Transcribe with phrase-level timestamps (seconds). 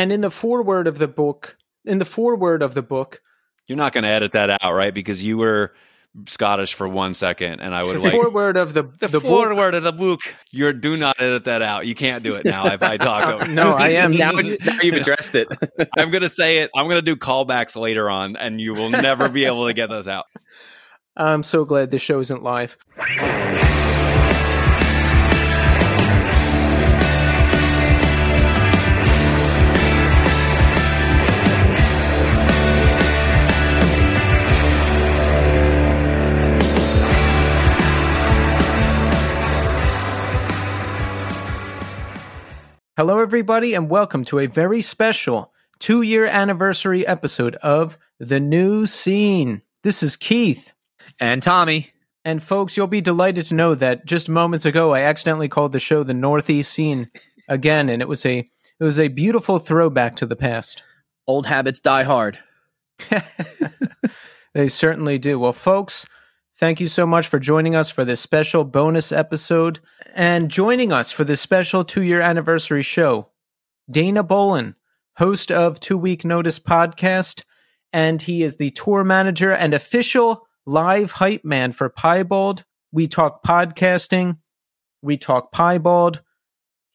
[0.00, 3.20] And in the foreword of the book, in the foreword of the book,
[3.66, 4.94] You're not going to edit that out, right?
[4.94, 5.74] Because you were
[6.24, 9.24] Scottish for one second, and I would the like foreword of the the, the book.
[9.24, 10.20] foreword of the book.
[10.52, 11.86] You're do not edit that out.
[11.86, 12.68] You can't do it now.
[12.68, 15.48] If I talk over, No, I am now, now you've addressed it.
[15.98, 16.70] I'm going to say it.
[16.74, 19.90] I'm going to do callbacks later on, and you will never be able to get
[19.90, 20.24] those out.
[21.14, 22.78] I'm so glad this show isn't live.
[43.00, 48.86] Hello, everybody, and welcome to a very special two year anniversary episode of The New
[48.86, 49.62] Scene.
[49.82, 50.74] This is Keith.
[51.18, 51.92] And Tommy,
[52.26, 55.80] And folks, you'll be delighted to know that just moments ago I accidentally called the
[55.80, 57.10] show the Northeast Scene
[57.48, 60.82] again, and it was a it was a beautiful throwback to the past.
[61.26, 62.38] old habits die hard.
[64.52, 65.38] They certainly do.
[65.38, 66.04] Well, folks,
[66.60, 69.80] thank you so much for joining us for this special bonus episode.
[70.14, 73.30] And joining us for this special two year anniversary show,
[73.90, 74.74] Dana Bollen,
[75.16, 77.42] host of Two Week Notice podcast,
[77.94, 82.64] and he is the tour manager and official live hype man for Piebald.
[82.92, 84.36] We talk podcasting,
[85.00, 86.20] we talk Piebald.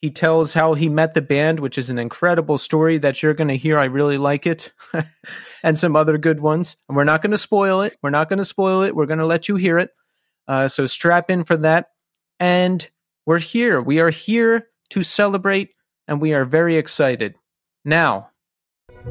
[0.06, 3.48] He tells how he met the band, which is an incredible story that you're going
[3.48, 3.80] to hear.
[3.80, 4.72] I really like it.
[5.64, 6.78] and some other good ones.
[6.88, 7.98] And we're not going to spoil it.
[8.04, 8.96] We're not going to spoil it.
[8.96, 9.90] We're going to let you hear it.
[10.48, 11.88] Uh, so strap in for that.
[12.40, 12.88] And
[13.26, 13.82] we're here.
[13.82, 15.72] We are here to celebrate,
[16.08, 17.34] and we are very excited.
[17.84, 18.30] Now,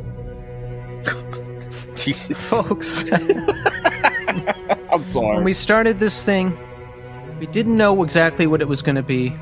[1.97, 2.39] Jesus.
[2.39, 3.05] folks,
[4.93, 5.35] I'm sorry.
[5.35, 6.57] when we started this thing,
[7.41, 9.37] we didn't know exactly what it was going to be.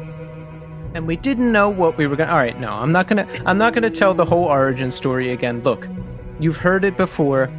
[0.94, 2.70] And we didn't know what we were going to All right, no.
[2.70, 5.62] I'm not going to I'm not going to tell the whole origin story again.
[5.62, 5.88] Look,
[6.38, 7.50] you've heard it before.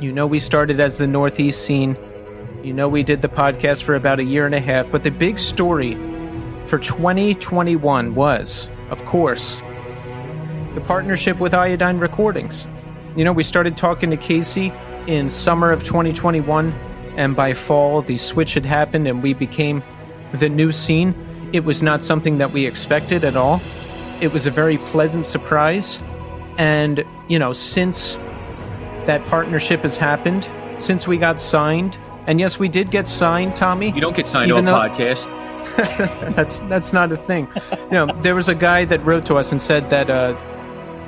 [0.00, 1.96] You know we started as the Northeast scene.
[2.62, 5.10] You know we did the podcast for about a year and a half, but the
[5.10, 5.94] big story
[6.66, 9.60] for 2021 was, of course,
[10.74, 12.68] the partnership with Iodine Recordings.
[13.16, 14.72] You know, we started talking to Casey
[15.08, 16.72] in summer of 2021,
[17.16, 19.82] and by fall, the switch had happened and we became
[20.34, 21.12] the new scene.
[21.52, 23.60] It was not something that we expected at all.
[24.20, 25.98] It was a very pleasant surprise.
[26.58, 28.16] And, you know, since
[29.06, 33.92] that partnership has happened, since we got signed, and yes, we did get signed, Tommy.
[33.92, 35.28] you don't get signed on a though- podcast.
[36.34, 37.48] that's that's not a thing.
[37.84, 40.32] You know, there was a guy that wrote to us and said that uh,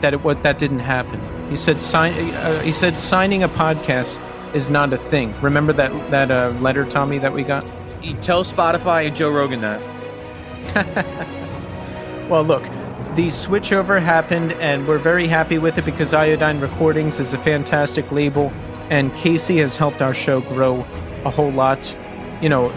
[0.00, 1.20] that it what that didn't happen.
[1.50, 2.12] He said sign.
[2.34, 4.18] Uh, he said signing a podcast
[4.54, 5.34] is not a thing.
[5.42, 7.66] Remember that that uh, letter, Tommy, that we got.
[8.02, 9.80] You tell Spotify and Joe Rogan that.
[12.28, 12.62] Well, look,
[13.14, 18.10] the switchover happened, and we're very happy with it because Iodine Recordings is a fantastic
[18.10, 18.50] label,
[18.88, 20.86] and Casey has helped our show grow
[21.24, 21.94] a whole lot.
[22.40, 22.70] You know,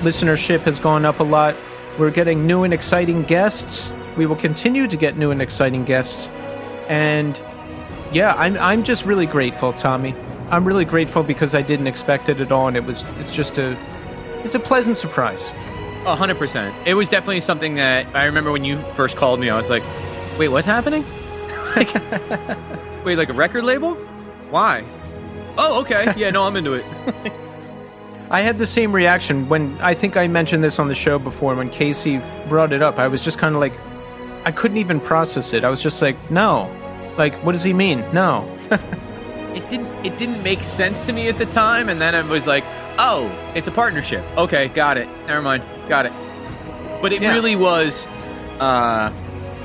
[0.00, 1.56] listenership has gone up a lot.
[1.98, 3.92] We're getting new and exciting guests.
[4.16, 6.28] We will continue to get new and exciting guests,
[6.88, 7.38] and
[8.12, 10.14] yeah, I'm I'm just really grateful, Tommy.
[10.48, 13.58] I'm really grateful because I didn't expect it at all, and it was it's just
[13.58, 13.76] a
[14.42, 15.50] it's a pleasant surprise.
[16.06, 16.74] A hundred percent.
[16.86, 19.50] It was definitely something that I remember when you first called me.
[19.50, 19.82] I was like,
[20.38, 21.04] "Wait, what's happening?
[21.76, 21.92] like,
[23.04, 23.96] wait, like a record label?
[24.50, 24.84] Why?
[25.58, 26.12] Oh, okay.
[26.16, 26.84] Yeah, no, I'm into it.
[28.30, 31.54] I had the same reaction when I think I mentioned this on the show before
[31.54, 32.98] when Casey brought it up.
[32.98, 33.74] I was just kind of like,
[34.44, 35.64] I couldn't even process it.
[35.64, 36.70] I was just like, no.
[37.16, 38.00] Like, what does he mean?
[38.12, 38.48] No.
[39.56, 39.86] it didn't.
[40.04, 42.62] It didn't make sense to me at the time, and then it was like,
[42.98, 44.22] "Oh, it's a partnership.
[44.36, 45.08] Okay, got it.
[45.26, 46.12] Never mind, got it."
[47.02, 47.32] But it Yeah.
[47.32, 48.06] really was.
[48.60, 49.10] Uh,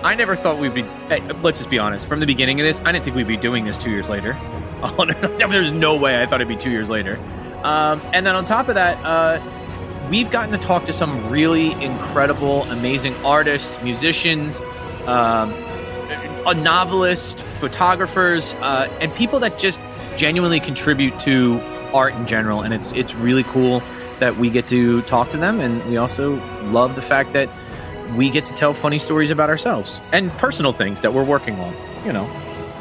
[0.04, 0.84] I never thought we'd be.
[1.10, 2.08] Hey, let's just be honest.
[2.08, 4.36] From the beginning of this, I didn't think we'd be doing this two years later.
[4.84, 5.14] Oh, no,
[5.48, 7.20] There's no way I thought it'd be two years later.
[7.64, 9.40] Um, and then on top of that, uh,
[10.10, 14.60] we've gotten to talk to some really incredible, amazing artists, musicians,
[15.06, 15.54] um,
[16.48, 19.80] a novelist, photographers, uh, and people that just
[20.18, 21.62] genuinely contribute to
[21.94, 22.62] art in general.
[22.62, 23.84] And it's it's really cool
[24.22, 26.36] that we get to talk to them, and we also
[26.72, 27.50] love the fact that
[28.16, 31.74] we get to tell funny stories about ourselves and personal things that we're working on.
[32.06, 32.26] You know,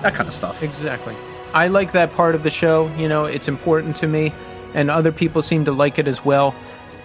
[0.03, 0.63] that kind of stuff.
[0.63, 1.17] Exactly.
[1.53, 2.87] I like that part of the show.
[2.97, 4.33] You know, it's important to me,
[4.75, 6.55] and other people seem to like it as well.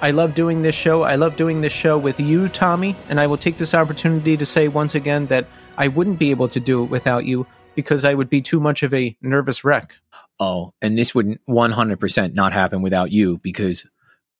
[0.01, 1.03] I love doing this show.
[1.03, 4.45] I love doing this show with you, Tommy, and I will take this opportunity to
[4.45, 5.47] say once again that
[5.77, 8.83] I wouldn't be able to do it without you because I would be too much
[8.83, 9.95] of a nervous wreck.
[10.39, 13.85] Oh, and this wouldn't 100% not happen without you because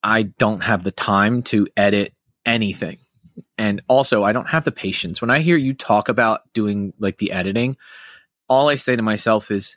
[0.06, 2.14] I don't have the time to edit
[2.46, 3.00] anything.
[3.58, 5.20] And also, I don't have the patience.
[5.20, 7.76] When I hear you talk about doing like the editing,
[8.48, 9.76] all I say to myself is,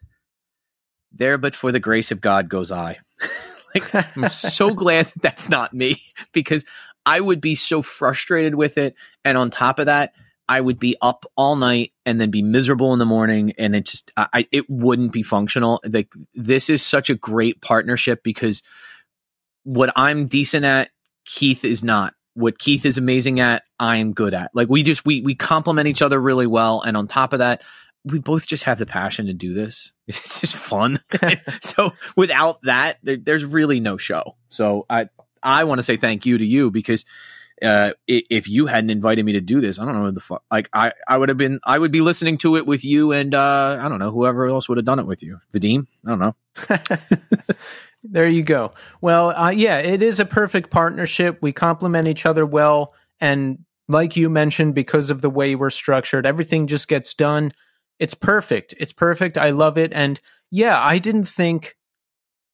[1.11, 2.99] there but for the grace of God goes I.
[3.75, 6.03] like, I'm so glad that that's not me
[6.33, 6.63] because
[7.07, 8.95] I would be so frustrated with it.
[9.25, 10.13] And on top of that,
[10.47, 13.85] I would be up all night and then be miserable in the morning, and it
[13.85, 15.81] just I it wouldn't be functional.
[15.85, 18.63] Like this is such a great partnership because
[19.69, 20.89] what I'm decent at,
[21.27, 22.15] Keith is not.
[22.33, 24.51] What Keith is amazing at, I'm good at.
[24.55, 27.63] Like we just we we complement each other really well, and on top of that,
[28.03, 29.93] we both just have the passion to do this.
[30.09, 31.01] It's just fun.
[31.61, 34.37] so without that, there, there's really no show.
[34.49, 35.11] So I
[35.43, 37.05] I want to say thank you to you because
[37.61, 40.45] uh, if you hadn't invited me to do this, I don't know what the fuck.
[40.51, 43.35] Like I, I would have been, I would be listening to it with you, and
[43.35, 45.41] uh, I don't know whoever else would have done it with you.
[45.53, 46.37] Vadim, I don't know.
[48.11, 48.73] there you go.
[49.01, 51.39] Well, uh, yeah, it is a perfect partnership.
[51.41, 56.27] We complement each other well, and like you mentioned, because of the way we're structured,
[56.27, 57.53] everything just gets done.
[57.99, 58.75] It's perfect.
[58.79, 59.39] It's perfect.
[59.39, 59.93] I love it.
[59.93, 60.21] And
[60.51, 61.77] yeah, I didn't think,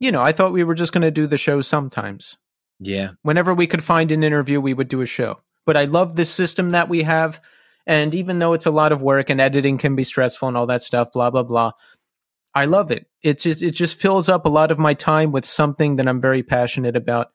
[0.00, 2.36] you know, I thought we were just going to do the show sometimes.
[2.80, 3.10] Yeah.
[3.22, 5.40] Whenever we could find an interview, we would do a show.
[5.66, 7.40] But I love this system that we have.
[7.86, 10.66] And even though it's a lot of work and editing can be stressful and all
[10.66, 11.72] that stuff, blah, blah, blah,
[12.54, 13.06] I love it.
[13.22, 16.20] It just, it just fills up a lot of my time with something that I'm
[16.20, 17.28] very passionate about.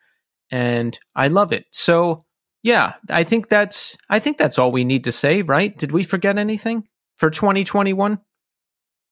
[0.51, 1.66] And I love it.
[1.71, 2.24] So
[2.63, 5.77] yeah, I think that's, I think that's all we need to say, right?
[5.77, 6.86] Did we forget anything
[7.18, 8.19] for 2021?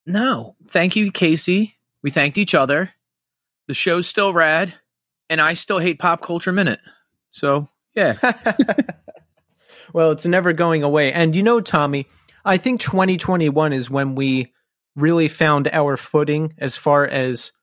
[0.06, 0.56] No.
[0.70, 1.78] Thank you, Casey.
[2.02, 2.92] We thanked each other.
[3.68, 4.74] The show's still rad
[5.30, 6.80] and I still hate Pop Culture Minute.
[7.32, 8.16] So, yeah.
[9.94, 11.12] well, it's never going away.
[11.12, 12.08] And you know, Tommy,
[12.46, 14.54] I think 2021 is when we
[14.98, 17.54] really found our footing as far as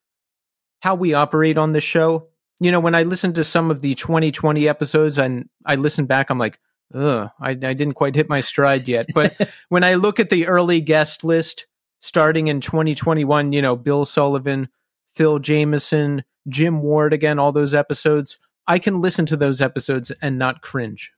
[0.81, 2.29] how we operate on the show.
[2.61, 6.31] You know, when I listened to some of the 2020 episodes and I listened back,
[6.31, 6.59] I'm like,
[6.95, 9.07] ugh, I, I didn't quite hit my stride yet.
[9.13, 9.37] But
[9.69, 11.67] when I look at the early guest list
[11.99, 14.69] starting in 2021, you know, Bill Sullivan,
[15.15, 20.39] Phil Jamieson, Jim Ward again, all those episodes, I can listen to those episodes and
[20.39, 21.13] not cringe.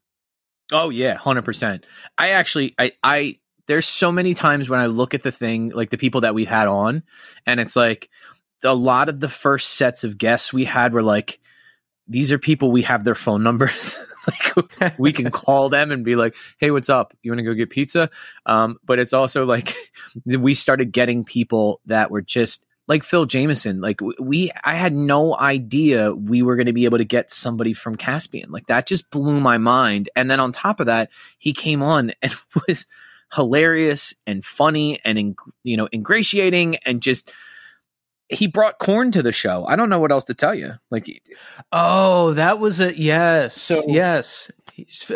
[0.72, 1.84] Oh yeah, 100%.
[2.18, 5.90] I actually I I there's so many times when I look at the thing like
[5.90, 7.02] the people that we had on
[7.46, 8.08] and it's like
[8.64, 11.38] a lot of the first sets of guests we had were like
[12.08, 16.16] these are people we have their phone numbers like we can call them and be
[16.16, 18.10] like hey what's up you want to go get pizza
[18.46, 19.74] um, but it's also like
[20.24, 25.36] we started getting people that were just like Phil Jamieson, like we, I had no
[25.36, 28.50] idea we were going to be able to get somebody from Caspian.
[28.50, 30.08] Like that just blew my mind.
[30.14, 32.32] And then on top of that, he came on and
[32.68, 32.86] was
[33.32, 37.30] hilarious and funny and, you know, ingratiating and just,
[38.28, 39.64] he brought corn to the show.
[39.66, 40.72] I don't know what else to tell you.
[40.90, 41.06] Like,
[41.70, 44.50] oh, that was a yes, so, yes.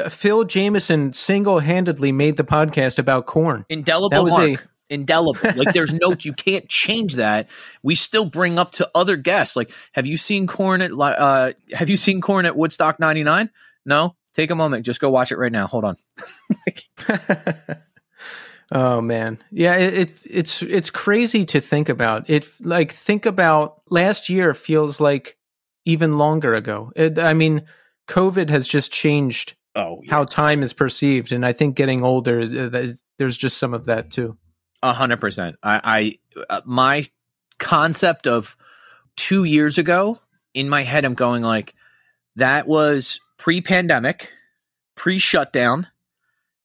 [0.08, 3.66] Phil Jamieson single handedly made the podcast about corn.
[3.68, 4.64] Indelible that was mark.
[4.64, 5.40] A, indelible.
[5.56, 7.48] Like there's no, you can't change that.
[7.82, 9.56] We still bring up to other guests.
[9.56, 13.50] Like, have you seen Korn at, uh, have you seen Korn at Woodstock 99?
[13.84, 14.16] No?
[14.34, 14.86] Take a moment.
[14.86, 15.66] Just go watch it right now.
[15.66, 15.96] Hold on.
[18.72, 19.38] oh man.
[19.50, 19.76] Yeah.
[19.76, 22.46] It, it, it's, it's crazy to think about it.
[22.60, 25.36] Like think about last year feels like
[25.84, 26.92] even longer ago.
[26.96, 27.62] It, I mean,
[28.08, 30.10] COVID has just changed oh, yeah.
[30.10, 31.32] how time is perceived.
[31.32, 34.36] And I think getting older, is, there's just some of that too.
[34.82, 35.56] A hundred percent.
[35.62, 37.04] I, I, uh, my
[37.58, 38.56] concept of
[39.16, 40.18] two years ago
[40.54, 41.74] in my head, I'm going like,
[42.36, 44.30] that was pre-pandemic,
[44.94, 45.88] pre-shutdown,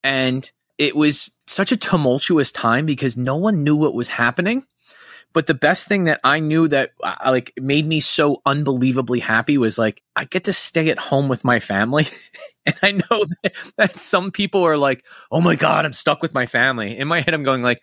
[0.03, 4.65] and it was such a tumultuous time because no one knew what was happening.
[5.34, 9.58] But the best thing that I knew that uh, like made me so unbelievably happy
[9.58, 12.08] was like I get to stay at home with my family.
[12.65, 16.34] and I know that, that some people are like, "Oh my god, I'm stuck with
[16.34, 17.82] my family." In my head I'm going like,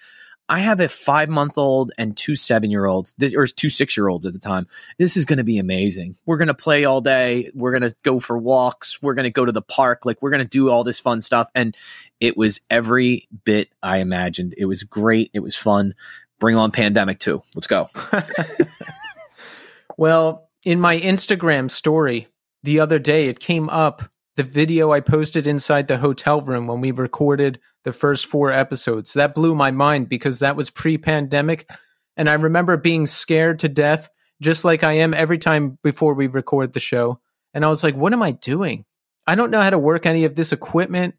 [0.49, 4.09] I have a five month old and two seven year olds, or two six year
[4.09, 4.67] olds at the time.
[4.99, 6.17] This is going to be amazing.
[6.27, 7.51] We're going to play all day.
[7.55, 9.01] We're going to go for walks.
[9.01, 10.05] We're going to go to the park.
[10.05, 11.49] Like, we're going to do all this fun stuff.
[11.55, 11.77] And
[12.21, 14.55] it was every bit I imagined.
[14.59, 15.31] It was great.
[15.33, 15.95] It was fun.
[16.39, 17.43] Bring on Pandemic 2.
[17.55, 17.89] Let's go.
[19.97, 22.29] well, in my Instagram story
[22.63, 24.03] the other day, it came up
[24.37, 29.13] the video I posted inside the hotel room when we recorded the first four episodes.
[29.13, 31.69] That blew my mind because that was pre pandemic.
[32.17, 34.09] And I remember being scared to death,
[34.41, 37.21] just like I am every time before we record the show.
[37.55, 38.85] And I was like, what am I doing?
[39.27, 41.15] I don't know how to work any of this equipment.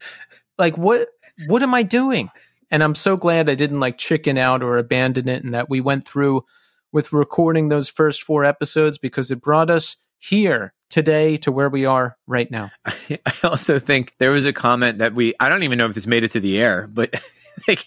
[0.58, 1.08] Like, what,
[1.48, 2.30] what am I doing?
[2.70, 5.82] And I'm so glad I didn't like chicken out or abandon it and that we
[5.82, 6.44] went through
[6.92, 11.88] with recording those first four episodes because it brought us here today to where we
[11.88, 12.70] are right now.
[12.86, 16.06] I also think there was a comment that we I don't even know if this
[16.06, 17.20] made it to the air, but
[17.68, 17.84] like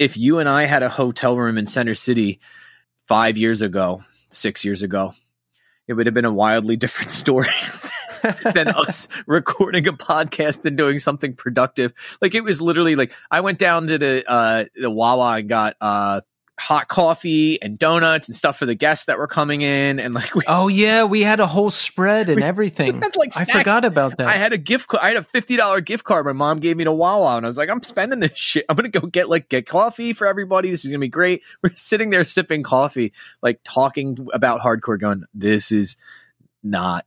[0.00, 2.40] if you and I had a hotel room in Center City
[3.06, 5.14] 5 years ago, 6 years ago,
[5.86, 7.48] it would have been a wildly different story.
[8.52, 11.92] than us recording a podcast and doing something productive.
[12.20, 15.76] Like it was literally like I went down to the uh the Wawa and got
[15.80, 16.22] uh
[16.58, 20.34] hot coffee and donuts and stuff for the guests that were coming in and like
[20.34, 23.00] we, oh yeah we had a whole spread and everything.
[23.16, 24.26] like i forgot about that.
[24.26, 26.92] I had a gift i had a $50 gift card my mom gave me to
[26.92, 28.64] wawa and i was like i'm spending this shit.
[28.68, 30.70] I'm gonna go get like get coffee for everybody.
[30.70, 31.42] This is gonna be great.
[31.62, 33.12] We're sitting there sipping coffee
[33.42, 35.96] like talking about hardcore gun this is
[36.62, 37.06] not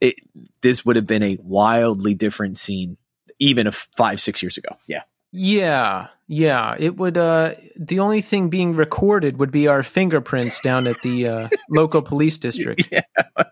[0.00, 0.16] it
[0.60, 2.96] this would have been a wildly different scene
[3.38, 4.76] even if five six years ago.
[4.86, 6.76] Yeah yeah, yeah.
[6.78, 7.16] It would.
[7.16, 12.02] Uh, the only thing being recorded would be our fingerprints down at the uh, local
[12.02, 12.86] police district.
[12.92, 13.02] Yeah,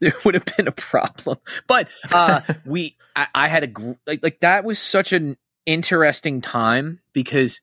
[0.00, 1.38] there would have been a problem.
[1.68, 6.40] But uh, we, I, I had a gr- like, like that was such an interesting
[6.40, 7.60] time because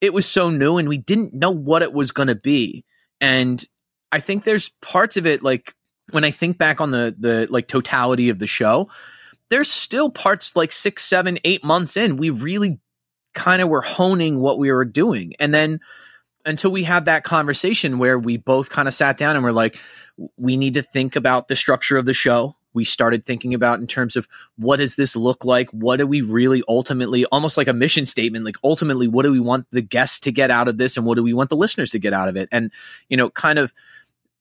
[0.00, 2.86] it was so new and we didn't know what it was going to be.
[3.20, 3.62] And
[4.12, 5.74] I think there's parts of it like
[6.10, 8.88] when I think back on the the like totality of the show,
[9.50, 12.80] there's still parts like six, seven, eight months in we really
[13.34, 15.34] kind of were honing what we were doing.
[15.38, 15.80] And then
[16.44, 19.78] until we had that conversation where we both kind of sat down and we're like,
[20.36, 22.56] we need to think about the structure of the show.
[22.72, 25.68] We started thinking about in terms of what does this look like?
[25.70, 29.40] What do we really ultimately, almost like a mission statement, like ultimately, what do we
[29.40, 31.90] want the guests to get out of this and what do we want the listeners
[31.90, 32.48] to get out of it?
[32.52, 32.70] And,
[33.08, 33.74] you know, kind of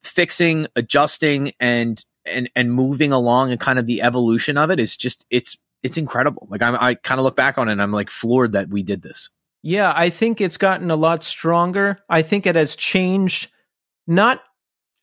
[0.03, 4.95] fixing, adjusting and, and, and moving along and kind of the evolution of it is
[4.95, 6.47] just, it's it's incredible.
[6.49, 8.83] Like I'm, I kind of look back on it and I'm like floored that we
[8.83, 9.29] did this.
[9.61, 11.99] Yeah, I think it's gotten a lot stronger.
[12.09, 13.49] I think it has changed.
[14.07, 14.41] Not,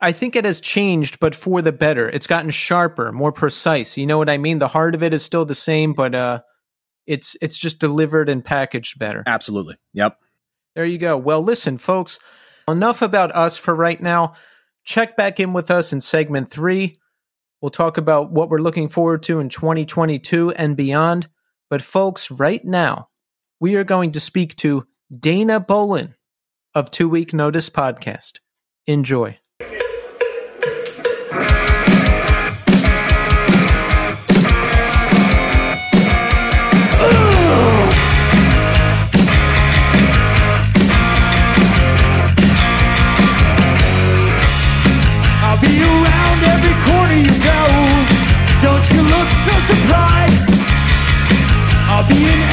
[0.00, 2.08] I think it has changed, but for the better.
[2.08, 3.96] It's gotten sharper, more precise.
[3.96, 4.58] You know what I mean?
[4.58, 6.40] The heart of it is still the same, but uh,
[7.06, 9.22] it's it's just delivered and packaged better.
[9.26, 9.76] Absolutely.
[9.92, 10.18] Yep.
[10.74, 11.16] There you go.
[11.16, 12.18] Well, listen, folks.
[12.68, 14.34] Enough about us for right now.
[14.84, 16.98] Check back in with us in segment three.
[17.60, 21.28] We'll talk about what we're looking forward to in 2022 and beyond.
[21.70, 23.08] But, folks, right now,
[23.60, 24.86] we are going to speak to
[25.18, 26.14] Dana Bollen
[26.74, 28.40] of Two Week Notice Podcast.
[28.86, 29.38] Enjoy.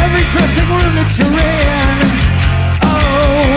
[0.03, 1.97] Every dressing room that you're in.
[2.83, 3.55] Oh,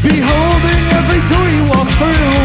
[0.00, 2.40] be holding every door you walk through.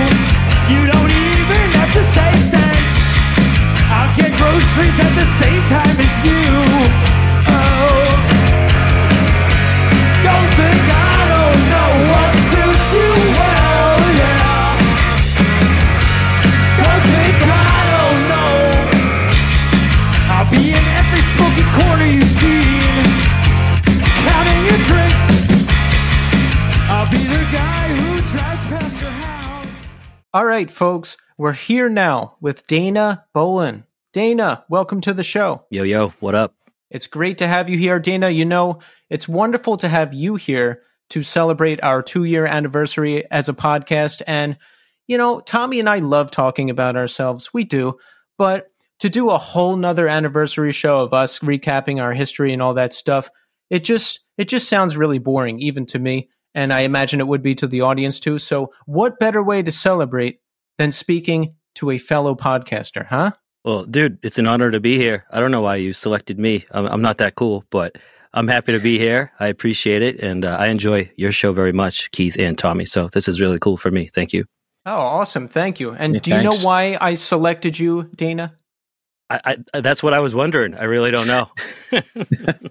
[0.67, 2.93] You don't even have to say thanks.
[3.87, 7.14] I'll get groceries at the same time as you.
[30.35, 33.85] All right, folks, we're here now with Dana Bollen.
[34.11, 35.63] Dana, welcome to the show.
[35.69, 36.53] Yo, yo, what up?
[36.91, 38.29] It's great to have you here, Dana.
[38.29, 43.47] You know, it's wonderful to have you here to celebrate our two year anniversary as
[43.47, 44.21] a podcast.
[44.27, 44.57] And,
[45.07, 47.53] you know, Tommy and I love talking about ourselves.
[47.53, 47.97] We do.
[48.37, 48.67] But
[48.99, 52.91] to do a whole nother anniversary show of us recapping our history and all that
[52.91, 53.29] stuff,
[53.69, 56.29] it just it just sounds really boring, even to me.
[56.55, 58.39] And I imagine it would be to the audience too.
[58.39, 60.39] So what better way to celebrate
[60.79, 63.31] than speaking to a fellow podcaster, huh?
[63.63, 65.25] Well, dude, it's an honor to be here.
[65.31, 66.65] I don't know why you selected me.
[66.71, 67.97] I'm, I'm not that cool, but
[68.33, 69.31] I'm happy to be here.
[69.39, 70.19] I appreciate it.
[70.19, 72.85] And uh, I enjoy your show very much, Keith and Tommy.
[72.85, 74.07] So this is really cool for me.
[74.13, 74.45] Thank you.
[74.85, 75.47] Oh, awesome.
[75.47, 75.91] Thank you.
[75.91, 78.55] And Yeah, do you know why I selected you, Dana?
[79.29, 80.75] I, I, that's what I was wondering.
[80.75, 81.49] I really don't know.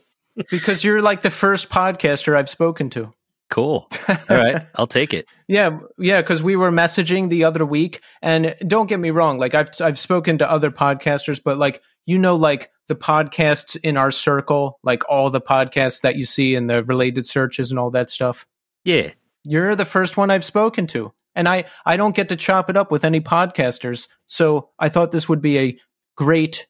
[0.51, 3.13] Because you're like the first podcaster I've spoken to.
[3.51, 3.89] Cool.
[4.09, 4.67] All right.
[4.75, 5.27] I'll take it.
[5.49, 9.55] Yeah, yeah, because we were messaging the other week, and don't get me wrong, like
[9.55, 14.11] I've I've spoken to other podcasters, but like you know, like the podcasts in our
[14.11, 18.11] circle, like all the podcasts that you see in the related searches and all that
[18.11, 18.47] stuff.
[18.85, 19.13] Yeah.
[19.45, 22.77] You're the first one I've spoken to, and I I don't get to chop it
[22.77, 25.79] up with any podcasters, so I thought this would be a
[26.17, 26.67] great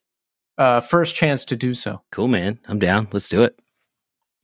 [0.59, 2.03] uh, first chance to do so.
[2.11, 2.59] Cool, man.
[2.67, 3.09] I'm down.
[3.13, 3.59] Let's do it.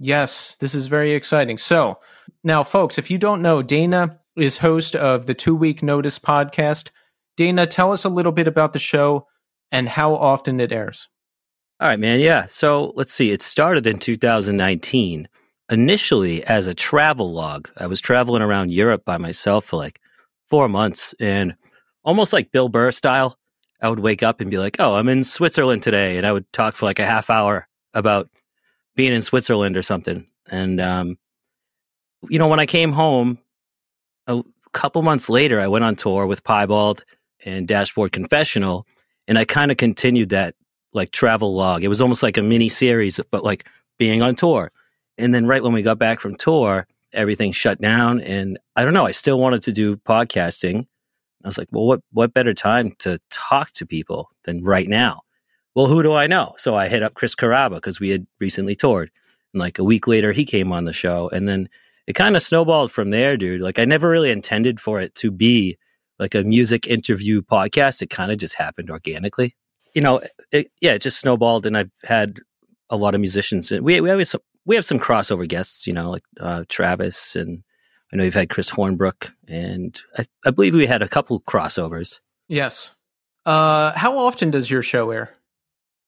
[0.02, 1.58] Yes, this is very exciting.
[1.58, 1.98] So,
[2.42, 6.88] now, folks, if you don't know, Dana is host of the Two Week Notice podcast.
[7.36, 9.26] Dana, tell us a little bit about the show
[9.70, 11.06] and how often it airs.
[11.80, 12.18] All right, man.
[12.20, 12.46] Yeah.
[12.46, 13.30] So let's see.
[13.30, 15.28] It started in 2019,
[15.70, 17.68] initially as a travel log.
[17.76, 20.00] I was traveling around Europe by myself for like
[20.48, 21.54] four months and
[22.04, 23.36] almost like Bill Burr style.
[23.82, 26.16] I would wake up and be like, oh, I'm in Switzerland today.
[26.16, 28.30] And I would talk for like a half hour about
[29.00, 30.26] being in Switzerland or something.
[30.50, 31.16] And, um,
[32.28, 33.38] you know, when I came home
[34.26, 34.42] a
[34.74, 37.02] couple months later, I went on tour with Piebald
[37.46, 38.86] and Dashboard Confessional.
[39.26, 40.54] And I kind of continued that
[40.92, 41.82] like travel log.
[41.82, 43.66] It was almost like a mini series, but like
[43.98, 44.70] being on tour.
[45.16, 48.20] And then right when we got back from tour, everything shut down.
[48.20, 50.86] And I don't know, I still wanted to do podcasting.
[51.42, 55.22] I was like, well, what, what better time to talk to people than right now?
[55.74, 56.54] Well, who do I know?
[56.56, 59.10] So I hit up Chris Carrabba because we had recently toured.
[59.52, 61.28] And like a week later, he came on the show.
[61.28, 61.68] And then
[62.06, 63.60] it kind of snowballed from there, dude.
[63.60, 65.78] Like I never really intended for it to be
[66.18, 68.02] like a music interview podcast.
[68.02, 69.54] It kind of just happened organically
[69.94, 70.22] you know,
[70.52, 72.38] it, yeah, it just snowballed, and I've had
[72.88, 73.70] a lot of musicians.
[73.70, 77.62] We we have some, we have some crossover guests, you know, like uh, Travis, and
[78.12, 82.20] I know you've had Chris Hornbrook, and I, I believe we had a couple crossovers.
[82.48, 82.90] Yes.
[83.46, 85.34] Uh, how often does your show air?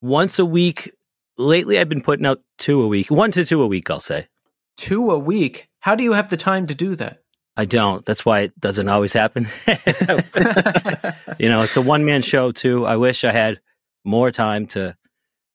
[0.03, 0.91] Once a week.
[1.35, 3.89] Lately, I've been putting out two a week, one to two a week.
[3.89, 4.27] I'll say
[4.77, 5.67] two a week.
[5.79, 7.23] How do you have the time to do that?
[7.55, 8.05] I don't.
[8.05, 9.47] That's why it doesn't always happen.
[11.39, 12.85] you know, it's a one man show too.
[12.85, 13.59] I wish I had
[14.03, 14.95] more time to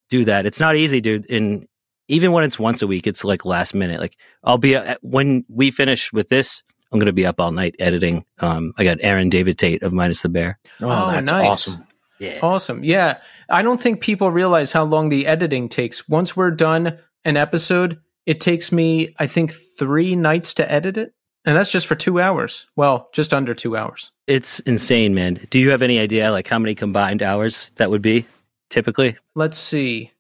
[0.08, 0.46] do that.
[0.46, 1.30] It's not easy, dude.
[1.30, 1.68] And
[2.08, 4.00] even when it's once a week, it's like last minute.
[4.00, 7.52] Like I'll be uh, when we finish with this, I'm going to be up all
[7.52, 8.24] night editing.
[8.38, 10.58] Um, I got Aaron David Tate of Minus the Bear.
[10.80, 11.46] Oh, oh that's nice.
[11.46, 11.84] awesome.
[12.18, 12.38] Yeah.
[12.42, 12.84] Awesome.
[12.84, 13.18] Yeah.
[13.48, 16.08] I don't think people realize how long the editing takes.
[16.08, 21.14] Once we're done an episode, it takes me, I think, three nights to edit it.
[21.44, 22.66] And that's just for two hours.
[22.76, 24.10] Well, just under two hours.
[24.26, 25.46] It's insane, man.
[25.50, 28.26] Do you have any idea like how many combined hours that would be?
[28.68, 29.16] typically?
[29.34, 30.12] Let's see.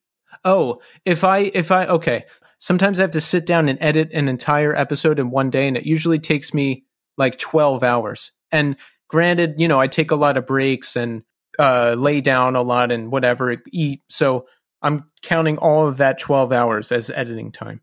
[0.44, 2.24] Oh, if I if I okay,
[2.58, 5.76] sometimes I have to sit down and edit an entire episode in one day and
[5.76, 6.84] it usually takes me
[7.16, 8.32] like 12 hours.
[8.52, 8.76] And
[9.08, 11.22] granted, you know, I take a lot of breaks and
[11.58, 14.02] uh lay down a lot and whatever, eat.
[14.08, 14.46] So
[14.82, 17.80] I'm counting all of that 12 hours as editing time.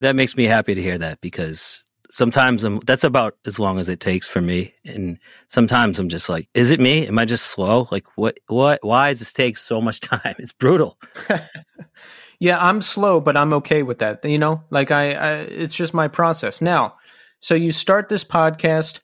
[0.00, 3.88] That makes me happy to hear that because sometimes I'm, that's about as long as
[3.88, 4.74] it takes for me.
[4.84, 7.06] And sometimes I'm just like, is it me?
[7.06, 7.88] Am I just slow?
[7.90, 10.34] Like, what, what, why does this take so much time?
[10.38, 10.98] It's brutal.
[12.40, 14.24] yeah, I'm slow, but I'm okay with that.
[14.24, 16.60] You know, like I, I, it's just my process.
[16.60, 16.96] Now,
[17.40, 19.00] so you start this podcast,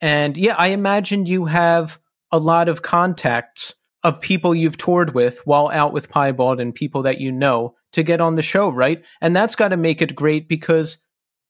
[0.00, 1.98] and yeah, I imagine you have
[2.30, 7.02] a lot of contacts of people you've toured with while out with Piebald and people
[7.02, 9.02] that you know to get on the show, right?
[9.20, 10.98] And that's got to make it great because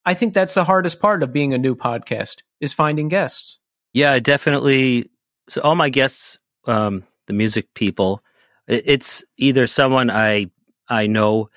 [0.05, 3.59] I think that's the hardest part of being a new podcast is finding guests.
[3.93, 5.11] Yeah, definitely.
[5.49, 8.23] So all my guests, um, the music people,
[8.67, 10.51] it's either someone I
[10.88, 11.51] I know,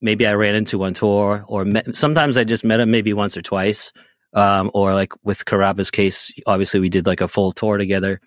[0.00, 3.36] maybe I ran into on tour, or met, sometimes I just met him maybe once
[3.36, 3.92] or twice,
[4.32, 8.20] um, or like with Carrabba's case, obviously we did like a full tour together.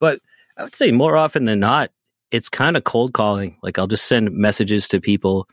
[0.00, 0.20] But
[0.56, 1.90] I would say more often than not,
[2.30, 3.58] it's kind of cold calling.
[3.62, 5.48] Like I'll just send messages to people,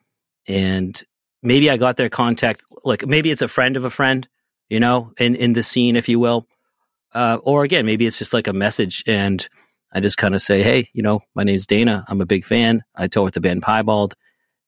[0.47, 1.01] and
[1.43, 4.27] maybe I got their contact, like maybe it's a friend of a friend,
[4.69, 6.47] you know, in, in the scene, if you will.
[7.13, 9.47] Uh, or again, maybe it's just like a message and
[9.93, 12.05] I just kind of say, Hey, you know, my name's Dana.
[12.07, 12.83] I'm a big fan.
[12.95, 14.13] I tour with the band Piebald.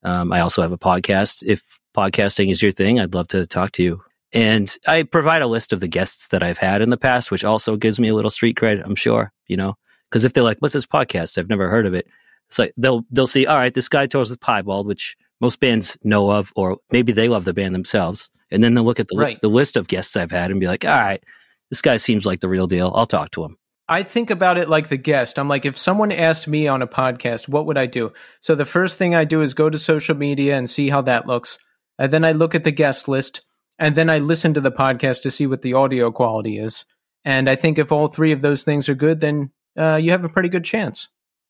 [0.03, 1.43] Um, I also have a podcast.
[1.45, 4.01] If podcasting is your thing, I'd love to talk to you.
[4.31, 7.43] And I provide a list of the guests that I've had in the past, which
[7.43, 9.75] also gives me a little street cred, I'm sure, you know,
[10.09, 11.37] because if they're like, what's this podcast?
[11.37, 12.07] I've never heard of it.
[12.47, 15.97] It's like they'll, they'll see, all right, this guy tours with Piebald, which most bands
[16.03, 18.29] know of, or maybe they love the band themselves.
[18.51, 19.41] And then they'll look at the, right.
[19.41, 21.23] the list of guests I've had and be like, all right,
[21.69, 22.91] this guy seems like the real deal.
[22.95, 23.57] I'll talk to him.
[23.87, 25.39] I think about it like the guest.
[25.39, 28.13] I'm like, if someone asked me on a podcast, what would I do?
[28.39, 31.25] So the first thing I do is go to social media and see how that
[31.25, 31.57] looks.
[31.97, 33.41] And then I look at the guest list
[33.79, 36.85] and then I listen to the podcast to see what the audio quality is.
[37.25, 40.25] And I think if all three of those things are good, then uh, you have
[40.25, 41.07] a pretty good chance.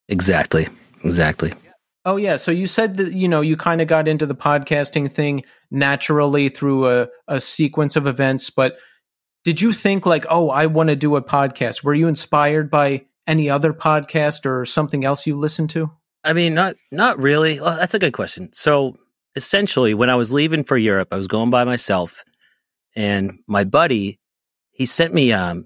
[0.08, 0.68] Exactly.
[1.04, 1.54] Exactly.
[2.06, 5.12] Oh yeah, so you said that you know you kind of got into the podcasting
[5.12, 8.78] thing naturally through a, a sequence of events, but
[9.44, 11.84] did you think like, oh, I want to do a podcast?
[11.84, 15.92] Were you inspired by any other podcast or something else you listened to?
[16.24, 17.60] I mean, not not really.
[17.60, 18.50] Well, that's a good question.
[18.54, 18.98] So
[19.36, 22.24] essentially, when I was leaving for Europe, I was going by myself,
[22.96, 24.20] and my buddy
[24.72, 25.66] he sent me um,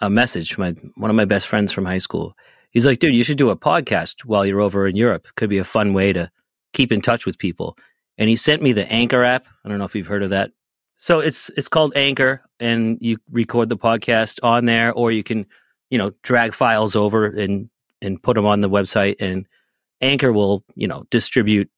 [0.00, 0.58] a message.
[0.58, 2.34] My one of my best friends from high school
[2.70, 5.26] he's like, dude, you should do a podcast while you're over in Europe.
[5.36, 6.30] Could be a fun way to
[6.72, 7.76] keep in touch with people.
[8.18, 9.46] And he sent me the Anchor app.
[9.64, 10.52] I don't know if you've heard of that.
[10.98, 15.46] So it's it's called Anchor, and you record the podcast on there, or you can
[15.88, 17.68] you know, drag files over and
[18.02, 19.46] and put them on the website, and
[20.00, 21.70] Anchor will, you know, distribute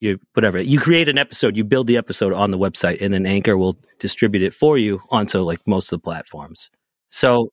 [0.00, 0.60] you whatever.
[0.60, 3.76] You create an episode, you build the episode on the website, and then Anchor will
[3.98, 6.70] distribute it for you onto like most of the platforms.
[7.08, 7.52] So,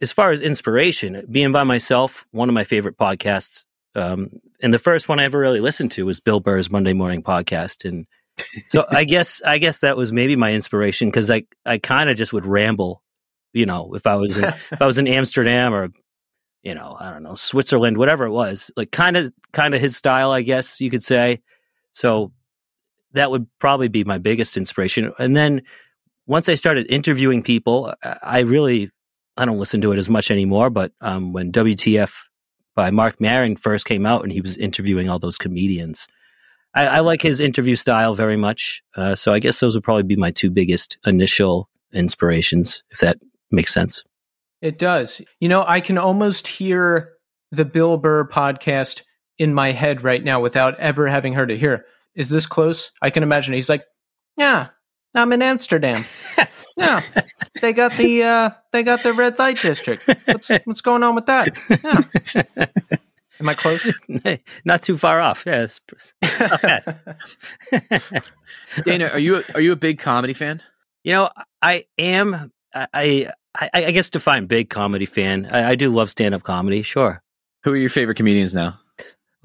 [0.00, 3.64] as far as inspiration, being by myself, one of my favorite podcasts.
[3.94, 4.28] Um,
[4.60, 7.88] and the first one I ever really listened to was Bill Burr's Monday Morning Podcast,
[7.88, 8.06] and
[8.68, 12.16] so I guess I guess that was maybe my inspiration because I I kind of
[12.16, 13.02] just would ramble,
[13.52, 15.88] you know, if I was in, if I was in Amsterdam or
[16.62, 19.96] you know I don't know Switzerland, whatever it was, like kind of kind of his
[19.96, 21.40] style, I guess you could say.
[21.96, 22.32] So
[23.12, 25.12] that would probably be my biggest inspiration.
[25.18, 25.62] And then
[26.26, 28.90] once I started interviewing people, I really
[29.36, 30.70] I don't listen to it as much anymore.
[30.70, 32.12] But um, when WTF
[32.74, 36.06] by Marc Maron first came out and he was interviewing all those comedians
[36.76, 38.82] I, I like his interview style very much.
[38.94, 43.18] Uh, so I guess those would probably be my two biggest initial inspirations, if that
[43.50, 44.04] makes sense.
[44.60, 45.22] It does.
[45.40, 47.14] You know, I can almost hear
[47.50, 49.02] the Bill Burr podcast
[49.38, 51.58] in my head right now without ever having heard it.
[51.58, 52.90] Here, is this close?
[53.02, 53.54] I can imagine.
[53.54, 53.84] He's like,
[54.36, 54.68] "Yeah,
[55.14, 56.04] I'm in Amsterdam.
[56.76, 57.00] yeah,
[57.60, 60.08] they got the uh, they got the red light district.
[60.26, 61.56] What's what's going on with that?
[62.56, 62.66] Yeah.
[63.38, 63.86] Am I close?
[64.64, 65.44] Not too far off.
[65.46, 65.80] Yes.
[68.84, 70.62] Dana, are you are you a big comedy fan?
[71.04, 72.52] You know, I am.
[72.74, 75.48] I I, I guess define big comedy fan.
[75.50, 76.82] I, I do love stand up comedy.
[76.82, 77.22] Sure.
[77.64, 78.78] Who are your favorite comedians now?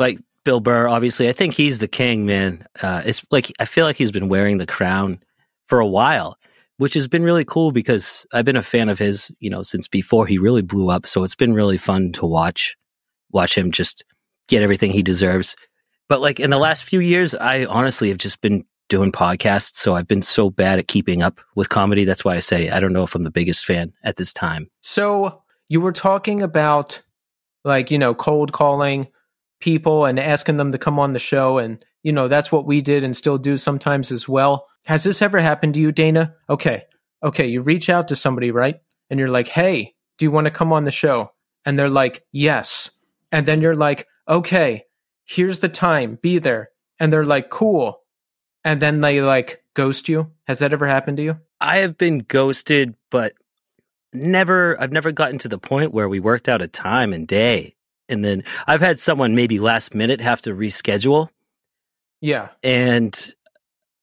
[0.01, 1.29] Like Bill Burr, obviously.
[1.29, 2.65] I think he's the king, man.
[2.81, 5.19] Uh, it's like I feel like he's been wearing the crown
[5.67, 6.37] for a while,
[6.77, 9.87] which has been really cool because I've been a fan of his, you know, since
[9.87, 11.05] before he really blew up.
[11.05, 12.75] So it's been really fun to watch
[13.31, 14.03] watch him just
[14.47, 15.55] get everything he deserves.
[16.09, 19.75] But like in the last few years, I honestly have just been doing podcasts.
[19.75, 22.05] So I've been so bad at keeping up with comedy.
[22.05, 24.67] That's why I say I don't know if I'm the biggest fan at this time.
[24.81, 27.01] So you were talking about
[27.63, 29.07] like, you know, cold calling
[29.61, 31.57] people and asking them to come on the show.
[31.57, 34.67] And, you know, that's what we did and still do sometimes as well.
[34.85, 36.35] Has this ever happened to you, Dana?
[36.49, 36.83] Okay.
[37.23, 37.47] Okay.
[37.47, 38.81] You reach out to somebody, right?
[39.09, 41.31] And you're like, hey, do you want to come on the show?
[41.65, 42.91] And they're like, yes
[43.31, 44.83] and then you're like, okay,
[45.25, 46.69] here's the time, be there.
[46.99, 48.01] And they're like, cool.
[48.63, 50.31] And then they like ghost you.
[50.47, 51.39] Has that ever happened to you?
[51.59, 53.33] I have been ghosted, but
[54.13, 57.75] never, I've never gotten to the point where we worked out a time and day.
[58.11, 61.29] And then I've had someone maybe last minute have to reschedule.
[62.19, 62.49] Yeah.
[62.61, 63.33] And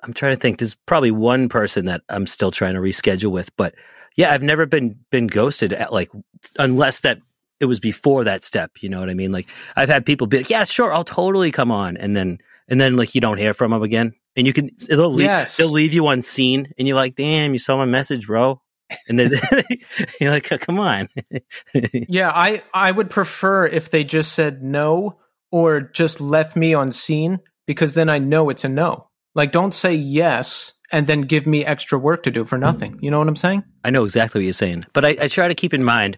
[0.03, 0.59] I'm trying to think.
[0.59, 3.75] There's probably one person that I'm still trying to reschedule with, but
[4.16, 6.11] yeah, I've never been been ghosted at like
[6.59, 7.18] unless that
[7.61, 8.73] it was before that step.
[8.81, 9.33] You know what I mean?
[9.33, 12.81] Like I've had people be like, "Yeah, sure, I'll totally come on," and then and
[12.81, 15.57] then like you don't hear from them again, and you can they'll leave, yes.
[15.57, 18.61] they'll leave you unseen, and you're like, "Damn, you saw my message, bro."
[19.09, 19.33] And then
[20.20, 21.09] you're like, oh, "Come on."
[21.92, 25.18] yeah, I I would prefer if they just said no
[25.51, 29.09] or just left me on seen because then I know it's a no.
[29.35, 32.98] Like, don't say yes and then give me extra work to do for nothing.
[33.03, 33.62] You know what I'm saying?
[33.85, 36.16] I know exactly what you're saying, but I, I try to keep in mind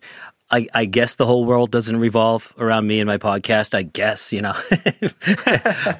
[0.51, 3.73] I, I, guess the whole world doesn't revolve around me and my podcast.
[3.75, 4.55] I guess, you know,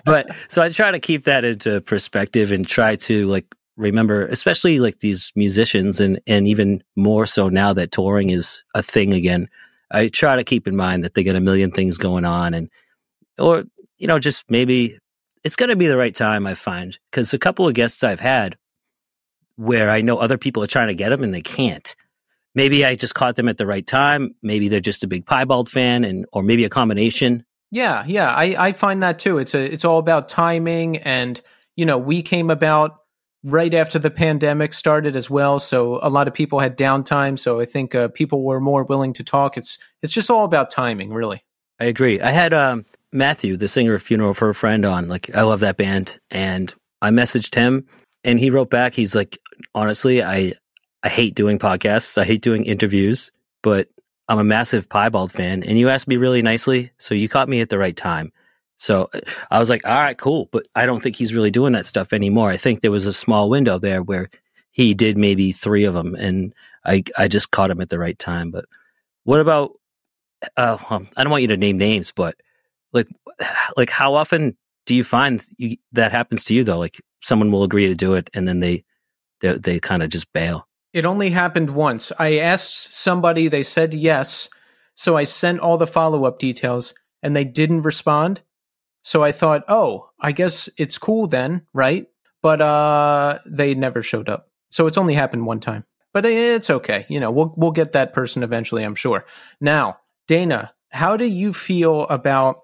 [0.05, 4.81] but so I try to keep that into perspective and try to like remember, especially
[4.81, 9.49] like these musicians and, and even more so now that touring is a thing again.
[9.91, 12.69] I try to keep in mind that they got a million things going on and,
[13.39, 13.65] or,
[13.99, 14.99] you know, just maybe
[15.45, 16.99] it's going to be the right time, I find.
[17.11, 18.57] Because a couple of guests I've had
[19.57, 21.95] where I know other people are trying to get them and they can't
[22.55, 24.35] maybe I just caught them at the right time.
[24.43, 27.45] Maybe they're just a big Piebald fan, and or maybe a combination.
[27.71, 29.39] Yeah, yeah, I I find that too.
[29.39, 31.41] It's a it's all about timing, and
[31.77, 32.99] you know, we came about
[33.43, 37.39] right after the pandemic started as well, so a lot of people had downtime.
[37.39, 39.57] So I think uh, people were more willing to talk.
[39.57, 41.45] It's it's just all about timing, really.
[41.79, 42.21] I agree.
[42.21, 45.09] I had um, Matthew, the singer of Funeral for a Friend, on.
[45.09, 47.87] Like, I love that band, and I messaged him,
[48.23, 48.95] and he wrote back.
[48.95, 49.39] He's like,
[49.75, 50.53] honestly, I
[51.03, 52.19] I hate doing podcasts.
[52.19, 53.31] I hate doing interviews,
[53.63, 53.89] but
[54.29, 57.61] I'm a massive Piebald fan, and you asked me really nicely, so you caught me
[57.61, 58.33] at the right time.
[58.81, 59.11] So
[59.51, 60.49] I was like, all right, cool.
[60.53, 62.51] But I don't think he's really doing that stuff anymore.
[62.51, 64.31] I think there was a small window there where
[64.71, 66.55] he did maybe three of them, and
[66.87, 68.51] I I just caught him at the right time.
[68.51, 68.65] But
[69.25, 69.73] what about?
[70.57, 72.37] Uh, I don't want you to name names, but
[72.95, 73.07] like,
[73.77, 76.79] like how often do you find you, that happens to you though?
[76.79, 78.83] Like someone will agree to do it, and then they
[79.41, 80.67] they, they kind of just bail.
[80.95, 82.13] It only happened once.
[82.19, 84.49] I asked somebody, they said yes.
[84.95, 88.41] So I sent all the follow up details and they didn't respond.
[89.03, 92.07] So I thought, oh, I guess it's cool then, right?
[92.43, 94.49] But uh they never showed up.
[94.71, 95.85] So it's only happened one time.
[96.13, 97.07] but it's okay.
[97.09, 99.25] You know, we'll we'll get that person eventually, I'm sure.
[99.61, 102.61] Now, Dana, how do you feel about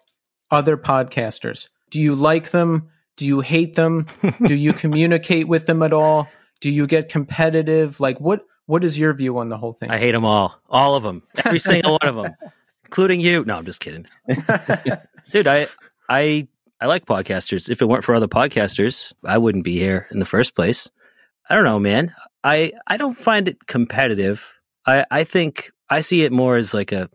[0.51, 1.68] other podcasters?
[1.90, 2.88] Do you like them?
[3.16, 4.07] Do you hate them?
[4.46, 6.29] do you communicate with them at all?
[6.61, 7.99] Do you get competitive?
[8.01, 9.90] Like what what is your view on the whole thing?
[9.90, 12.35] I hate them all, all of them, every single one of them,
[12.85, 13.44] including you.
[13.44, 14.07] No, I'm just kidding,
[15.31, 15.46] dude.
[15.46, 15.68] I
[16.09, 16.49] I
[16.81, 17.71] I like podcasters.
[17.71, 20.90] If it weren't for other podcasters, I wouldn't be here in the first place.
[21.49, 22.14] I don't know, man.
[22.45, 24.53] I I don't find it competitive.
[24.87, 27.09] I I think I see it more as like a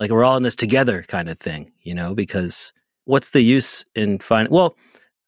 [0.00, 2.72] like we're all in this together kind of thing, you know, because
[3.04, 4.76] what's the use in finding well,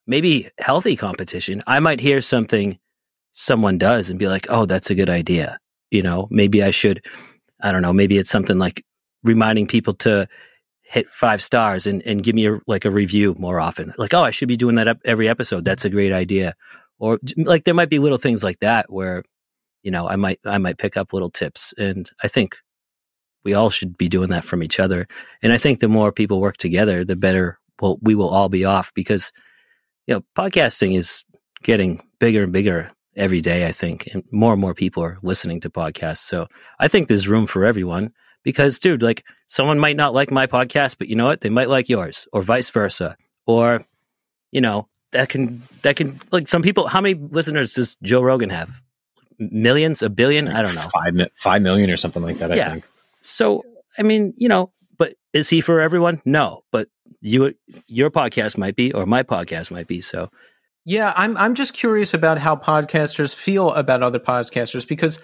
[0.06, 1.62] maybe healthy competition.
[1.66, 2.78] I might hear something
[3.32, 5.58] someone does and be like, "Oh, that's a good idea."
[5.90, 7.04] You know, maybe I should
[7.62, 8.84] I don't know, maybe it's something like
[9.22, 10.28] reminding people to
[10.94, 13.92] hit five stars and, and give me a, like a review more often.
[13.98, 15.64] Like, oh, I should be doing that every episode.
[15.64, 16.54] That's a great idea.
[17.00, 19.24] Or like there might be little things like that where,
[19.82, 21.74] you know, I might I might pick up little tips.
[21.76, 22.56] And I think
[23.42, 25.08] we all should be doing that from each other.
[25.42, 28.64] And I think the more people work together, the better well we will all be
[28.64, 29.32] off because,
[30.06, 31.24] you know, podcasting is
[31.64, 34.08] getting bigger and bigger every day, I think.
[34.12, 36.18] And more and more people are listening to podcasts.
[36.18, 36.46] So
[36.78, 38.12] I think there's room for everyone
[38.44, 41.68] because dude like someone might not like my podcast but you know what they might
[41.68, 43.84] like yours or vice versa or
[44.52, 48.50] you know that can that can like some people how many listeners does joe rogan
[48.50, 48.70] have
[49.38, 52.52] millions a billion i don't know five five million or something like that.
[52.52, 52.70] I Yeah.
[52.70, 52.86] think.
[53.20, 53.64] so
[53.98, 56.88] i mean you know but is he for everyone no but
[57.20, 57.54] you
[57.86, 60.30] your podcast might be or my podcast might be so
[60.86, 65.18] Yeah, I'm I'm just curious about how podcasters feel about other podcasters because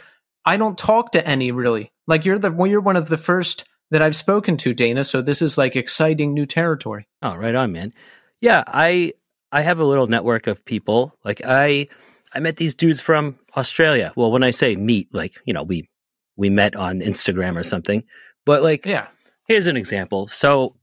[0.45, 1.93] I don't talk to any really.
[2.07, 5.05] Like you're the well, you're one of the first that I've spoken to, Dana.
[5.05, 7.07] So this is like exciting new territory.
[7.23, 7.93] Oh, right on, man.
[8.41, 9.13] Yeah, I
[9.53, 11.15] I have a little network of people.
[11.25, 11.89] Like I
[12.35, 14.13] I met these dudes from Australia.
[14.17, 15.89] Well, when I say meet, like, you know, we
[16.37, 18.05] we met on Instagram or something.
[18.47, 19.09] But like Yeah.
[19.47, 20.29] here's an example.
[20.29, 20.77] So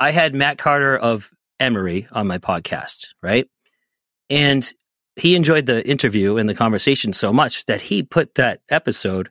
[0.00, 1.30] I had Matt Carter of
[1.60, 3.48] Emery on my podcast, right?
[4.30, 4.70] And
[5.16, 9.30] he enjoyed the interview and the conversation so much that he put that episode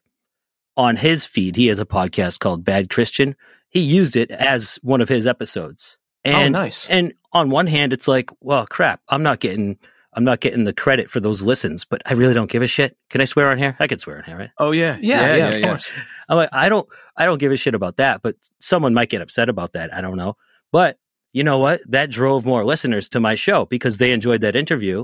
[0.77, 1.55] on his feed.
[1.55, 3.35] He has a podcast called Bad Christian.
[3.69, 5.97] He used it as one of his episodes.
[6.25, 6.87] Oh, and oh, nice.
[6.89, 9.77] and on one hand, it's like, well, crap, I'm not getting,
[10.13, 12.95] I'm not getting the credit for those listens, but I really don't give a shit.
[13.09, 13.75] Can I swear on here?
[13.79, 14.51] I can swear on here, right?
[14.57, 15.89] Oh yeah, yeah, yeah, of course.
[16.29, 19.21] I'm like, I don't, I don't give a shit about that, but someone might get
[19.21, 19.93] upset about that.
[19.93, 20.37] I don't know.
[20.71, 20.97] But
[21.33, 21.81] you know what?
[21.87, 25.03] That drove more listeners to my show because they enjoyed that interview.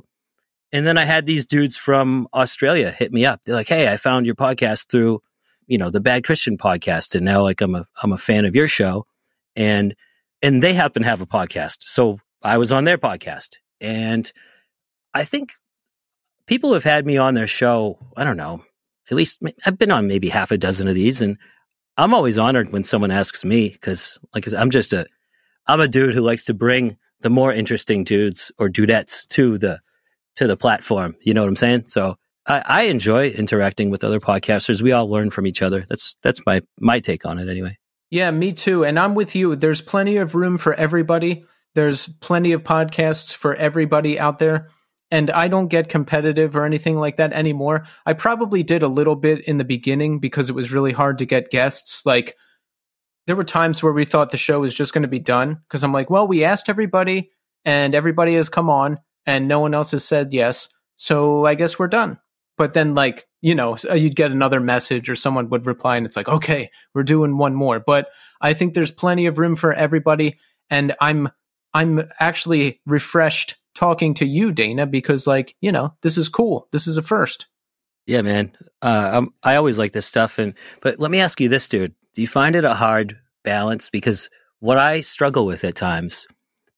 [0.72, 3.42] And then I had these dudes from Australia hit me up.
[3.44, 5.22] They're like, "Hey, I found your podcast through,
[5.68, 8.56] you know, the Bad Christian podcast, and now like I'm a I'm a fan of
[8.56, 9.06] your show."
[9.56, 9.96] And
[10.42, 14.32] and they happen to have a podcast, so I was on their podcast, and
[15.14, 15.54] I think
[16.46, 17.98] people have had me on their show.
[18.16, 18.64] I don't know,
[19.10, 21.38] at least I've been on maybe half a dozen of these, and
[21.98, 25.06] I'm always honored when someone asks me because, like, I'm just a
[25.68, 29.80] I'm a dude who likes to bring the more interesting dudes or dudettes to the
[30.36, 31.16] to the platform.
[31.22, 31.86] You know what I'm saying?
[31.88, 32.16] So
[32.48, 34.82] I, I enjoy interacting with other podcasters.
[34.82, 35.86] We all learn from each other.
[35.90, 37.78] That's that's my my take on it anyway.
[38.12, 38.84] Yeah, me too.
[38.84, 39.56] And I'm with you.
[39.56, 41.46] There's plenty of room for everybody.
[41.76, 44.70] There's plenty of podcasts for everybody out there.
[45.12, 47.86] And I don't get competitive or anything like that anymore.
[48.06, 51.26] I probably did a little bit in the beginning because it was really hard to
[51.26, 52.06] get guests.
[52.06, 52.36] Like,
[53.26, 55.84] there were times where we thought the show was just going to be done because
[55.84, 57.32] I'm like, well, we asked everybody
[57.66, 60.70] and everybody has come on and no one else has said yes.
[60.96, 62.18] So I guess we're done.
[62.58, 66.06] But then, like, you know, uh, you'd get another message or someone would reply and
[66.06, 67.80] it's like, okay, we're doing one more.
[67.80, 68.08] But
[68.42, 70.38] I think there's plenty of room for everybody.
[70.70, 71.30] And I'm,
[71.74, 76.68] I'm actually refreshed talking to you, Dana, because like, you know, this is cool.
[76.72, 77.46] This is a first.
[78.08, 78.52] Yeah, man.
[78.82, 80.40] Uh, I'm, I always like this stuff.
[80.40, 83.90] And but let me ask you this, dude: Do you find it a hard balance?
[83.90, 86.28] Because what I struggle with at times,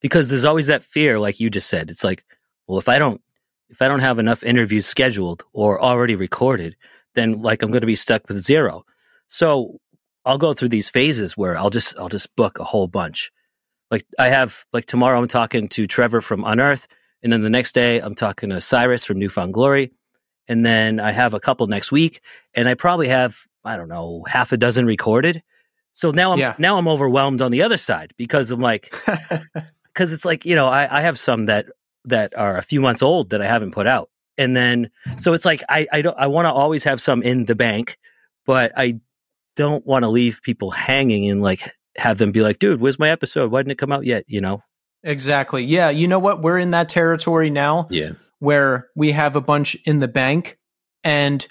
[0.01, 1.89] because there's always that fear, like you just said.
[1.89, 2.25] It's like,
[2.67, 3.21] well, if I don't,
[3.69, 6.75] if I don't have enough interviews scheduled or already recorded,
[7.15, 8.85] then like I'm going to be stuck with zero.
[9.27, 9.79] So
[10.25, 13.31] I'll go through these phases where I'll just I'll just book a whole bunch.
[13.89, 16.87] Like I have like tomorrow I'm talking to Trevor from Unearth,
[17.23, 19.91] and then the next day I'm talking to Cyrus from New Found Glory,
[20.47, 22.21] and then I have a couple next week,
[22.53, 25.43] and I probably have I don't know half a dozen recorded.
[25.93, 26.55] So now I'm Yeah.
[26.57, 28.93] now I'm overwhelmed on the other side because I'm like
[29.93, 31.65] because it's like you know I, I have some that
[32.05, 35.45] that are a few months old that I haven't put out, and then so it's
[35.45, 37.97] like I I don't I want to always have some in the bank,
[38.45, 38.99] but I
[39.55, 41.61] don't want to leave people hanging and like
[41.97, 43.51] have them be like, dude, where's my episode?
[43.51, 44.23] Why didn't it come out yet?
[44.27, 44.63] You know?
[45.03, 45.63] exactly.
[45.63, 45.89] Yeah.
[45.89, 46.41] You know what?
[46.41, 47.87] We're in that territory now.
[47.89, 48.11] Yeah.
[48.39, 50.57] where we have a bunch in the bank
[51.03, 51.45] and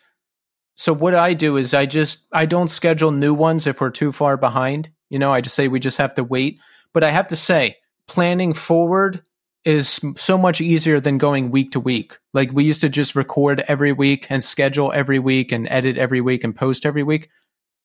[0.77, 4.13] So what I do is I just I don't schedule new ones if we're too
[4.13, 4.91] far behind.
[5.11, 6.59] You know, I just say we just have to wait.
[6.95, 7.77] But I have to say,
[8.09, 9.23] planning forward
[9.65, 12.19] is so much easier than going week to week.
[12.33, 16.21] Like we used to just record every week and schedule every week and edit every
[16.21, 17.29] week and post every week.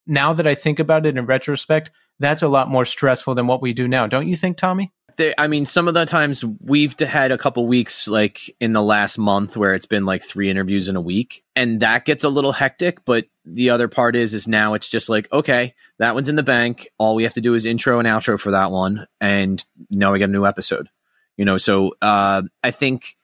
[0.07, 3.61] Now that I think about it in retrospect, that's a lot more stressful than what
[3.61, 4.07] we do now.
[4.07, 4.93] Don't you think, Tommy?
[5.37, 9.17] I mean, some of the times we've had a couple weeks, like in the last
[9.17, 12.51] month, where it's been like three interviews in a week, and that gets a little
[12.51, 13.05] hectic.
[13.05, 16.43] But the other part is, is now it's just like, okay, that one's in the
[16.43, 16.89] bank.
[16.97, 20.19] All we have to do is intro and outro for that one, and now we
[20.19, 20.89] get a new episode.
[21.37, 23.17] You know, so uh, I think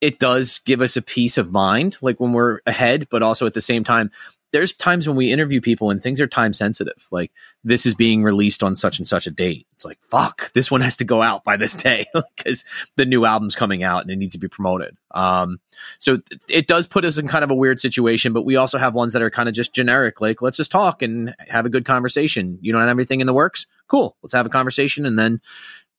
[0.00, 3.54] it does give us a peace of mind, like when we're ahead, but also at
[3.54, 4.10] the same time,
[4.52, 7.06] there's times when we interview people and things are time sensitive.
[7.10, 7.32] Like
[7.64, 9.66] this is being released on such and such a date.
[9.74, 12.04] It's like, fuck, this one has to go out by this day
[12.36, 12.64] because
[12.96, 14.96] the new album's coming out and it needs to be promoted.
[15.12, 15.58] Um,
[15.98, 18.76] so th- it does put us in kind of a weird situation, but we also
[18.76, 20.20] have ones that are kind of just generic.
[20.20, 22.58] Like, let's just talk and have a good conversation.
[22.60, 23.66] You don't have anything in the works?
[23.88, 24.16] Cool.
[24.22, 25.06] Let's have a conversation.
[25.06, 25.40] And then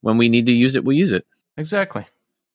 [0.02, 1.26] when we need to use it, we'll use it.
[1.58, 2.06] Exactly.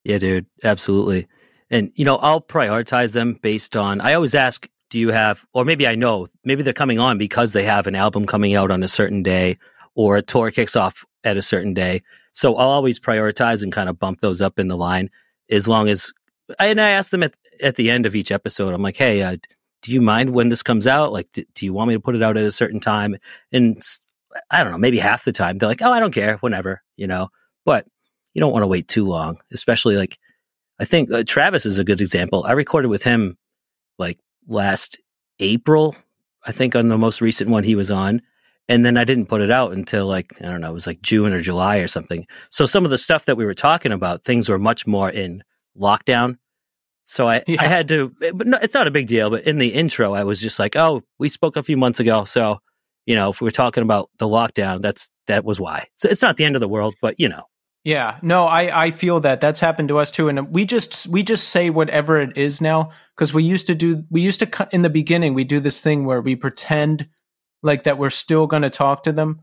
[0.05, 1.27] Yeah, dude, absolutely.
[1.71, 4.01] And you know, I'll prioritize them based on.
[4.01, 7.53] I always ask do you have, or maybe I know, maybe they're coming on because
[7.53, 9.59] they have an album coming out on a certain day
[9.95, 12.03] or a tour kicks off at a certain day.
[12.33, 15.11] So I'll always prioritize and kind of bump those up in the line
[15.51, 16.13] as long as,
[16.59, 19.37] and I ask them at, at the end of each episode, I'm like, hey, uh,
[19.83, 21.13] do you mind when this comes out?
[21.13, 23.17] Like, do, do you want me to put it out at a certain time?
[23.53, 23.83] And
[24.51, 27.07] I don't know, maybe half the time they're like, oh, I don't care, whenever, you
[27.07, 27.29] know,
[27.65, 27.87] but
[28.35, 30.19] you don't want to wait too long, especially like,
[30.79, 32.45] I think uh, Travis is a good example.
[32.45, 33.37] I recorded with him
[33.99, 34.99] like last
[35.41, 35.97] April,
[36.45, 38.23] I think on the most recent one he was on.
[38.69, 41.01] And then I didn't put it out until like, I don't know, it was like
[41.01, 42.27] June or July or something.
[42.51, 45.43] So some of the stuff that we were talking about, things were much more in
[45.77, 46.37] lockdown.
[47.05, 47.63] So I, yeah.
[47.63, 49.31] I had to, but no, it's not a big deal.
[49.31, 52.25] But in the intro, I was just like, oh, we spoke a few months ago.
[52.25, 52.59] So,
[53.07, 55.87] you know, if we are talking about the lockdown, that's, that was why.
[55.97, 57.45] So it's not the end of the world, but you know.
[57.85, 61.23] Yeah, no, I I feel that that's happened to us too, and we just we
[61.23, 64.83] just say whatever it is now because we used to do we used to in
[64.83, 67.09] the beginning we do this thing where we pretend
[67.63, 69.41] like that we're still going to talk to them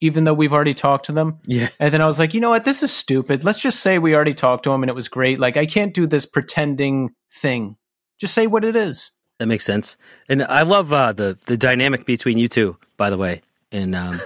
[0.00, 1.38] even though we've already talked to them.
[1.46, 1.70] Yeah.
[1.80, 2.64] And then I was like, you know what?
[2.64, 3.44] This is stupid.
[3.44, 5.40] Let's just say we already talked to them and it was great.
[5.40, 7.76] Like I can't do this pretending thing.
[8.18, 9.10] Just say what it is.
[9.38, 9.96] That makes sense.
[10.28, 13.42] And I love uh, the the dynamic between you two, by the way
[13.72, 14.18] and um,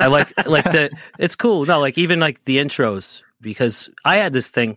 [0.00, 1.64] I like like the it's cool.
[1.64, 4.76] No, like even like the intros because I had this thing.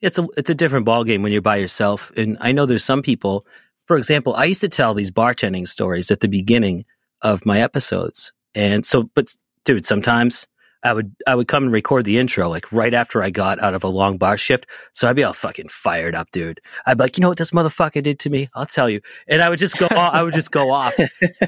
[0.00, 2.84] It's a it's a different ball game when you're by yourself, and I know there's
[2.84, 3.46] some people.
[3.86, 6.84] For example, I used to tell these bartending stories at the beginning
[7.22, 10.46] of my episodes, and so, but dude, sometimes
[10.82, 13.74] I would I would come and record the intro like right after I got out
[13.74, 14.66] of a long bar shift.
[14.92, 16.60] So I'd be all fucking fired up, dude.
[16.86, 18.48] I'd be like, you know what this motherfucker did to me?
[18.54, 19.00] I'll tell you.
[19.26, 20.94] And I would just go off, I would just go off.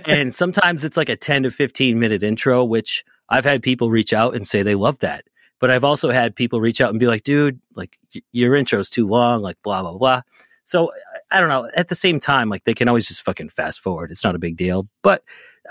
[0.07, 4.12] And sometimes it's like a 10 to 15 minute intro, which I've had people reach
[4.12, 5.25] out and say they love that.
[5.61, 7.99] But I've also had people reach out and be like, dude, like
[8.33, 10.23] your intro's too long, like blah, blah, blah.
[10.71, 10.93] So
[11.33, 11.69] I don't know.
[11.75, 14.13] At the same time, like they can always just fucking fast forward.
[14.13, 14.89] It's not a big deal.
[15.03, 15.25] But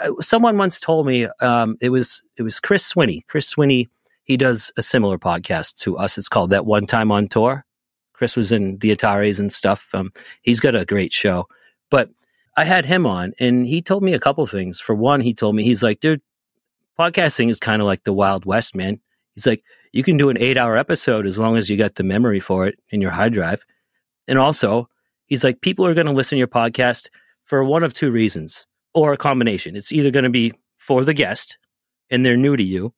[0.04, 3.26] uh, someone once told me um, it was it was Chris Swinney.
[3.28, 3.88] Chris Swinney,
[4.26, 6.18] he does a similar podcast to us.
[6.18, 7.66] It's called That One Time on Tour.
[8.12, 9.88] Chris was in the Ataris and stuff.
[9.94, 11.48] Um, he's got a great show.
[11.90, 12.10] But
[12.58, 14.82] I had him on, and he told me a couple things.
[14.82, 16.22] For one, he told me he's like, dude,
[17.00, 19.00] podcasting is kind of like the Wild West, man.
[19.36, 22.42] He's like, you can do an eight-hour episode as long as you got the memory
[22.42, 23.64] for it in your hard drive.
[24.30, 24.88] And also,
[25.26, 27.10] he's like, people are going to listen to your podcast
[27.44, 29.76] for one of two reasons or a combination.
[29.76, 31.58] It's either going to be for the guest
[32.10, 32.94] and they're new to you,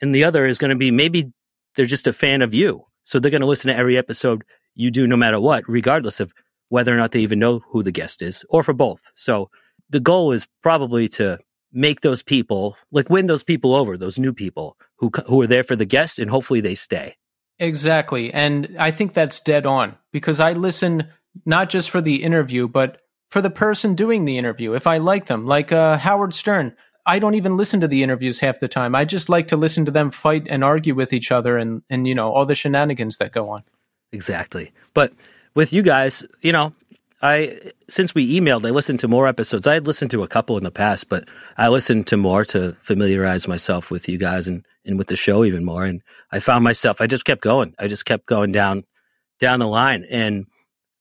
[0.00, 1.30] and the other is going to be maybe
[1.76, 2.84] they're just a fan of you.
[3.04, 4.42] So they're going to listen to every episode
[4.74, 6.32] you do no matter what, regardless of
[6.68, 9.00] whether or not they even know who the guest is, or for both.
[9.14, 9.50] So
[9.88, 11.38] the goal is probably to
[11.72, 15.64] make those people like win those people over, those new people who who are there
[15.64, 17.16] for the guest, and hopefully they stay.
[17.60, 21.08] Exactly, and I think that's dead on because I listen
[21.44, 25.26] not just for the interview, but for the person doing the interview if I like
[25.26, 25.46] them.
[25.46, 28.94] Like uh, Howard Stern, I don't even listen to the interviews half the time.
[28.94, 32.08] I just like to listen to them fight and argue with each other and and
[32.08, 33.62] you know all the shenanigans that go on.
[34.12, 34.72] Exactly.
[34.94, 35.12] But
[35.54, 36.72] with you guys, you know,
[37.22, 37.58] I
[37.88, 39.66] since we emailed, I listened to more episodes.
[39.66, 42.76] I had listened to a couple in the past, but I listened to more to
[42.80, 45.84] familiarize myself with you guys and and with the show even more.
[45.84, 46.02] And
[46.32, 47.74] I found myself, I just kept going.
[47.78, 48.84] I just kept going down
[49.38, 50.46] down the line and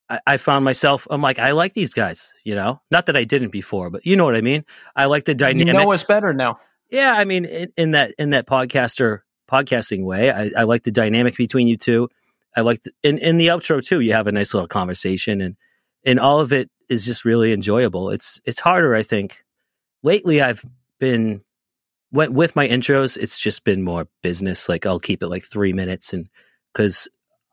[0.10, 3.24] I, I found myself, I'm like, I like these guys, you know, not that I
[3.24, 4.66] didn't before, but you know what I mean?
[4.96, 5.68] I like the dynamic.
[5.68, 6.60] You know us better now.
[6.90, 7.14] Yeah.
[7.14, 11.38] I mean, in, in that, in that podcaster podcasting way, I, I like the dynamic
[11.38, 12.10] between you two.
[12.56, 15.56] I like the, in, in the outro too, you have a nice little conversation and
[16.06, 18.10] and all of it is just really enjoyable.
[18.10, 19.44] It's it's harder, I think.
[20.04, 20.64] Lately, I've
[21.00, 21.42] been
[22.12, 23.18] went with my intros.
[23.18, 24.70] It's just been more business.
[24.70, 26.28] Like I'll keep it like three minutes, and
[26.74, 27.08] because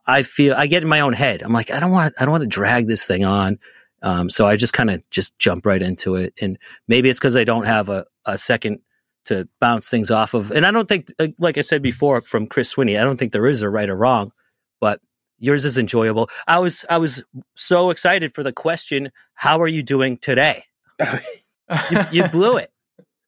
[0.06, 1.42] I feel I get in my own head.
[1.42, 3.58] I'm like, I don't want I don't want to drag this thing on.
[4.02, 7.36] Um, so I just kind of just jump right into it, and maybe it's because
[7.36, 8.80] I don't have a, a second
[9.24, 10.52] to bounce things off of.
[10.52, 13.46] And I don't think, like- I said before, from Chris Swinney, I don't think there
[13.46, 14.30] is a right or wrong,
[14.80, 15.00] but
[15.38, 16.28] yours is enjoyable.
[16.46, 17.22] I was I was
[17.54, 19.10] so excited for the question.
[19.34, 20.64] How are you doing today?
[21.90, 22.70] You, you blew it.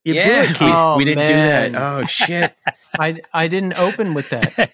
[0.05, 0.61] You blew it, Keith.
[0.61, 1.71] Oh, we didn't man.
[1.71, 1.81] do that.
[1.81, 2.55] Oh shit!
[2.99, 4.71] I I didn't open with that.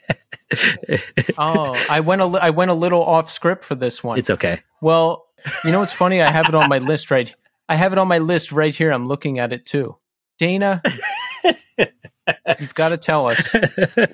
[1.38, 4.20] Oh, I went a li- I went a little off script for this one.
[4.20, 4.62] it's okay.
[4.82, 5.26] Well,
[5.64, 6.22] you know what's funny?
[6.22, 7.34] I have it on my list right.
[7.68, 8.92] I have it on my list right here.
[8.92, 9.98] I'm looking at it too.
[10.38, 10.84] Dana,
[12.60, 13.56] you've got to tell us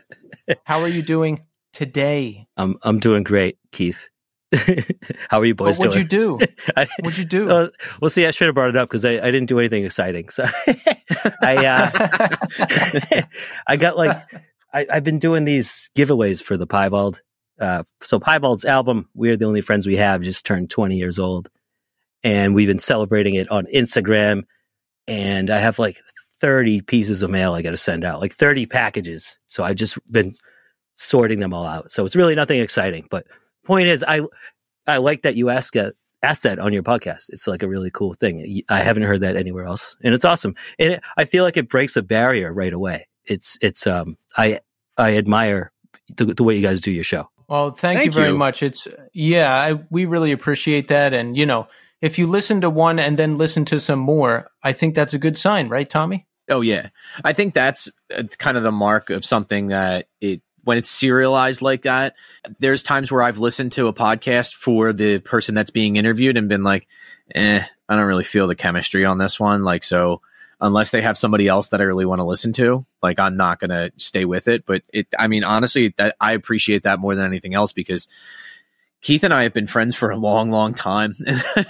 [0.64, 1.42] how are you doing
[1.74, 2.48] today?
[2.58, 4.08] I'm I'm doing great, Keith.
[5.30, 6.40] How are you boys What would you do?
[6.78, 7.50] I- What'd you do?
[7.52, 7.68] Uh,
[8.02, 10.30] well, see, I should have brought it up because I, I didn't do anything exciting.
[10.30, 10.46] So
[11.42, 13.22] I uh,
[13.68, 14.18] I got like
[14.74, 17.22] I, I've been doing these giveaways for the Piebald.
[17.60, 21.50] Uh, so Piebald's album, "We're the Only Friends We Have," just turned 20 years old,
[22.24, 24.44] and we've been celebrating it on Instagram.
[25.08, 26.00] And I have like
[26.40, 29.38] 30 pieces of mail I got to send out, like 30 packages.
[29.48, 30.32] So I've just been
[30.96, 31.92] sorting them all out.
[31.92, 33.08] So it's really nothing exciting.
[33.10, 33.26] But
[33.66, 34.22] point is, I
[34.88, 37.30] I like that you ask that ask that on your podcast.
[37.30, 38.62] It's like a really cool thing.
[38.70, 40.56] I haven't heard that anywhere else, and it's awesome.
[40.80, 43.08] And it, I feel like it breaks a barrier right away.
[43.26, 44.60] It's it's um I
[44.98, 45.72] I admire
[46.18, 47.30] the, the way you guys do your show.
[47.48, 48.38] Well, thank, you Thank very you.
[48.38, 48.64] much.
[48.64, 51.14] It's yeah, I, we really appreciate that.
[51.14, 51.68] And you know,
[52.02, 55.20] if you listen to one and then listen to some more, I think that's a
[55.20, 56.28] good sign, right, Tommy?
[56.50, 56.90] Oh yeah,
[57.26, 61.62] I think that's uh, kind of the mark of something that it when it's serialized
[61.62, 62.16] like that.
[62.60, 66.50] There's times where I've listened to a podcast for the person that's being interviewed and
[66.50, 66.88] been like,
[67.36, 70.22] "Eh, I don't really feel the chemistry on this one." Like so.
[70.64, 73.60] Unless they have somebody else that I really want to listen to, like I'm not
[73.60, 74.64] gonna stay with it.
[74.64, 78.08] But it, I mean, honestly, that I appreciate that more than anything else because
[79.02, 81.16] Keith and I have been friends for a long, long time.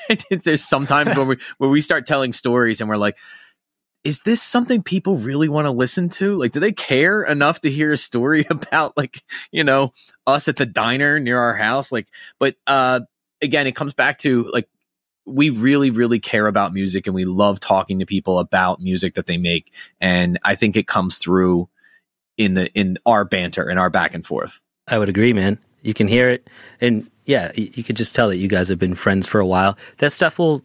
[0.09, 3.17] And there's sometimes when we where we start telling stories and we're like,
[4.04, 6.36] is this something people really want to listen to?
[6.38, 9.93] Like, do they care enough to hear a story about like, you know,
[10.26, 11.91] us at the diner near our house?
[11.91, 12.08] Like,
[12.39, 13.02] but uh
[13.41, 14.68] again, it comes back to like
[15.26, 19.28] we really, really care about music and we love talking to people about music that
[19.28, 19.72] they make.
[19.99, 21.70] And I think it comes through
[22.38, 24.60] in the in our banter and our back and forth.
[24.88, 25.60] I would agree, man.
[25.84, 26.47] You can hear it,
[26.80, 29.45] and yeah, y- you could just tell that you guys have been friends for a
[29.45, 29.78] while.
[29.97, 30.64] That stuff will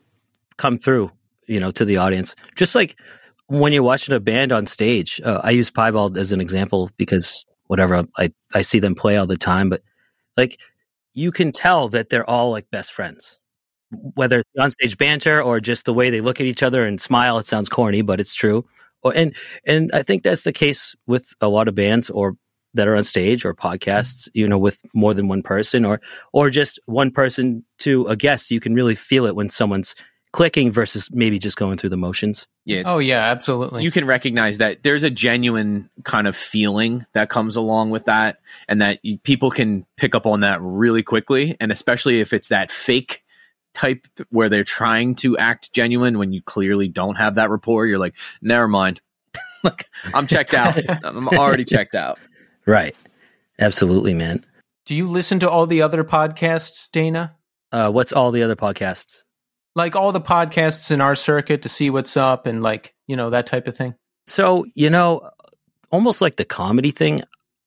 [0.56, 1.10] come through,
[1.46, 2.34] you know, to the audience.
[2.54, 2.98] Just like
[3.48, 5.20] when you're watching a band on stage.
[5.24, 9.26] Uh, I use Piebald as an example because whatever I I see them play all
[9.26, 9.82] the time, but
[10.36, 10.60] like
[11.14, 13.38] you can tell that they're all like best friends.
[14.14, 17.00] Whether it's on stage banter or just the way they look at each other and
[17.00, 18.64] smile, it sounds corny, but it's true.
[19.02, 19.34] Or, and
[19.66, 22.36] and I think that's the case with a lot of bands or
[22.74, 26.00] that are on stage or podcasts, you know, with more than one person or
[26.32, 28.50] or just one person to a guest.
[28.50, 29.94] You can really feel it when someone's
[30.36, 32.46] clicking versus maybe just going through the motions.
[32.64, 32.82] Yeah.
[32.86, 33.82] Oh yeah, absolutely.
[33.82, 38.38] you can recognize that there's a genuine kind of feeling that comes along with that
[38.68, 42.48] and that you, people can pick up on that really quickly and especially if it's
[42.48, 43.24] that fake
[43.74, 47.98] type where they're trying to act genuine when you clearly don't have that rapport you're
[47.98, 49.02] like never mind
[49.64, 52.18] like i'm checked out i'm already checked out
[52.66, 52.96] Right.
[53.58, 54.44] Absolutely, man.
[54.84, 57.36] Do you listen to all the other podcasts, Dana?
[57.72, 59.22] Uh, what's all the other podcasts?
[59.76, 63.30] Like all the podcasts in our circuit to see what's up and like, you know,
[63.30, 63.94] that type of thing?
[64.26, 65.30] So, you know,
[65.92, 67.22] almost like the comedy thing,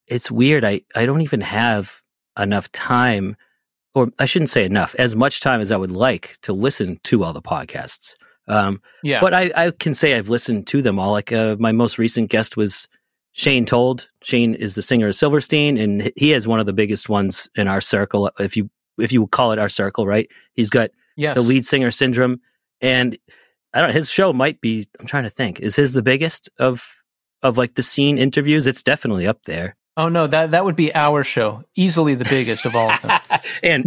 [0.06, 0.64] it's weird.
[0.64, 2.00] I, I don't even have
[2.38, 3.36] enough time,
[3.94, 7.24] or I shouldn't say enough, as much time as I would like to listen to
[7.24, 8.14] all the podcasts.
[8.48, 9.20] Um, Yeah.
[9.20, 11.12] But I, I can say I've listened to them all.
[11.12, 12.88] Like uh, my most recent guest was
[13.32, 14.08] Shane Told.
[14.22, 17.68] Shane is the singer of Silverstein, and he has one of the biggest ones in
[17.68, 18.30] our circle.
[18.40, 20.28] If you if you call it our circle, right?
[20.54, 21.34] He's got yes.
[21.34, 22.40] the lead singer syndrome,
[22.80, 23.16] and
[23.72, 23.90] I don't.
[23.90, 24.88] know, His show might be.
[24.98, 25.60] I'm trying to think.
[25.60, 26.84] Is his the biggest of
[27.42, 28.66] of like the scene interviews?
[28.66, 29.76] It's definitely up there.
[29.96, 31.62] Oh no, that that would be our show.
[31.76, 33.20] Easily the biggest of all of them.
[33.62, 33.84] and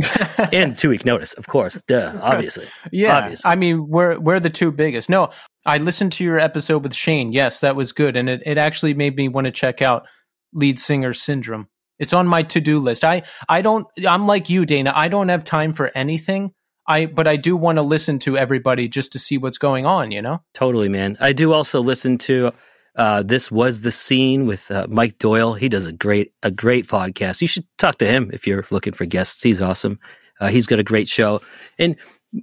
[0.53, 1.81] and two week notice, of course.
[1.87, 2.67] Duh, obviously.
[2.91, 3.49] Yeah, Obviously.
[3.49, 5.09] I mean, we're we're the two biggest.
[5.09, 5.31] No,
[5.65, 7.31] I listened to your episode with Shane.
[7.31, 10.05] Yes, that was good, and it, it actually made me want to check out
[10.53, 11.67] Lead Singer Syndrome.
[11.99, 13.05] It's on my to do list.
[13.05, 13.87] I I don't.
[14.07, 14.91] I'm like you, Dana.
[14.93, 16.51] I don't have time for anything.
[16.87, 20.11] I but I do want to listen to everybody just to see what's going on.
[20.11, 20.41] You know.
[20.53, 21.17] Totally, man.
[21.19, 22.51] I do also listen to
[22.95, 25.53] uh, this was the scene with uh, Mike Doyle.
[25.53, 27.41] He does a great a great podcast.
[27.41, 29.41] You should talk to him if you're looking for guests.
[29.41, 29.99] He's awesome.
[30.39, 31.41] Uh, he's got a great show,
[31.79, 31.95] and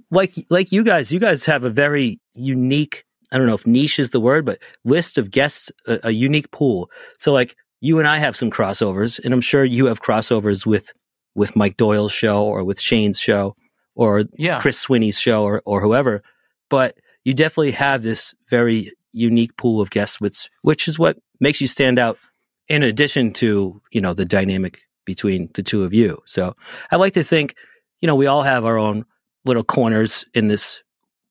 [0.09, 3.05] like like you guys, you guys have a very unique.
[3.31, 6.51] I don't know if niche is the word, but list of guests, a, a unique
[6.51, 6.89] pool.
[7.17, 10.91] So like you and I have some crossovers, and I'm sure you have crossovers with
[11.33, 13.55] with Mike Doyle's show or with Shane's show
[14.01, 14.59] or Yeah.
[14.59, 16.23] Chris Swinney's show or or whoever.
[16.69, 21.61] But you definitely have this very unique pool of guests, which which is what makes
[21.61, 22.17] you stand out.
[22.67, 26.55] In addition to you know the dynamic between the two of you, so
[26.91, 27.55] I like to think
[28.01, 29.05] you know we all have our own
[29.45, 30.81] little corners in this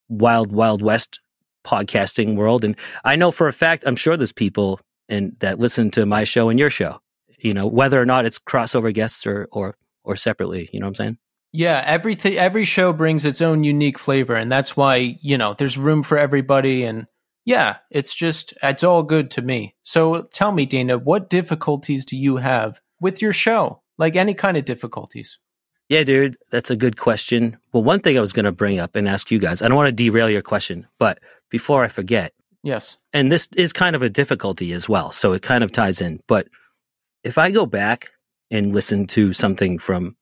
[0.08, 1.20] wild wild west
[1.64, 5.90] podcasting world, and I know for a fact I'm sure there's people and that listen
[5.92, 7.00] to my show and your show.
[7.38, 10.68] You know whether or not it's crossover guests or or or separately.
[10.72, 11.18] You know what I'm saying?
[11.52, 15.76] Yeah, everything every show brings its own unique flavor and that's why, you know, there's
[15.76, 17.06] room for everybody and
[17.44, 19.74] yeah, it's just it's all good to me.
[19.82, 23.82] So tell me, Dana, what difficulties do you have with your show?
[23.98, 25.38] Like any kind of difficulties?
[25.88, 27.56] Yeah, dude, that's a good question.
[27.72, 29.76] Well, one thing I was going to bring up and ask you guys, I don't
[29.76, 31.18] want to derail your question, but
[31.50, 32.32] before I forget,
[32.62, 32.96] Yes.
[33.12, 36.20] and this is kind of a difficulty as well, so it kind of ties in.
[36.28, 36.46] But
[37.24, 38.10] if I go back
[38.52, 40.14] and listen to something from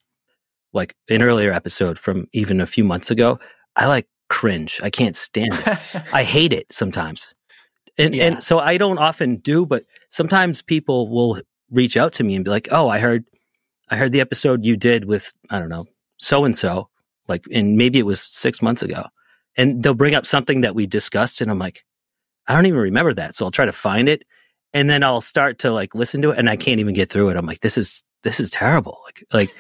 [0.73, 3.39] like an earlier episode from even a few months ago,
[3.77, 4.81] I like cringe.
[4.83, 5.79] I can't stand it.
[6.13, 7.35] I hate it sometimes.
[7.97, 8.25] And Yeah.
[8.27, 11.41] and so I don't often do, but sometimes people will
[11.71, 13.25] reach out to me and be like, "Oh, I heard
[13.91, 15.87] I heard the episode you did with I don't know,
[16.19, 16.89] so and so,
[17.29, 19.07] like and maybe it was 6 months ago."
[19.57, 21.85] And they'll bring up something that we discussed and I'm like,
[22.47, 24.23] "I don't even remember that." So I'll try to find it
[24.75, 27.31] and then I'll start to like listen to it and I can't even get through
[27.31, 27.37] it.
[27.37, 29.51] I'm like, "This is this is terrible." Like like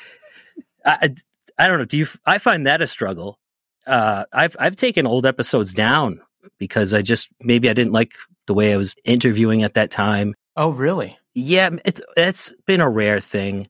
[0.89, 1.14] I
[1.59, 3.39] I don't know, do you I find that a struggle.
[3.86, 6.20] Uh I've I've taken old episodes down
[6.59, 8.12] because I just maybe I didn't like
[8.47, 10.34] the way I was interviewing at that time.
[10.57, 11.16] oh, really?
[11.34, 13.68] Yeah, it's it's been a rare thing.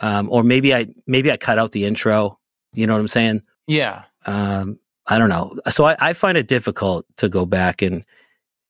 [0.00, 2.38] Um, or maybe I maybe I cut out the intro.
[2.74, 3.42] You know what I'm saying?
[3.66, 4.02] Yeah.
[4.26, 5.56] Um, I don't know.
[5.70, 8.04] So I, I find it difficult to go back and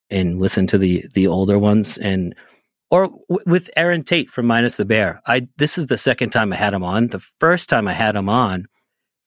[0.09, 2.35] and listen to the the older ones and
[2.89, 5.21] or w- with Erin Tate from Minus the Bear.
[5.25, 7.07] I this is the second time I had him on.
[7.07, 8.67] The first time I had him on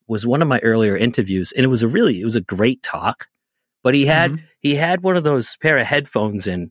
[0.06, 2.82] was one of my earlier interviews, and it was a really it was a great
[2.82, 3.28] talk.
[3.82, 4.42] But he had Mhm.
[4.60, 6.70] he had one of those pair of headphones in,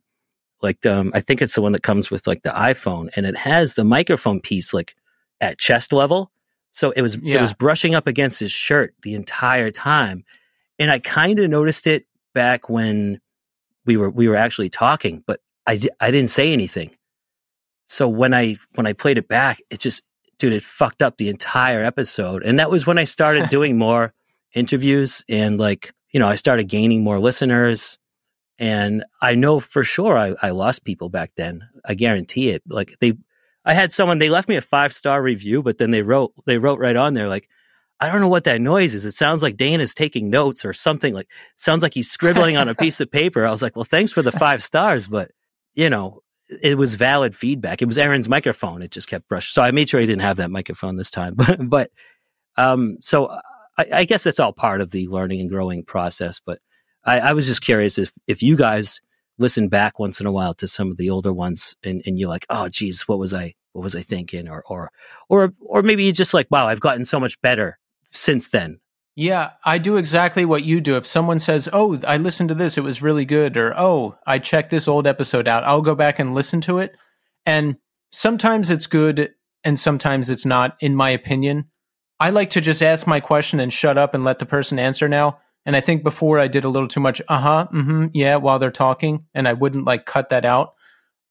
[0.61, 3.37] like um I think it's the one that comes with like the iPhone, and it
[3.37, 4.95] has the microphone piece like
[5.41, 6.31] at chest level.
[6.71, 10.23] So it was it was brushing up against his shirt the entire time,
[10.77, 13.19] and I kind of noticed it back when
[13.85, 16.89] we were we were actually talking, but I I didn't say anything.
[17.85, 20.01] So when I when I played it back, it just
[20.39, 24.13] dude, it fucked up the entire episode, and that was when I started doing more
[24.55, 27.97] interviews and like you know I started gaining more listeners.
[28.61, 31.69] And I know for sure I, I lost people back then.
[31.85, 32.61] I guarantee it.
[32.67, 33.13] Like they,
[33.63, 36.57] I had someone they left me a five star review, but then they wrote they
[36.57, 37.47] wrote right on there like,
[38.01, 39.05] I don't know what that noise is.
[39.05, 41.13] It sounds like Dan is taking notes or something.
[41.13, 43.45] Like sounds like he's scribbling on a piece of paper.
[43.45, 45.31] I was like, well, thanks for the five stars, but
[45.79, 46.21] you know,
[46.61, 47.81] it was valid feedback.
[47.81, 48.81] It was Erin's microphone.
[48.81, 49.51] It just kept brushing.
[49.53, 51.35] So I made sure he didn't have that microphone this time.
[51.37, 51.91] But but
[52.57, 53.29] um, so
[53.77, 56.41] I, I guess that's all part of the learning and growing process.
[56.45, 56.59] But
[57.05, 58.99] I, I was just curious if if you guys
[59.37, 62.27] listen back once in a while to some of the older ones and, and you're
[62.27, 64.49] like, oh geez, what was I what was I thinking?
[64.49, 64.91] Or or
[65.29, 67.79] or or maybe you're just like, wow, I've gotten so much better
[68.11, 68.81] since then.
[69.19, 70.95] Yeah, I do exactly what you do.
[70.95, 74.39] If someone says, "Oh, I listened to this, it was really good," or "Oh, I
[74.39, 76.95] checked this old episode out," I'll go back and listen to it.
[77.45, 77.75] And
[78.13, 81.65] sometimes it's good and sometimes it's not in my opinion.
[82.21, 85.09] I like to just ask my question and shut up and let the person answer
[85.09, 85.39] now.
[85.65, 88.57] And I think before I did a little too much, uh-huh, mm mhm, yeah, while
[88.57, 90.75] they're talking, and I wouldn't like cut that out.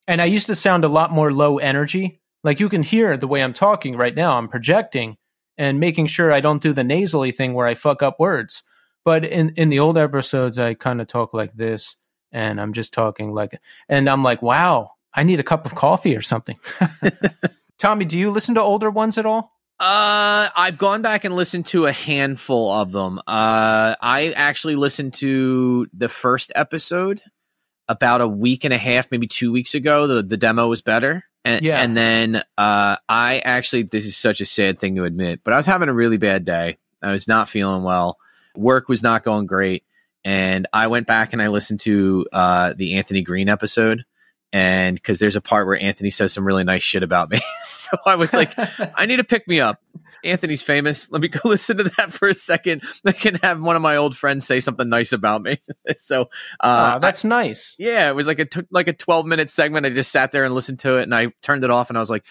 [0.06, 2.20] And I used to sound a lot more low energy.
[2.44, 5.16] Like you can hear the way I'm talking right now, I'm projecting
[5.58, 8.62] and making sure I don't do the nasally thing where I fuck up words.
[9.04, 11.96] But in in the old episodes, I kind of talk like this,
[12.32, 16.16] and I'm just talking like, and I'm like, wow, I need a cup of coffee
[16.16, 16.58] or something.
[17.78, 19.52] Tommy, do you listen to older ones at all?
[19.80, 23.20] Uh, I've gone back and listened to a handful of them.
[23.20, 27.20] Uh, I actually listened to the first episode
[27.88, 30.06] about a week and a half, maybe two weeks ago.
[30.06, 31.80] The the demo was better, and Yeah.
[31.82, 35.56] and then uh, I actually this is such a sad thing to admit, but I
[35.56, 36.78] was having a really bad day.
[37.02, 38.18] I was not feeling well.
[38.56, 39.84] Work was not going great,
[40.24, 44.04] and I went back and I listened to uh the Anthony Green episode.
[44.52, 47.38] And because there's a part where Anthony says some really nice shit about me.
[47.64, 48.52] so I was like,
[48.96, 49.82] I need to pick me up.
[50.24, 51.10] Anthony's famous.
[51.10, 52.82] Let me go listen to that for a second.
[53.04, 55.58] I can have one of my old friends say something nice about me.
[55.96, 56.22] so,
[56.60, 57.76] uh, Aw, that's nice.
[57.78, 59.86] yeah, it was like a t- like a 12 minute segment.
[59.86, 62.00] I just sat there and listened to it and I turned it off and I
[62.00, 62.24] was like,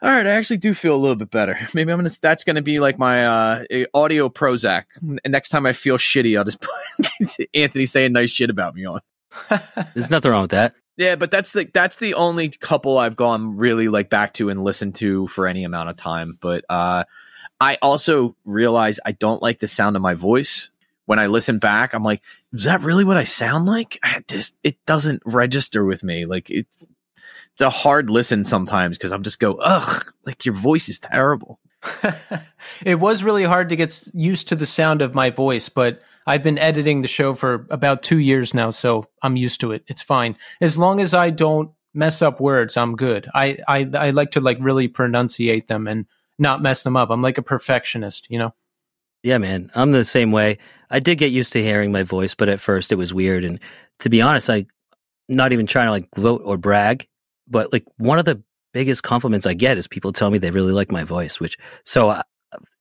[0.00, 1.58] All right, I actually do feel a little bit better.
[1.74, 2.10] Maybe I'm gonna.
[2.20, 3.64] That's gonna be like my uh,
[3.94, 4.84] audio Prozac.
[5.00, 8.84] And next time I feel shitty, I'll just put Anthony saying nice shit about me
[8.84, 9.00] on.
[9.94, 10.74] There's nothing wrong with that.
[10.96, 14.62] Yeah, but that's the that's the only couple I've gone really like back to and
[14.62, 16.36] listened to for any amount of time.
[16.40, 17.04] But uh,
[17.60, 20.68] I also realize I don't like the sound of my voice.
[21.06, 22.22] When I listen back, I'm like,
[22.52, 23.98] is that really what I sound like?
[24.02, 26.26] I just it doesn't register with me.
[26.26, 26.84] Like it's
[27.52, 31.58] it's a hard listen sometimes because I'm just go, ugh, like your voice is terrible.
[32.84, 36.42] it was really hard to get used to the sound of my voice, but I've
[36.42, 39.84] been editing the show for about two years now, so I'm used to it.
[39.88, 42.76] It's fine as long as I don't mess up words.
[42.76, 43.28] I'm good.
[43.34, 46.06] I I, I like to like really pronunciate them and
[46.38, 47.10] not mess them up.
[47.10, 48.54] I'm like a perfectionist, you know.
[49.22, 50.58] Yeah, man, I'm the same way.
[50.90, 53.44] I did get used to hearing my voice, but at first it was weird.
[53.44, 53.60] And
[54.00, 54.66] to be honest, I
[55.28, 57.06] not even trying to like gloat or brag,
[57.48, 58.42] but like one of the
[58.72, 61.38] biggest compliments I get is people tell me they really like my voice.
[61.38, 62.22] Which so, uh,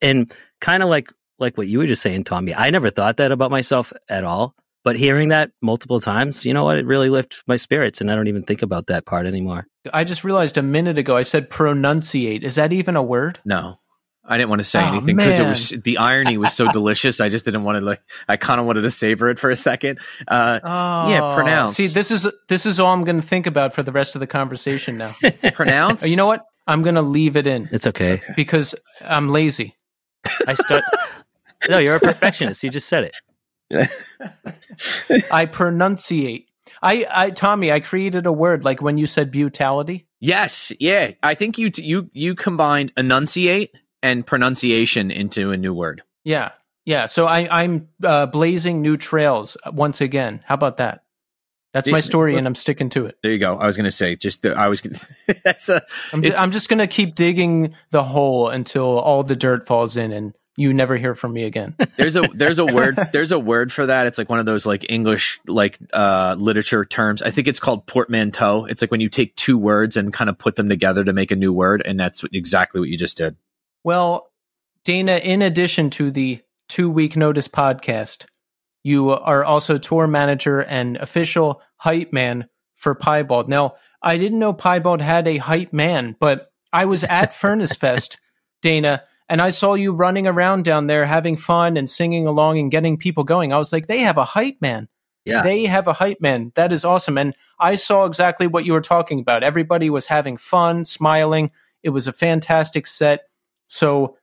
[0.01, 1.11] and kind of like
[1.41, 2.53] like what you were just saying, Tommy.
[2.55, 4.55] I never thought that about myself at all.
[4.83, 6.77] But hearing that multiple times, you know what?
[6.79, 9.67] It really lifts my spirits, and I don't even think about that part anymore.
[9.93, 12.43] I just realized a minute ago I said pronunciate.
[12.43, 13.39] Is that even a word?
[13.45, 13.79] No,
[14.27, 17.19] I didn't want to say Oh, anything because it was the irony was so delicious.
[17.21, 18.01] I just didn't want to like.
[18.27, 19.99] I kind of wanted to savor it for a second.
[20.27, 21.75] Uh, Oh, Yeah, pronounce.
[21.77, 24.19] See, this is this is all I'm going to think about for the rest of
[24.19, 25.13] the conversation now.
[25.53, 26.03] pronounce.
[26.03, 26.43] Oh, you know what?
[26.65, 28.21] I'm going to leave it in It's okay.
[28.35, 29.75] because I'm lazy.
[30.47, 30.83] I start.
[31.69, 32.63] No, you're a perfectionist.
[32.63, 33.15] You just said it.
[35.31, 36.45] I pronunciate.
[36.81, 40.07] I, I, Tommy, I created a word like when you said brutality.
[40.19, 41.11] Yes, yeah.
[41.21, 43.71] I think you you you combined enunciate
[44.03, 46.01] and pronunciation into a new word.
[46.23, 46.51] Yeah,
[46.85, 47.05] yeah.
[47.05, 50.41] So I, I'm uh, blazing new trails once again.
[50.45, 51.03] How about that?
[51.73, 53.15] That's my story, and I'm sticking to it.
[53.23, 53.55] There you go.
[53.57, 54.81] I was going to say just the, I was.
[54.81, 54.99] Gonna,
[55.45, 55.81] that's a.
[56.11, 59.65] I'm, ju- It's- I'm just going to keep digging the hole until all the dirt
[59.65, 61.75] falls in, and you never hear from me again.
[61.97, 64.07] There's a there's a word there's a word for that.
[64.07, 67.21] It's like one of those like English like uh literature terms.
[67.21, 68.65] I think it's called portmanteau.
[68.65, 71.31] It's like when you take two words and kind of put them together to make
[71.31, 73.35] a new word, and that's exactly what you just did.
[73.83, 74.31] Well,
[74.83, 78.25] Dana, in addition to the two week notice podcast,
[78.83, 83.47] you are also tour manager and official hype man for Piebald.
[83.47, 88.17] Now, I didn't know Piebald had a hype man, but I was at Furnace Fest,
[88.61, 92.69] Dana, and I saw you running around down there having fun and singing along and
[92.69, 93.53] getting people going.
[93.53, 94.89] I was like, they have a hype man.
[95.23, 95.41] Yeah.
[95.41, 96.51] They have a hype man.
[96.55, 97.17] That is awesome.
[97.17, 99.41] And I saw exactly what you were talking about.
[99.41, 101.49] Everybody was having fun, smiling.
[101.81, 103.29] It was a fantastic set.
[103.67, 104.17] So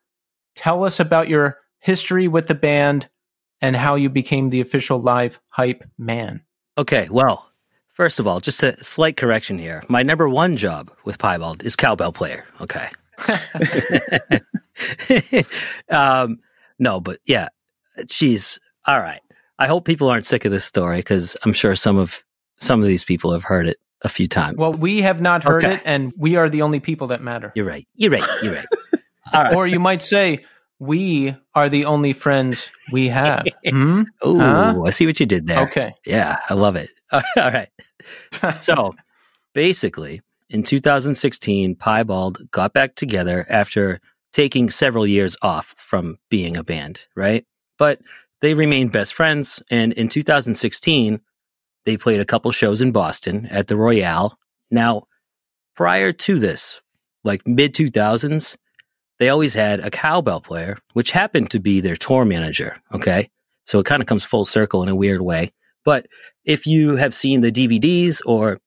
[0.55, 3.09] tell us about your history with the band
[3.63, 6.43] and how you became the official live hype man.
[6.77, 7.51] Okay, well,
[7.95, 9.83] first of all, just a slight correction here.
[9.89, 12.45] My number one job with Piebald is cowbell player.
[12.61, 12.91] Okay.
[15.91, 16.39] um,
[16.79, 17.49] no, but yeah,
[18.11, 19.21] she's all right.
[19.59, 22.23] I hope people aren't sick of this story because I'm sure some of
[22.61, 24.57] some of these people have heard it a few times.
[24.59, 25.75] Well, we have not heard Okay.
[25.75, 27.53] it, and we are the only people that matter.
[27.57, 27.87] you're right.
[27.97, 28.25] You're right.
[28.43, 28.67] You're right.
[29.33, 29.55] All right.
[29.55, 30.45] Or you might say,
[30.79, 33.47] we are the only friends we have.
[33.69, 34.03] Hmm?
[34.25, 34.83] Ooh, Huh?
[34.87, 35.61] I see what you did there.
[35.67, 35.93] Okay.
[36.07, 36.91] Yeah, I love it.
[37.13, 37.69] All right.
[38.61, 38.95] so
[39.55, 44.01] basically, in 2016, Piebald got back together after
[44.33, 47.45] taking several years off from being a band, right?
[47.79, 48.01] But
[48.41, 49.63] they remained best friends.
[49.71, 51.21] And in 2016,
[51.85, 54.39] they played a couple shows in Boston at the Royale.
[54.71, 55.05] Now,
[55.75, 56.81] prior to this,
[57.25, 58.57] like mid 2000s,
[59.19, 62.77] they always had a cowbell player, which happened to be their tour manager.
[62.95, 63.31] Okay.
[63.65, 65.53] So it kind of comes full circle in a weird way.
[65.85, 66.07] But
[66.45, 68.61] if you have seen the DVDs or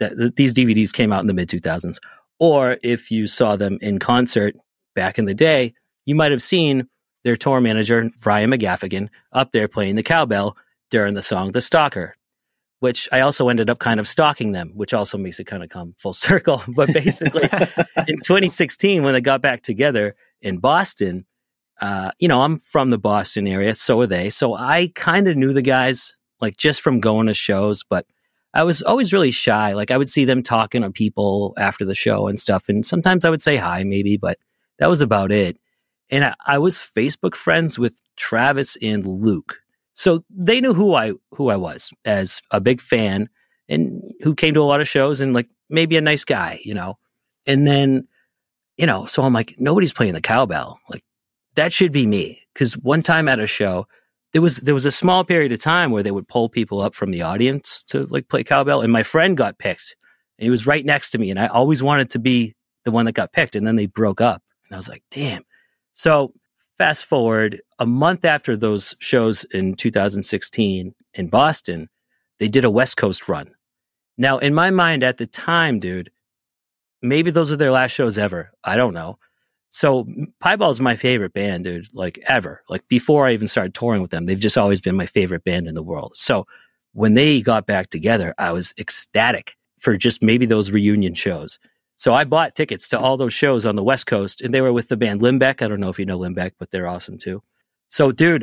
[0.00, 1.98] th- these DVDs came out in the mid 2000s,
[2.38, 4.56] or if you saw them in concert
[5.00, 5.72] back in the day,
[6.04, 6.86] you might have seen
[7.24, 10.58] their tour manager, Brian McGaffigan, up there playing the cowbell
[10.90, 12.16] during the song The Stalker,
[12.80, 15.70] which I also ended up kind of stalking them, which also makes it kind of
[15.70, 16.62] come full circle.
[16.68, 17.44] But basically,
[18.08, 21.24] in 2016, when they got back together in Boston,
[21.80, 24.28] uh, you know, I'm from the Boston area, so are they.
[24.28, 28.04] So I kind of knew the guys, like just from going to shows, but
[28.52, 29.72] I was always really shy.
[29.72, 32.68] Like I would see them talking to people after the show and stuff.
[32.68, 34.36] And sometimes I would say hi, maybe, but
[34.80, 35.58] that was about it.
[36.10, 39.58] And I, I was Facebook friends with Travis and Luke.
[39.92, 43.28] So they knew who I who I was as a big fan
[43.68, 46.74] and who came to a lot of shows and like maybe a nice guy, you
[46.74, 46.98] know.
[47.46, 48.08] And then,
[48.76, 50.80] you know, so I'm like, nobody's playing the cowbell.
[50.88, 51.04] Like
[51.54, 52.40] that should be me.
[52.54, 53.86] Cause one time at a show,
[54.32, 56.94] there was there was a small period of time where they would pull people up
[56.94, 59.96] from the audience to like play cowbell, and my friend got picked,
[60.38, 62.54] and he was right next to me, and I always wanted to be
[62.84, 64.42] the one that got picked, and then they broke up.
[64.70, 65.42] And I was like, damn.
[65.92, 66.32] So
[66.78, 71.88] fast forward a month after those shows in 2016 in Boston,
[72.38, 73.50] they did a West Coast run.
[74.16, 76.10] Now, in my mind at the time, dude,
[77.02, 78.50] maybe those are their last shows ever.
[78.64, 79.18] I don't know.
[79.70, 80.06] So
[80.42, 82.62] Piebald is my favorite band, dude, like ever.
[82.68, 85.68] Like before I even started touring with them, they've just always been my favorite band
[85.68, 86.12] in the world.
[86.16, 86.46] So
[86.92, 91.58] when they got back together, I was ecstatic for just maybe those reunion shows.
[92.00, 94.72] So I bought tickets to all those shows on the West Coast, and they were
[94.72, 95.60] with the band Limbeck.
[95.60, 97.42] I don't know if you know Limbeck, but they're awesome too.
[97.88, 98.42] So, dude,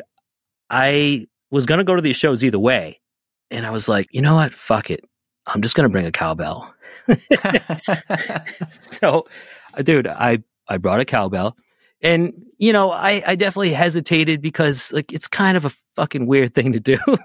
[0.70, 3.01] I was going to go to these shows either way.
[3.49, 4.53] And I was like, you know what?
[4.53, 5.03] Fuck it.
[5.47, 6.72] I'm just going to bring a cowbell.
[8.70, 9.26] so,
[9.74, 11.58] uh, dude, I, I brought a cowbell.
[12.03, 16.53] And, you know, I, I definitely hesitated because, like, it's kind of a fucking weird
[16.53, 16.99] thing to do.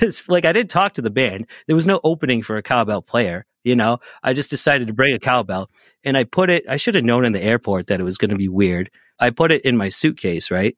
[0.00, 1.48] it's like, I didn't talk to the band.
[1.66, 3.44] There was no opening for a cowbell player.
[3.64, 5.70] You know, I just decided to bring a cowbell
[6.02, 8.30] and I put it, I should have known in the airport that it was going
[8.30, 8.90] to be weird.
[9.18, 10.76] I put it in my suitcase, right?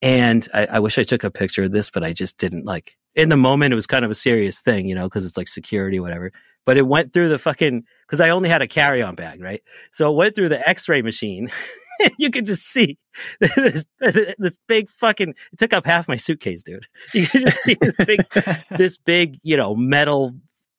[0.00, 2.96] And I, I wish I took a picture of this, but I just didn't like
[3.14, 3.72] in the moment.
[3.72, 6.32] It was kind of a serious thing, you know, because it's like security, whatever.
[6.64, 9.62] But it went through the fucking because I only had a carry on bag, right?
[9.92, 11.50] So it went through the x ray machine.
[12.18, 12.98] you could just see
[13.40, 16.86] this, this big fucking it took up half my suitcase, dude.
[17.14, 18.20] You could just see this big
[18.76, 20.34] this big, you know, metal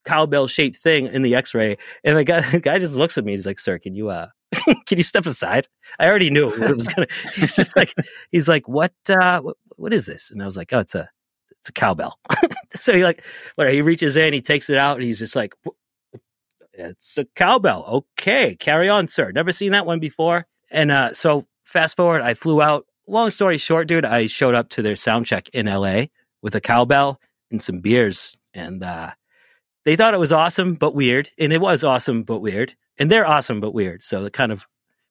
[0.06, 3.34] cowbell shaped thing in the x-ray and the guy the guy just looks at me
[3.34, 4.28] he's like sir can you uh
[4.86, 5.68] can you step aside?
[6.00, 7.94] I already knew it was gonna he's just like
[8.32, 10.32] he's like what uh what, what is this?
[10.32, 11.10] And i was like oh it's a
[11.52, 12.20] it's a cowbell.
[12.76, 13.24] So he like
[13.56, 15.54] what he reaches in he takes it out and he's just like
[16.74, 17.86] it's a cowbell.
[17.88, 19.32] Okay carry on sir.
[19.32, 20.46] Never seen that one before.
[20.72, 22.86] And uh so fast forward i flew out.
[23.08, 26.04] Long story short dude i showed up to their sound check in la
[26.42, 27.20] with a cowbell
[27.52, 29.12] and some beers and uh
[29.86, 33.28] they thought it was awesome but weird, and it was awesome but weird, and they're
[33.28, 34.04] awesome but weird.
[34.04, 34.66] So it kind of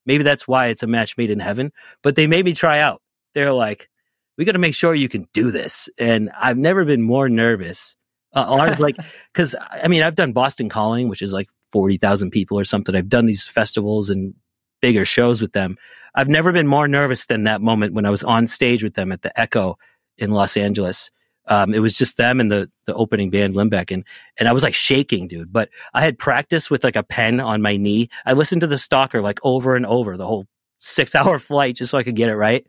[0.07, 1.73] maybe that's why it's a match made in heaven.
[2.03, 3.03] But they made me try out.
[3.35, 3.89] They're like,
[4.37, 7.97] we got to make sure you can do this, and I've never been more nervous.
[8.35, 8.97] Uh, on like,
[9.33, 12.95] because I mean, I've done Boston Calling, which is like forty thousand people or something.
[12.95, 14.35] I've done these festivals and
[14.81, 15.77] bigger shows with them.
[16.15, 19.13] I've never been more nervous than that moment when I was on stage with them
[19.13, 19.79] at the Echo
[20.19, 21.11] in Los Angeles
[21.47, 24.05] um, it was just them and the the opening band Limbeck, and
[24.39, 25.53] and I was like shaking, dude.
[25.53, 28.09] But I had practiced with like a pen on my knee.
[28.25, 30.47] I listened to the Stalker like over and over the whole
[30.79, 32.67] six hour flight just so I could get it right.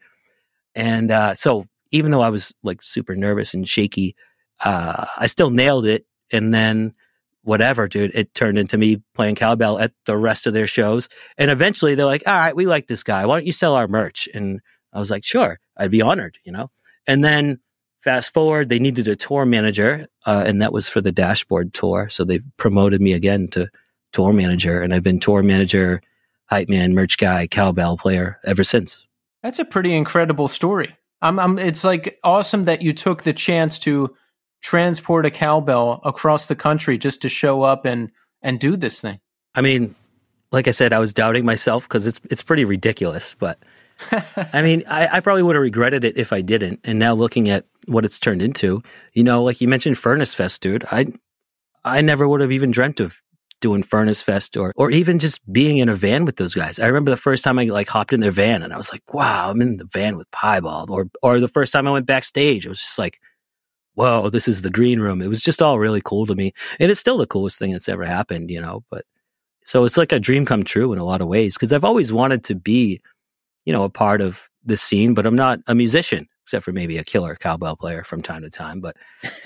[0.75, 4.15] And uh, so even though I was like super nervous and shaky,
[4.61, 6.05] uh, I still nailed it.
[6.31, 6.93] And then
[7.43, 11.09] whatever, dude, it turned into me playing cowbell at the rest of their shows.
[11.37, 13.25] And eventually they're like, all right, we like this guy.
[13.25, 14.27] Why don't you sell our merch?
[14.33, 14.61] And
[14.91, 16.71] I was like, sure, I'd be honored, you know?
[17.05, 17.59] And then
[18.03, 22.09] Fast forward, they needed a tour manager, uh, and that was for the dashboard tour.
[22.09, 23.69] So they promoted me again to
[24.11, 26.01] tour manager, and I've been tour manager,
[26.47, 29.07] hype man, merch guy, cowbell player ever since.
[29.41, 30.97] That's a pretty incredible story.
[31.21, 34.13] I'm, I'm, it's like awesome that you took the chance to
[34.61, 39.21] transport a cowbell across the country just to show up and and do this thing.
[39.55, 39.95] I mean,
[40.51, 43.59] like I said, I was doubting myself because it's it's pretty ridiculous, but
[44.53, 46.79] I mean, I, I probably would have regretted it if I didn't.
[46.83, 48.81] And now looking at what it's turned into,
[49.13, 50.85] you know, like you mentioned Furnace Fest, dude.
[50.91, 51.07] I
[51.85, 53.21] I never would have even dreamt of
[53.61, 56.79] doing Furnace Fest or or even just being in a van with those guys.
[56.79, 59.13] I remember the first time I like hopped in their van and I was like,
[59.13, 60.89] wow, I'm in the van with Piebald.
[60.89, 63.19] Or or the first time I went backstage, it was just like,
[63.95, 65.21] whoa, this is the green room.
[65.21, 66.53] It was just all really cool to me.
[66.79, 69.05] And it's still the coolest thing that's ever happened, you know, but
[69.65, 72.11] so it's like a dream come true in a lot of ways because I've always
[72.11, 73.01] wanted to be
[73.65, 76.97] you know, a part of the scene, but I'm not a musician except for maybe
[76.97, 78.81] a killer cowbell player from time to time.
[78.81, 78.97] But,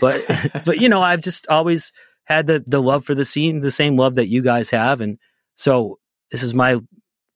[0.01, 0.25] but,
[0.65, 1.91] but, you know, I've just always
[2.25, 4.99] had the, the love for the scene, the same love that you guys have.
[4.99, 5.17] And
[5.55, 5.99] so
[6.31, 6.79] this is my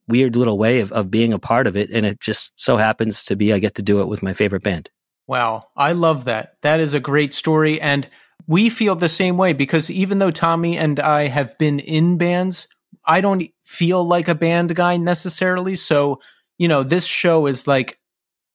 [0.08, 1.90] weird little way of, of being a part of it.
[1.92, 4.64] And it just so happens to be, I get to do it with my favorite
[4.64, 4.90] band.
[5.28, 5.68] Wow.
[5.78, 6.58] I love that.
[6.62, 7.80] That is a great story.
[7.80, 8.10] And
[8.48, 12.68] we feel the same way because even though Tommy and I have been in bands,
[13.06, 15.76] I don't feel like a band guy necessarily.
[15.76, 16.20] So
[16.62, 17.97] you know, this show is like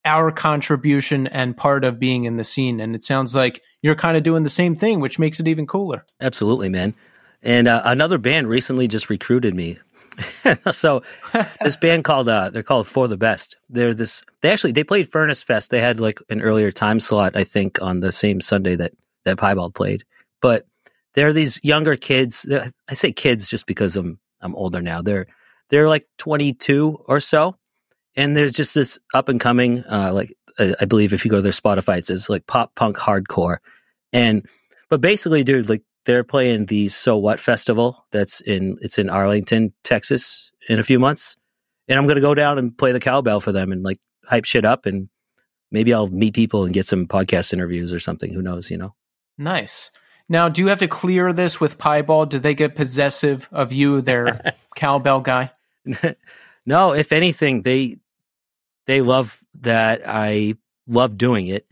[0.05, 2.79] our contribution and part of being in the scene.
[2.79, 5.67] And it sounds like you're kind of doing the same thing, which makes it even
[5.67, 6.05] cooler.
[6.21, 6.93] Absolutely, man.
[7.43, 9.77] And uh, another band recently just recruited me.
[10.71, 11.03] so
[11.61, 13.57] this band called uh, they're called For the Best.
[13.69, 15.69] They're this they actually they played Furnace Fest.
[15.69, 18.93] They had like an earlier time slot, I think, on the same Sunday that
[19.25, 20.05] that Piebald played.
[20.41, 20.65] But
[21.13, 22.49] they're these younger kids.
[22.87, 25.01] I say kids just because I'm I'm older now.
[25.01, 25.27] They're
[25.69, 27.57] they're like 22 or so,
[28.17, 31.41] and there's just this up and coming, uh, like I believe if you go to
[31.43, 33.57] their Spotify, it says like pop punk hardcore,
[34.11, 34.45] and
[34.89, 38.05] but basically, dude, like they're playing the So What Festival.
[38.11, 41.37] That's in it's in Arlington, Texas, in a few months,
[41.87, 44.65] and I'm gonna go down and play the cowbell for them and like hype shit
[44.65, 45.09] up, and
[45.71, 48.33] maybe I'll meet people and get some podcast interviews or something.
[48.33, 48.71] Who knows?
[48.71, 48.95] You know.
[49.37, 49.91] Nice.
[50.29, 52.31] Now, do you have to clear this with Piebald?
[52.31, 55.51] do they get possessive of you, their cowbell guy?
[56.65, 57.97] no, if anything, they
[58.87, 60.55] they love that I
[60.87, 61.67] love doing it,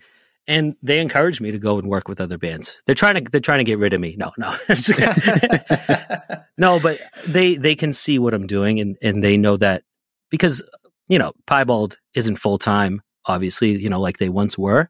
[0.48, 2.78] and they encourage me to go and work with other bands.
[2.86, 4.16] They're trying to they're trying to get rid of me.
[4.18, 4.56] No, no,
[6.58, 9.84] no, but they they can see what I'm doing, and and they know that
[10.30, 10.62] because
[11.08, 14.90] you know Piebald isn't full time, obviously, you know, like they once were,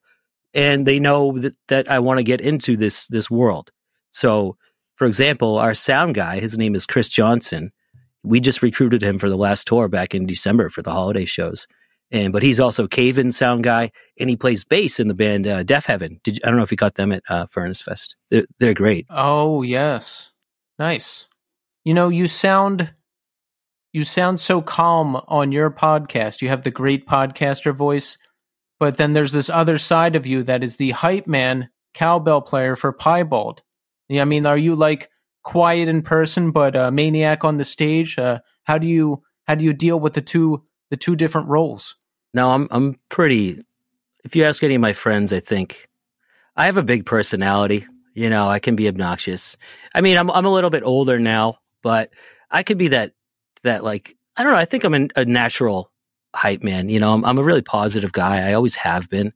[0.53, 3.71] and they know that that I want to get into this this world.
[4.11, 4.57] So,
[4.95, 7.71] for example, our sound guy, his name is Chris Johnson.
[8.23, 11.67] We just recruited him for the last tour back in December for the holiday shows
[12.11, 15.47] and but he's also Cave In sound guy, and he plays bass in the band
[15.47, 16.21] uh, Deafheaven.
[16.23, 18.15] Did you, I don't know if you got them at uh, Furnace Fest.
[18.29, 19.05] They're they're great.
[19.09, 20.31] Oh yes,
[20.77, 21.25] nice.
[21.83, 22.93] You know, you sound
[23.93, 26.41] you sound so calm on your podcast.
[26.41, 28.17] You have the great podcaster voice,
[28.79, 32.75] but then there's this other side of you that is the hype man cowbell player
[32.75, 33.61] for Piebald.
[34.09, 35.09] Yeah, I mean, are you like
[35.43, 38.19] quiet in person but a maniac on the stage?
[38.19, 41.95] Uh, how do you how do you deal with the two the two different roles?
[42.33, 43.61] No, I'm I'm pretty.
[44.23, 45.87] If you ask any of my friends, I think
[46.55, 47.85] I have a big personality.
[48.13, 49.57] You know, I can be obnoxious.
[49.93, 52.11] I mean, I'm I'm a little bit older now, but
[52.49, 53.13] I could be that
[53.63, 54.59] that like I don't know.
[54.59, 55.91] I think I'm an, a natural
[56.33, 56.89] hype man.
[56.89, 58.49] You know, I'm I'm a really positive guy.
[58.49, 59.33] I always have been,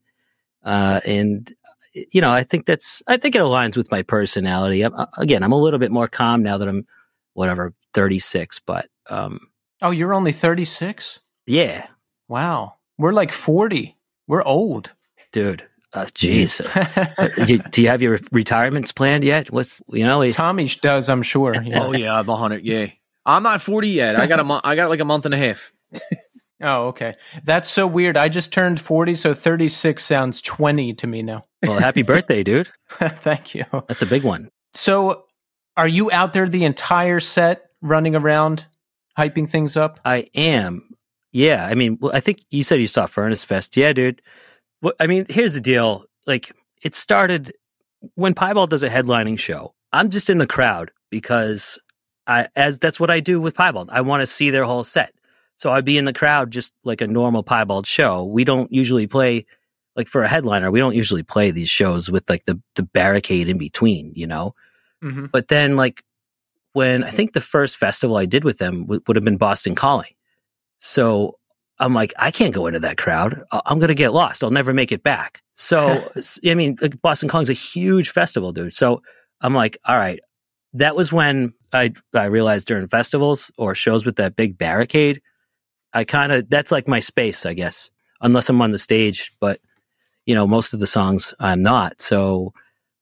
[0.64, 1.54] uh, and
[1.93, 4.82] you know, I think that's I think it aligns with my personality.
[4.84, 6.86] I'm, again, I'm a little bit more calm now that I'm
[7.34, 9.39] whatever 36, but um,
[9.82, 11.20] oh, you're only 36.
[11.50, 11.88] Yeah.
[12.28, 12.76] Wow.
[13.00, 13.97] We're like 40.
[14.28, 14.91] We're old.
[15.32, 15.66] Dude.
[15.91, 16.62] Uh, jeez.
[17.18, 19.52] uh, do, do, you have your retirements planned yet?
[19.52, 21.60] What's, you know, Tommy does, I'm sure.
[21.60, 21.84] Yeah.
[21.84, 22.20] oh, yeah.
[22.20, 22.64] I'm 100.
[22.64, 22.88] Yeah.
[23.26, 24.16] I'm not 40 yet.
[24.16, 24.62] I got a month.
[24.64, 25.74] I got like a month and a half.
[26.62, 27.16] oh, okay.
[27.43, 28.16] That's so weird.
[28.16, 31.45] I just turned 40, so 36 sounds 20 to me now.
[31.64, 32.70] Well, happy birthday, dude.
[32.89, 33.66] Thank you.
[33.88, 34.50] That's a big one.
[34.76, 35.26] So,
[35.76, 38.68] are you out there the entire set running around,
[39.18, 40.00] hyping things up?
[40.06, 40.89] I am.
[41.32, 43.78] Yeah, I mean, well, I think you said you saw Furnace Fest.
[43.78, 44.22] Yeah, dude.
[44.82, 46.06] Well, I mean, here's the deal.
[46.26, 46.52] Like,
[46.82, 47.54] it started
[48.16, 49.74] when Piebald does a headlining show.
[49.94, 51.78] I'm just in the crowd because
[52.28, 53.90] I, as that's what I do with Piebald.
[53.92, 55.14] I want to see their whole set.
[55.58, 58.24] So I'd be in the crowd just like a normal Piebald show.
[58.24, 59.46] We don't usually play
[59.96, 60.72] like for a headliner.
[60.72, 64.56] We don't usually play these shows with like the the barricade in between, you know.
[65.04, 65.26] Mm-hmm.
[65.32, 66.04] But then like
[66.74, 69.76] when I think the first festival I did with them w- would have been Boston
[69.76, 70.12] Calling
[70.80, 71.38] so
[71.80, 73.42] I'm like, I can't go into that crowd.
[73.52, 74.44] I'm going to get lost.
[74.44, 75.42] I'll never make it back.
[75.54, 76.04] So,
[76.46, 78.74] I mean, Boston Calling's a huge festival, dude.
[78.74, 79.02] So
[79.42, 80.20] I'm like, all right.
[80.74, 85.22] That was when I, I realized during festivals or shows with that big barricade,
[85.94, 87.90] I kind of, that's like my space, I guess,
[88.22, 89.32] unless I'm on the stage.
[89.40, 89.60] But,
[90.26, 92.02] you know, most of the songs I'm not.
[92.02, 92.54] So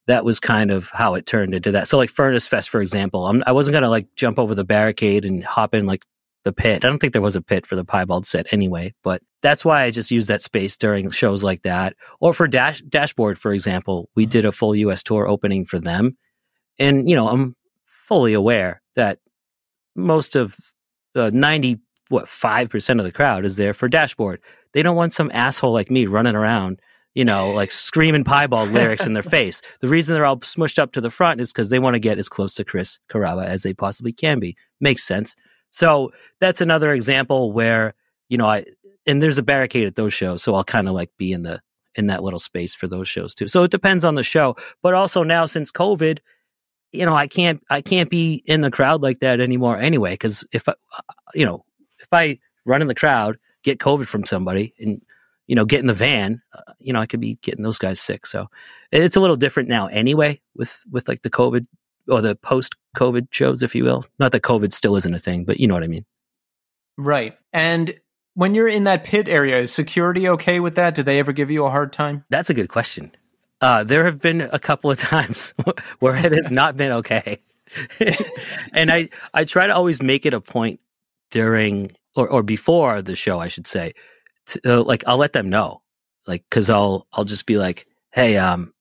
[0.06, 1.88] that was kind of how it turned into that.
[1.88, 4.64] So, like Furnace Fest, for example, I'm, I wasn't going to like jump over the
[4.64, 6.02] barricade and hop in like
[6.44, 6.84] the pit.
[6.84, 9.82] I don't think there was a pit for the piebald set anyway, but that's why
[9.82, 11.94] I just use that space during shows like that.
[12.20, 16.16] Or for Dash Dashboard, for example, we did a full US tour opening for them.
[16.78, 19.18] And, you know, I'm fully aware that
[19.94, 20.56] most of
[21.14, 21.78] uh, 90,
[22.08, 24.40] what, 5% of the crowd is there for Dashboard.
[24.72, 26.80] They don't want some asshole like me running around
[27.14, 29.60] you know, like screaming piebald lyrics in their face.
[29.80, 32.16] The reason they're all smushed up to the front is because they want to get
[32.16, 34.56] as close to Chris Carrabba as they possibly can be.
[34.80, 35.34] Makes sense.
[35.70, 37.94] So that's another example where,
[38.28, 38.64] you know, I,
[39.06, 40.42] and there's a barricade at those shows.
[40.42, 41.60] So I'll kind of like be in the,
[41.94, 43.48] in that little space for those shows too.
[43.48, 44.56] So it depends on the show.
[44.82, 46.18] But also now since COVID,
[46.92, 50.16] you know, I can't, I can't be in the crowd like that anymore anyway.
[50.16, 50.74] Cause if I,
[51.34, 51.64] you know,
[52.00, 55.02] if I run in the crowd, get COVID from somebody and,
[55.46, 58.00] you know, get in the van, uh, you know, I could be getting those guys
[58.00, 58.26] sick.
[58.26, 58.46] So
[58.92, 61.66] it's a little different now anyway with, with like the COVID
[62.08, 64.04] or the post COVID shows, if you will.
[64.18, 66.04] Not that COVID still isn't a thing, but you know what I mean.
[66.96, 67.36] Right.
[67.52, 67.98] And
[68.34, 70.94] when you're in that pit area, is security okay with that?
[70.94, 72.24] Do they ever give you a hard time?
[72.30, 73.12] That's a good question.
[73.60, 75.54] Uh, there have been a couple of times
[75.98, 77.38] where it has not been okay.
[78.72, 80.80] and I, I try to always make it a point
[81.30, 83.94] during or, or before the show, I should say,
[84.46, 85.82] to, uh, like I'll let them know,
[86.26, 88.72] like because I'll I'll just be like, hey, um,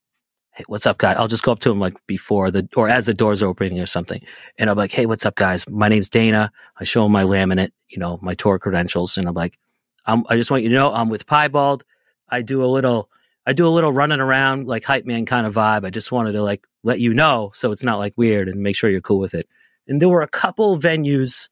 [0.58, 1.14] hey, what's up, guy?
[1.14, 3.80] I'll just go up to him like before the or as the door's are opening
[3.80, 4.24] or something,
[4.58, 5.70] and I'm like, hey, what's up, guys?
[5.70, 6.52] My name's Dana.
[6.78, 9.60] I show him my laminate, you know, my tour credentials, and I'm like,
[10.08, 11.84] I'm, I just want you to know I'm with Piebald.
[12.28, 13.08] I do a little,
[13.46, 15.86] I do a little running around like hype man kind of vibe.
[15.86, 18.76] I just wanted to like let you know so it's not like weird and make
[18.76, 19.48] sure you're cool with it.
[19.88, 21.50] And there were a couple venues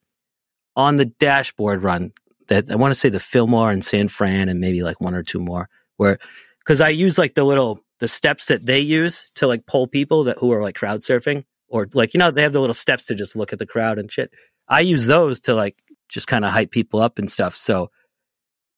[0.76, 2.12] on the dashboard run
[2.47, 5.22] that I want to say the Fillmore and San Fran and maybe like one or
[5.22, 6.18] two more where
[6.60, 10.26] because I use like the little the steps that they use to like pull people
[10.26, 13.06] that who are like crowd surfing or like you know they have the little steps
[13.06, 14.32] to just look at the crowd and shit.
[14.68, 15.78] I use those to like
[16.10, 17.56] just kind of hype people up and stuff.
[17.56, 17.89] So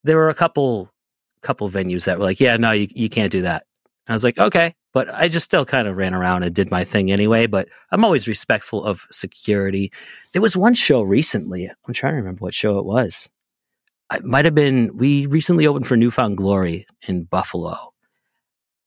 [0.03, 0.91] there were a couple
[1.41, 3.65] couple venues that were like, yeah, no, you you can't do that.
[4.07, 6.72] And I was like, okay, but I just still kind of ran around and did
[6.72, 7.47] my thing anyway.
[7.47, 9.91] But I'm always respectful of security.
[10.34, 11.70] There was one show recently.
[11.70, 13.30] I'm trying to remember what show it was.
[14.13, 14.95] It might have been.
[14.95, 17.93] We recently opened for New Found Glory in Buffalo,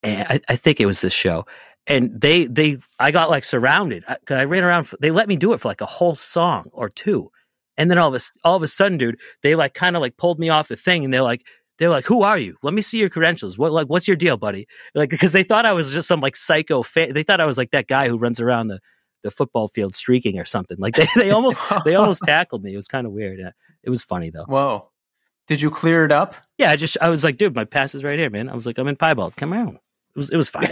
[0.02, 1.46] and I, I think it was this show.
[1.86, 4.84] And they they I got like surrounded uh, because I ran around.
[4.84, 7.30] For, they let me do it for like a whole song or two,
[7.76, 10.16] and then all of a all of a sudden, dude, they like kind of like
[10.16, 11.46] pulled me off the thing, and they're like,
[11.78, 12.56] they're like, "Who are you?
[12.62, 13.56] Let me see your credentials.
[13.56, 16.36] What like what's your deal, buddy?" Like because they thought I was just some like
[16.36, 17.14] psycho fan.
[17.14, 18.78] They thought I was like that guy who runs around the
[19.22, 20.76] the football field streaking or something.
[20.78, 22.74] Like they, they almost they almost tackled me.
[22.74, 23.40] It was kind of weird.
[23.82, 24.44] It was funny though.
[24.44, 24.90] Whoa.
[25.48, 26.36] Did you clear it up?
[26.58, 28.48] Yeah, I just I was like, dude, my pass is right here, man.
[28.48, 29.36] I was like, I'm in piebald.
[29.36, 29.78] Come on.
[30.14, 30.68] It was it was fine.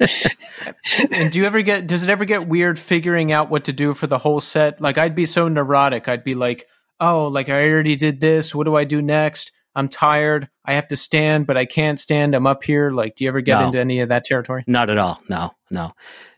[1.12, 3.94] and do you ever get does it ever get weird figuring out what to do
[3.94, 4.80] for the whole set?
[4.80, 6.08] Like I'd be so neurotic.
[6.08, 6.66] I'd be like,
[7.00, 8.54] "Oh, like I already did this.
[8.54, 9.52] What do I do next?
[9.74, 10.48] I'm tired.
[10.64, 12.34] I have to stand, but I can't stand.
[12.34, 13.66] I'm up here." Like, do you ever get No.
[13.66, 14.64] into any of that territory?
[14.66, 15.20] Not at all.
[15.28, 15.92] No, no,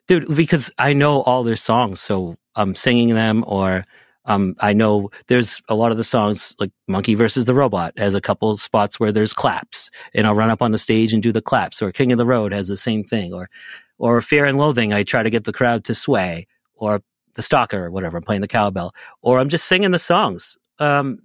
[0.07, 0.35] dude.
[0.35, 3.85] Because I know all their songs, so I'm singing them, or
[4.29, 8.15] um, I know there's a lot of the songs like "Monkey versus the Robot" has
[8.15, 11.33] a couple spots where there's claps, and I'll run up on the stage and do
[11.33, 11.83] the claps.
[11.83, 13.51] Or "King of the Road" has the same thing, or
[13.99, 17.03] or "Fear and Loathing." I try to get the crowd to sway, or
[17.35, 18.19] the Stalker, or whatever.
[18.19, 20.57] I'm playing the cowbell, or I'm just singing the songs.
[20.79, 21.19] Um,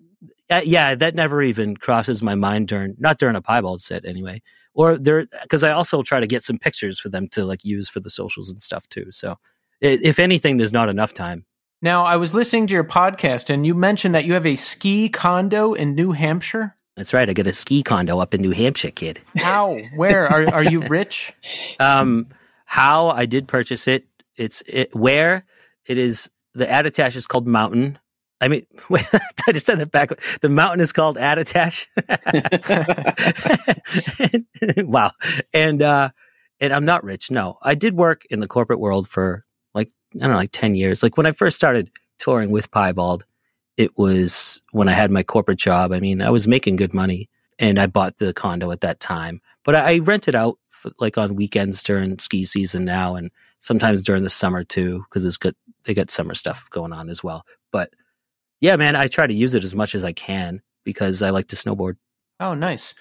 [0.49, 4.41] uh, yeah, that never even crosses my mind during not during a piebald set anyway
[4.73, 7.89] or there because I also try to get some pictures for them to like use
[7.89, 9.11] for the socials and stuff too.
[9.11, 9.35] So
[9.81, 11.45] if anything, there's not enough time.
[11.83, 15.09] Now, I was listening to your podcast and you mentioned that you have a ski
[15.09, 16.77] condo in New Hampshire.
[16.95, 17.29] That's right.
[17.29, 19.19] I got a ski condo up in New Hampshire, kid.
[19.35, 19.77] How?
[19.97, 21.33] Where are are you rich?
[21.81, 22.27] Um,
[22.65, 24.05] how I did purchase it.
[24.37, 25.45] It's it, where
[25.85, 26.29] it is.
[26.53, 27.99] The Attitash is called Mountain.
[28.39, 29.05] I mean, wait,
[29.45, 30.11] I just said that back.
[30.39, 31.87] The mountain is called Attitash.
[34.87, 35.11] wow.
[35.53, 36.09] And uh,
[36.61, 37.29] and I'm not rich.
[37.29, 39.43] No, I did work in the corporate world for
[40.15, 41.03] I don't know, like ten years.
[41.03, 41.89] Like when I first started
[42.19, 43.25] touring with Piebald,
[43.77, 45.91] it was when I had my corporate job.
[45.91, 49.41] I mean, I was making good money, and I bought the condo at that time.
[49.63, 53.31] But I, I rent it out for, like on weekends during ski season now, and
[53.59, 55.55] sometimes during the summer too, because it's good.
[55.85, 57.45] They got summer stuff going on as well.
[57.71, 57.91] But
[58.61, 61.47] yeah, man, I try to use it as much as I can because I like
[61.47, 61.95] to snowboard.
[62.39, 62.93] Oh, nice.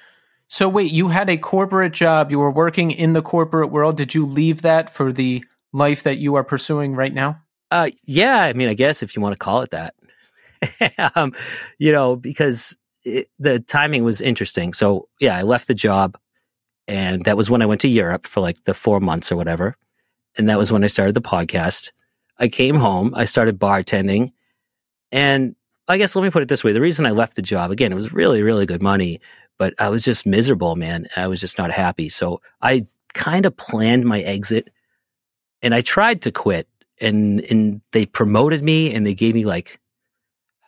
[0.49, 2.31] So wait, you had a corporate job.
[2.31, 3.97] You were working in the corporate world.
[3.97, 7.41] Did you leave that for the life that you are pursuing right now?
[7.71, 9.95] Uh, yeah, I mean, I guess if you want to call it that,
[11.15, 11.33] um,
[11.79, 14.73] you know, because it, the timing was interesting.
[14.75, 16.19] So yeah, I left the job,
[16.87, 19.77] and that was when I went to Europe for like the four months or whatever,
[20.37, 21.91] and that was when I started the podcast.
[22.39, 24.33] I came home, I started bartending,
[25.11, 25.55] and
[25.89, 27.93] I guess let me put it this way: the reason I left the job again,
[27.93, 29.21] it was really, really good money,
[29.59, 31.07] but I was just miserable, man.
[31.17, 32.09] I was just not happy.
[32.09, 34.69] So I kind of planned my exit,
[35.63, 36.69] and I tried to quit,
[37.01, 39.81] and and they promoted me, and they gave me like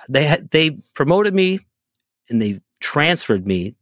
[0.08, 1.60] they had they promoted me,
[2.28, 3.74] and they transferred me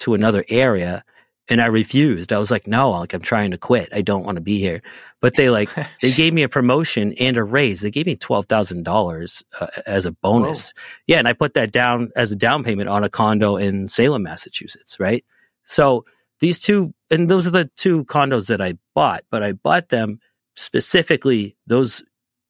[0.00, 1.04] to another area.
[1.48, 2.32] And I refused.
[2.32, 3.88] I was like, no, like I'm trying to quit.
[3.92, 4.82] I don't want to be here.
[5.20, 5.68] But they like
[6.02, 7.80] they gave me a promotion and a raise.
[7.80, 9.42] They gave me twelve thousand uh, dollars
[9.86, 10.72] as a bonus.
[11.08, 14.22] Yeah, and I put that down as a down payment on a condo in Salem,
[14.22, 15.00] Massachusetts.
[15.00, 15.24] Right.
[15.64, 16.04] So
[16.38, 19.24] these two, and those are the two condos that I bought.
[19.30, 20.20] But I bought them
[20.60, 22.02] specifically those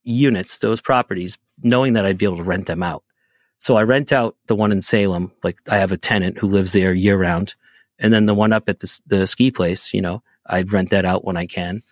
[0.03, 3.05] units, those properties, knowing that I'd be able to rent them out.
[3.59, 5.33] So I rent out the one in Salem.
[5.45, 7.55] Like I have a tenant who lives there year round,
[7.99, 9.93] and then the one up at the the ski place.
[9.93, 11.83] You know, I rent that out when I can.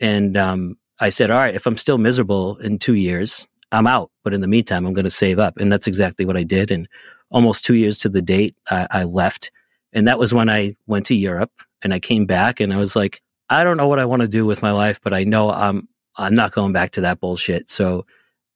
[0.00, 4.10] And um, I said, all right, if I'm still miserable in two years, I'm out.
[4.24, 5.56] But in the meantime, I'm going to save up.
[5.58, 6.70] And that's exactly what I did.
[6.70, 6.88] And
[7.30, 9.50] almost two years to the date, I, I left.
[9.92, 11.52] And that was when I went to Europe
[11.82, 14.28] and I came back and I was like, I don't know what I want to
[14.28, 17.70] do with my life, but I know I'm, I'm not going back to that bullshit.
[17.70, 18.06] So,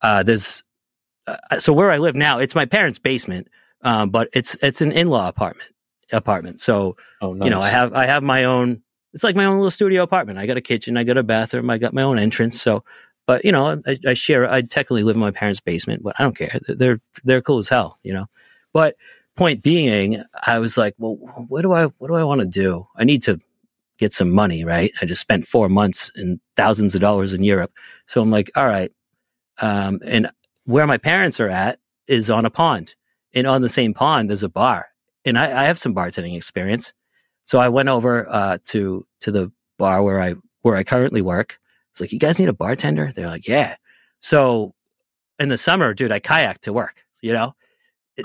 [0.03, 0.63] uh, there's,
[1.27, 3.49] uh, so where I live now, it's my parents' basement,
[3.83, 5.71] um, but it's, it's an in-law apartment,
[6.13, 6.61] apartment.
[6.61, 7.47] So, Oh, nice.
[7.47, 8.83] you know, I have I have my own.
[9.15, 10.39] It's like my own little studio apartment.
[10.39, 12.61] I got a kitchen, I got a bathroom, I got my own entrance.
[12.61, 12.83] So,
[13.27, 14.51] but you know, I, I share.
[14.51, 16.59] I technically live in my parents' basement, but I don't care.
[16.67, 18.27] They're they're cool as hell, you know.
[18.73, 18.97] But
[19.37, 21.15] point being, I was like, well,
[21.49, 22.89] what do I what do I want to do?
[22.97, 23.39] I need to
[24.03, 24.93] get some money, right?
[25.01, 27.73] I just spent four months and thousands of dollars in Europe,
[28.07, 28.93] so I'm like, all right.
[29.61, 30.31] Um, and
[30.65, 32.95] where my parents are at is on a pond,
[33.35, 34.87] and on the same pond there's a bar,
[35.25, 36.93] and I, I have some bartending experience.
[37.45, 41.59] So I went over uh, to to the bar where I where I currently work.
[41.91, 43.11] It's like, you guys need a bartender?
[43.15, 43.77] They're like, yeah.
[44.21, 44.75] So
[45.39, 47.05] in the summer, dude, I kayak to work.
[47.21, 47.55] You know,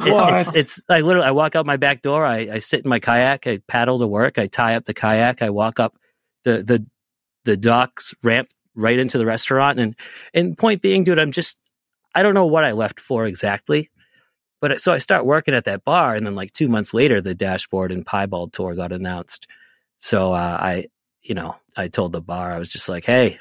[0.02, 2.84] It- it- it's it's like literally, I walk out my back door, I, I sit
[2.84, 5.98] in my kayak, I paddle to work, I tie up the kayak, I walk up
[6.43, 6.86] the the
[7.45, 9.95] the docks ramp right into the restaurant, and
[10.34, 11.58] and point being, dude, I'm just
[12.16, 13.89] I don't know what I left for exactly.
[14.60, 17.36] But so I start working at that bar, and then like two months later, the
[17.36, 19.45] dashboard and piebald tour got announced.
[20.00, 20.88] So uh, I,
[21.22, 23.38] you know, I told the bar, I was just like, hey,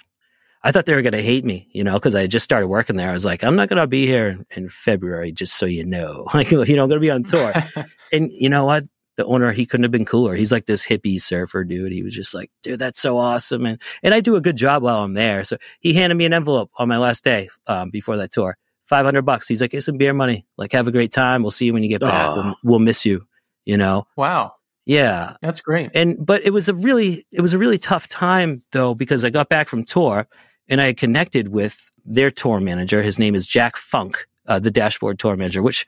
[0.62, 2.68] I thought they were going to hate me, you know, because I had just started
[2.68, 3.10] working there.
[3.10, 6.26] I was like, I'm not going to be here in, February, just so you know.
[6.34, 7.52] Like, you know, I'm going to be on tour.
[8.12, 8.84] and you know what?
[9.16, 10.34] The owner, he couldn't have been cooler.
[10.34, 11.92] He's like this hippie surfer dude.
[11.92, 13.64] He was just like, dude, that's so awesome.
[13.64, 15.42] And, and I do a good job while I'm there.
[15.44, 18.58] So he handed me an envelope on my last day um, before that tour.
[18.88, 19.48] 500 bucks.
[19.48, 20.46] He's like, here's some beer money.
[20.58, 21.42] Like, have a great time.
[21.42, 22.12] We'll see you when you get back.
[22.12, 22.34] Aw.
[22.34, 23.26] We'll, we'll miss you,
[23.64, 24.06] you know?
[24.16, 24.52] wow,
[24.84, 25.90] Yeah that's great.
[25.94, 29.30] and but it was a really it was a really tough time though because I
[29.30, 30.28] got back from tour
[30.68, 33.02] and I connected with their tour manager.
[33.02, 35.86] His name is Jack Funk, uh, the dashboard tour manager, which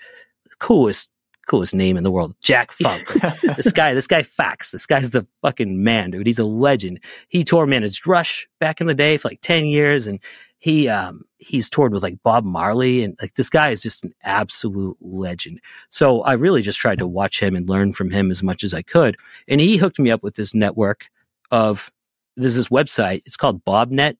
[0.58, 1.08] coolest
[1.48, 3.06] coolest name in the world, Jack Funk.
[3.56, 6.26] this guy, this guy Fax, this guy's the fucking man, dude.
[6.26, 7.00] He's a legend.
[7.28, 10.20] He tour managed Rush back in the day for like ten years, and
[10.58, 14.12] he um he's toured with like Bob Marley, and like this guy is just an
[14.22, 15.60] absolute legend.
[15.88, 18.74] So I really just tried to watch him and learn from him as much as
[18.74, 19.16] I could.
[19.48, 21.06] And he hooked me up with this network
[21.50, 21.90] of
[22.36, 23.22] there's this website.
[23.24, 24.16] It's called BobNet,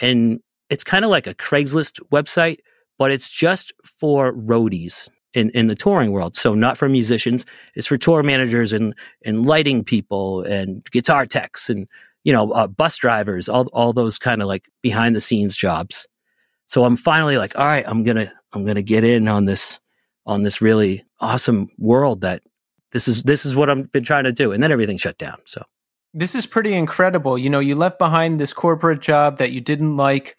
[0.00, 0.40] and
[0.70, 2.58] it's kind of like a Craigslist website,
[2.98, 6.36] but it's just for roadies in, in the touring world.
[6.36, 7.46] So not for musicians.
[7.74, 8.94] It's for tour managers and
[9.24, 11.86] and lighting people and guitar techs and
[12.24, 13.48] you know uh, bus drivers.
[13.48, 16.06] All all those kind of like behind the scenes jobs.
[16.66, 19.78] So I'm finally like, all right, I'm gonna I'm gonna get in on this
[20.26, 22.42] on this really awesome world that
[22.92, 24.52] this is this is what I've been trying to do.
[24.52, 25.38] And then everything shut down.
[25.44, 25.62] So
[26.14, 27.36] This is pretty incredible.
[27.38, 30.36] You know, you left behind this corporate job that you didn't like,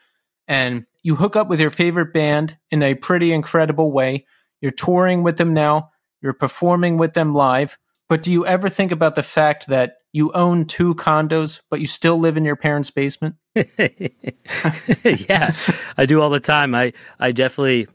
[0.47, 4.25] and you hook up with your favorite band in a pretty incredible way.
[4.61, 5.91] You're touring with them now,
[6.21, 7.77] you're performing with them live.
[8.09, 11.87] But do you ever think about the fact that you own two condos, but you
[11.87, 13.35] still live in your parents' basement?
[13.55, 15.53] yeah,
[15.97, 16.73] I do all the time.
[16.73, 17.87] I I definitely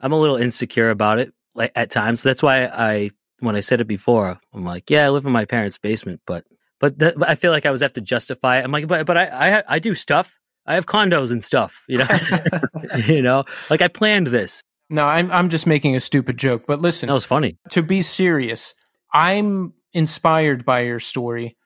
[0.00, 2.22] I'm a little insecure about it like at times.
[2.22, 3.10] That's why I
[3.40, 6.44] when I said it before, I'm like, yeah, I live in my parents' basement, but
[6.84, 8.64] but, th- but I feel like I was have to justify it.
[8.64, 10.38] I'm like, but but I I, I do stuff.
[10.66, 12.06] I have condos and stuff, you know.
[13.06, 14.62] you know, like I planned this.
[14.90, 16.64] No, I'm I'm just making a stupid joke.
[16.66, 17.56] But listen, That was funny.
[17.70, 18.74] to be serious,
[19.12, 21.56] I'm inspired by your story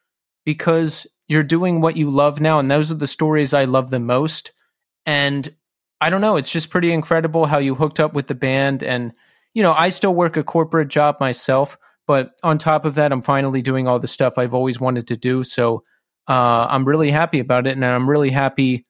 [0.45, 4.01] because you're doing what you love now, and those are the stories I love the
[4.01, 4.53] most.
[5.07, 5.49] And
[6.01, 8.83] I don't know, it's just pretty incredible how you hooked up with the band.
[8.83, 9.13] And,
[9.55, 11.77] you know, I still work a corporate job myself,
[12.09, 15.17] but on top of that, I'm finally doing all the stuff I've always wanted to
[15.17, 15.45] do.
[15.45, 15.85] So
[16.27, 17.73] uh, I'm really happy about it.
[17.73, 18.87] And I'm really happy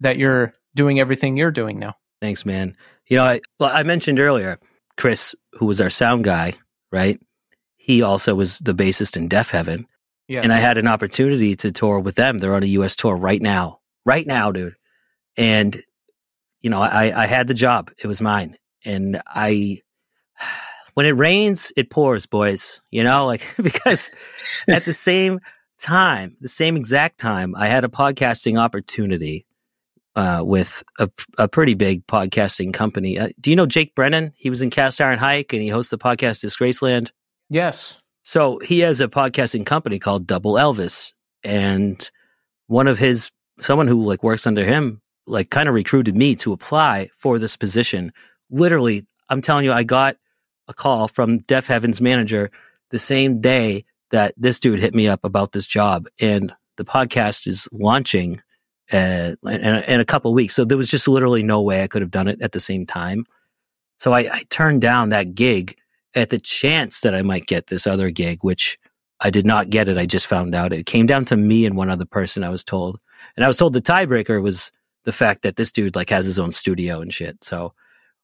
[0.00, 1.94] that you're doing everything you're doing now.
[2.20, 2.76] Thanks, man.
[3.06, 4.58] You know, I well, I mentioned earlier
[4.98, 6.54] Chris, who was our sound guy,
[6.92, 7.18] right?
[7.76, 9.86] He also was the bassist in Deafheaven.
[10.28, 10.42] Yes.
[10.42, 12.36] and I had an opportunity to tour with them.
[12.36, 12.96] They're on a U.S.
[12.96, 14.74] tour right now, right now, dude.
[15.38, 15.82] And
[16.60, 18.58] you know, I I had the job; it was mine.
[18.84, 19.80] And I,
[20.98, 22.80] when it rains, it pours, boys.
[22.90, 24.10] You know, like because
[24.68, 25.38] at the same
[25.78, 29.46] time, the same exact time, I had a podcasting opportunity
[30.16, 31.08] uh, with a
[31.38, 33.16] a pretty big podcasting company.
[33.16, 34.32] Uh, do you know Jake Brennan?
[34.34, 37.12] He was in Cast Iron Hike, and he hosts the podcast Disgraceland.
[37.48, 37.96] yes.
[38.24, 41.12] So he has a podcasting company called Double Elvis,
[41.44, 42.10] and
[42.66, 43.30] one of his
[43.60, 47.56] someone who like works under him like kind of recruited me to apply for this
[47.56, 48.12] position.
[48.50, 50.16] Literally, I'm telling you, I got
[50.68, 52.50] a call from Deafheaven's manager
[52.90, 57.46] the same day that this dude hit me up about this job, and the podcast
[57.46, 58.40] is launching
[58.92, 60.54] uh, in, in a couple weeks.
[60.54, 62.86] So there was just literally no way I could have done it at the same
[62.86, 63.26] time.
[63.98, 65.76] So I, I turned down that gig
[66.14, 68.78] at the chance that I might get this other gig, which
[69.20, 69.98] I did not get it.
[69.98, 72.44] I just found out it came down to me and one other person.
[72.44, 72.98] I was told,
[73.36, 74.72] and I was told the tiebreaker was
[75.04, 77.42] the fact that this dude like has his own studio and shit.
[77.42, 77.74] So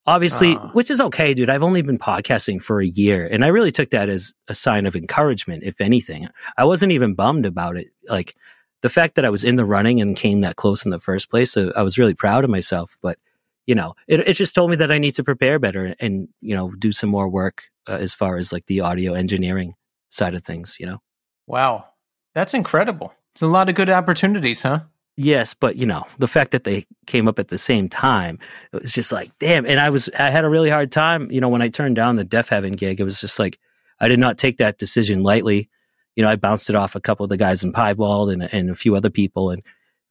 [0.06, 0.70] obviously, Ah.
[0.72, 1.50] which is okay, dude.
[1.50, 4.86] I've only been podcasting for a year, and I really took that as a sign
[4.86, 6.28] of encouragement, if anything.
[6.56, 7.88] I wasn't even bummed about it.
[8.08, 8.34] Like
[8.82, 11.30] the fact that I was in the running and came that close in the first
[11.30, 12.96] place, uh, I was really proud of myself.
[13.02, 13.18] But
[13.66, 16.54] you know, it, it just told me that I need to prepare better and, you
[16.54, 19.74] know, do some more work uh, as far as like the audio engineering
[20.10, 21.00] side of things, you know?
[21.46, 21.86] Wow.
[22.34, 23.14] That's incredible.
[23.34, 24.80] It's a lot of good opportunities, huh?
[25.16, 28.38] Yes, but you know, the fact that they came up at the same time,
[28.72, 29.64] it was just like, damn.
[29.64, 32.16] And I was, I had a really hard time, you know, when I turned down
[32.16, 33.58] the Deafheaven gig, it was just like,
[34.00, 35.70] I did not take that decision lightly.
[36.16, 38.70] You know, I bounced it off a couple of the guys in Piebald and, and
[38.70, 39.50] a few other people.
[39.50, 39.62] And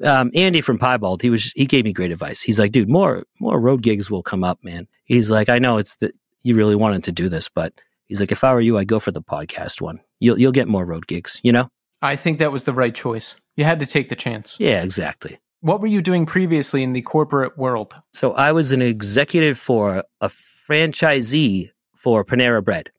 [0.04, 2.42] um, Andy from Piebald, he was, he gave me great advice.
[2.42, 4.88] He's like, dude, more, more road gigs will come up, man.
[5.04, 7.74] He's like, I know it's that you really wanted to do this, but
[8.06, 10.00] he's like, if I were you, I'd go for the podcast one.
[10.20, 11.70] You'll, you'll get more road gigs, you know?
[12.04, 13.36] I think that was the right choice.
[13.56, 14.58] You had to take the chance.
[14.60, 15.40] Yeah, exactly.
[15.62, 17.96] What were you doing previously in the corporate world?
[18.12, 22.90] So I was an executive for a franchisee for Panera Bread.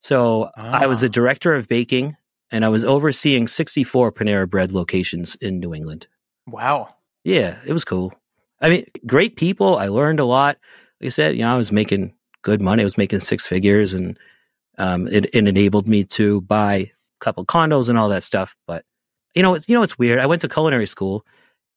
[0.00, 1.10] So I was a Ah.
[1.10, 2.16] director of baking
[2.50, 6.06] and I was overseeing 64 Panera Bread locations in New England.
[6.46, 6.94] Wow.
[7.24, 8.14] Yeah, it was cool.
[8.60, 9.76] I mean, great people.
[9.76, 10.56] I learned a lot.
[11.00, 12.82] Like I said, you know, I was making good money.
[12.82, 14.18] I was making six figures and
[14.78, 18.54] um, it, it enabled me to buy couple condos and all that stuff.
[18.66, 18.84] But
[19.34, 20.20] you know, it's, you know, it's weird.
[20.20, 21.24] I went to culinary school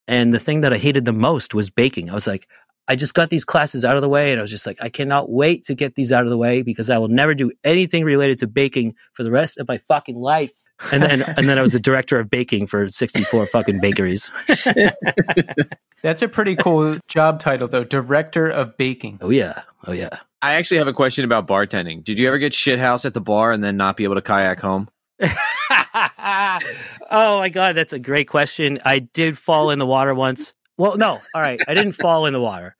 [0.07, 2.09] and the thing that I hated the most was baking.
[2.09, 2.47] I was like,
[2.88, 4.89] I just got these classes out of the way and I was just like, I
[4.89, 8.03] cannot wait to get these out of the way because I will never do anything
[8.03, 10.51] related to baking for the rest of my fucking life.
[10.91, 14.31] And then, and then I was the director of baking for 64 fucking bakeries.
[16.01, 17.84] That's a pretty cool job title, though.
[17.84, 19.19] Director of baking.
[19.22, 19.61] Oh yeah.
[19.85, 20.09] Oh yeah.
[20.41, 22.03] I actually have a question about bartending.
[22.03, 24.59] Did you ever get shithouse at the bar and then not be able to kayak
[24.59, 24.89] home?
[27.11, 28.80] oh my god, that's a great question.
[28.85, 30.53] I did fall in the water once.
[30.77, 32.76] Well, no, all right, I didn't fall in the water.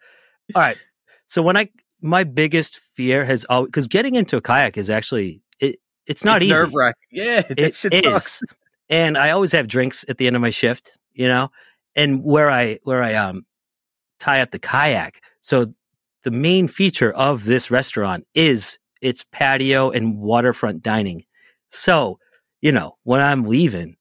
[0.55, 0.77] All right,
[1.27, 1.69] so when I
[2.01, 5.77] my biggest fear has always because getting into a kayak is actually it.
[6.07, 6.53] It's not it's easy.
[6.53, 7.07] Nerve wracking.
[7.11, 8.03] Yeah, that It shit is.
[8.03, 8.41] sucks.
[8.89, 11.51] and I always have drinks at the end of my shift, you know,
[11.95, 13.45] and where I where I um
[14.19, 15.22] tie up the kayak.
[15.41, 15.68] So
[16.23, 21.23] the main feature of this restaurant is its patio and waterfront dining.
[21.69, 22.19] So
[22.61, 23.97] you know when I'm leaving,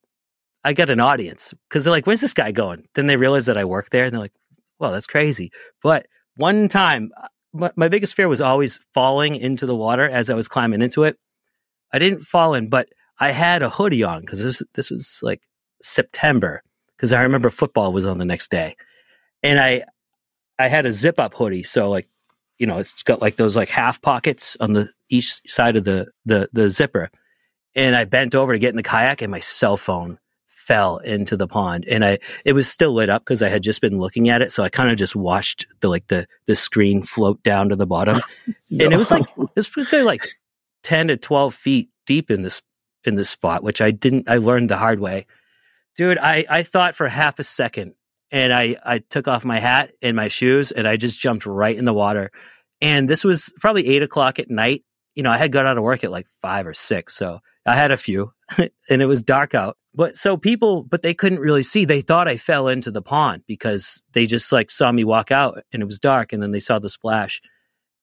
[0.64, 3.58] I get an audience because they're like, "Where's this guy going?" Then they realize that
[3.58, 4.34] I work there, and they're like,
[4.78, 5.50] "Well, that's crazy."
[5.82, 6.06] But
[6.36, 10.34] one time, uh, my, my biggest fear was always falling into the water as I
[10.34, 11.18] was climbing into it.
[11.92, 12.88] I didn't fall in, but
[13.18, 15.42] I had a hoodie on because this this was like
[15.82, 16.62] September
[16.96, 18.76] because I remember football was on the next day,
[19.42, 19.84] and I
[20.58, 22.08] I had a zip up hoodie, so like
[22.58, 26.08] you know it's got like those like half pockets on the each side of the
[26.24, 27.10] the the zipper,
[27.74, 31.36] and I bent over to get in the kayak, and my cell phone fell into
[31.36, 34.28] the pond, and I it was still lit up because I had just been looking
[34.28, 37.68] at it, so I kind of just watched the like the the screen float down
[37.70, 38.56] to the bottom, and
[38.92, 40.26] it was like it was probably like
[40.82, 42.62] ten to twelve feet deep in this
[43.05, 44.28] in this spot, which I didn't.
[44.28, 45.26] I learned the hard way,
[45.97, 46.18] dude.
[46.18, 47.94] I I thought for half a second,
[48.30, 51.76] and I I took off my hat and my shoes, and I just jumped right
[51.76, 52.30] in the water.
[52.80, 54.84] And this was probably eight o'clock at night.
[55.14, 57.74] You know, I had got out of work at like five or six, so I
[57.74, 59.76] had a few, and it was dark out.
[59.94, 61.84] But so people, but they couldn't really see.
[61.84, 65.62] They thought I fell into the pond because they just like saw me walk out,
[65.72, 67.40] and it was dark, and then they saw the splash,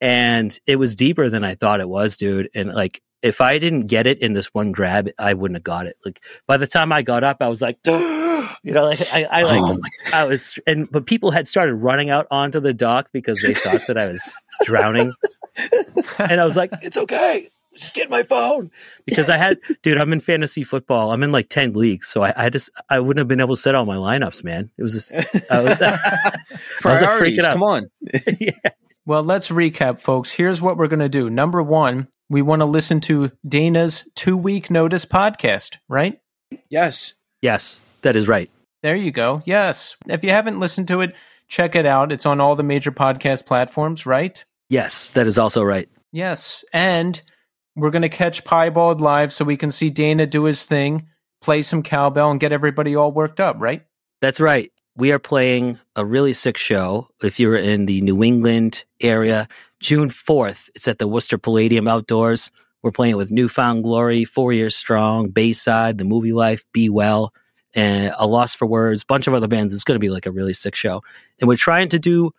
[0.01, 2.49] and it was deeper than I thought it was, dude.
[2.53, 5.88] And like if I didn't get it in this one grab, I wouldn't have got
[5.88, 5.97] it.
[6.05, 9.43] Like by the time I got up, I was like, you know, like I, I
[9.43, 9.79] like Oh
[10.13, 13.88] I was, and but people had started running out onto the dock because they thought
[13.88, 15.13] that I was drowning,
[16.19, 17.49] and I was like, it's okay.
[17.78, 18.72] Just get my phone
[19.06, 19.98] because I had, dude.
[19.98, 21.12] I'm in fantasy football.
[21.12, 23.62] I'm in like ten leagues, so I, I just I wouldn't have been able to
[23.62, 24.70] set all my lineups, man.
[24.78, 25.14] It was just,
[25.52, 26.34] I was, I was like
[26.82, 27.45] Priorities.
[27.45, 27.90] Come on.
[29.08, 30.32] Well, let's recap, folks.
[30.32, 31.30] Here's what we're going to do.
[31.30, 36.20] Number one, we want to listen to Dana's two week notice podcast, right?
[36.70, 37.14] Yes.
[37.41, 38.52] Yes, that is right.
[38.84, 39.41] There you go.
[39.45, 39.95] Yes.
[40.08, 41.16] If you haven't listened to it,
[41.48, 42.12] check it out.
[42.12, 44.44] It's on all the major podcast platforms, right?
[44.70, 45.88] Yes, that is also right.
[46.12, 46.66] Yes.
[46.74, 47.22] And
[47.78, 51.08] we're going to catch Piebald live so we can see Dana do his thing,
[51.41, 53.86] play some cowbell, and get everybody all worked up, right?
[54.20, 54.72] That's right.
[54.95, 57.08] We are playing a really sick show.
[57.22, 59.48] If you're in the New England area,
[59.80, 62.49] June 4th, it's at the Worcester Palladium Outdoors.
[62.82, 66.90] We're playing it with New Found Glory, Four Years Strong, Bayside, The Movie Life, Be
[66.90, 67.32] Well,
[67.76, 69.72] and A Loss for Words, bunch of other bands.
[69.76, 71.04] It's going to be like a really sick show.
[71.40, 72.32] And we're trying to do,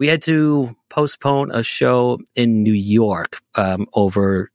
[0.00, 4.50] we had to postpone a show in New York um, over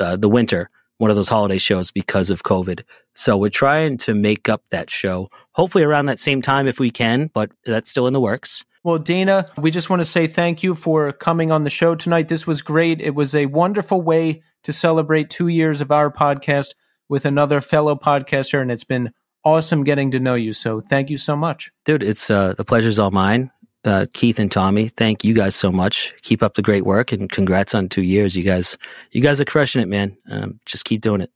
[0.00, 2.82] uh, the winter, one of those holiday shows because of COVID.
[3.14, 6.90] So we're trying to make up that show, hopefully around that same time if we
[6.90, 8.64] can, but that's still in the works.
[8.84, 12.28] Well, Dana, we just want to say thank you for coming on the show tonight.
[12.28, 13.00] This was great.
[13.00, 16.70] It was a wonderful way to celebrate two years of our podcast
[17.08, 19.12] with another fellow podcaster, and it's been
[19.44, 20.52] awesome getting to know you.
[20.52, 21.70] So thank you so much.
[21.84, 23.50] Dude, it's uh, the pleasure's all mine.
[23.84, 26.14] Uh, Keith and Tommy, thank you guys so much.
[26.22, 28.36] Keep up the great work and congrats on two years.
[28.36, 28.78] You guys,
[29.10, 30.16] you guys are crushing it, man.
[30.30, 31.30] Um, just keep doing it.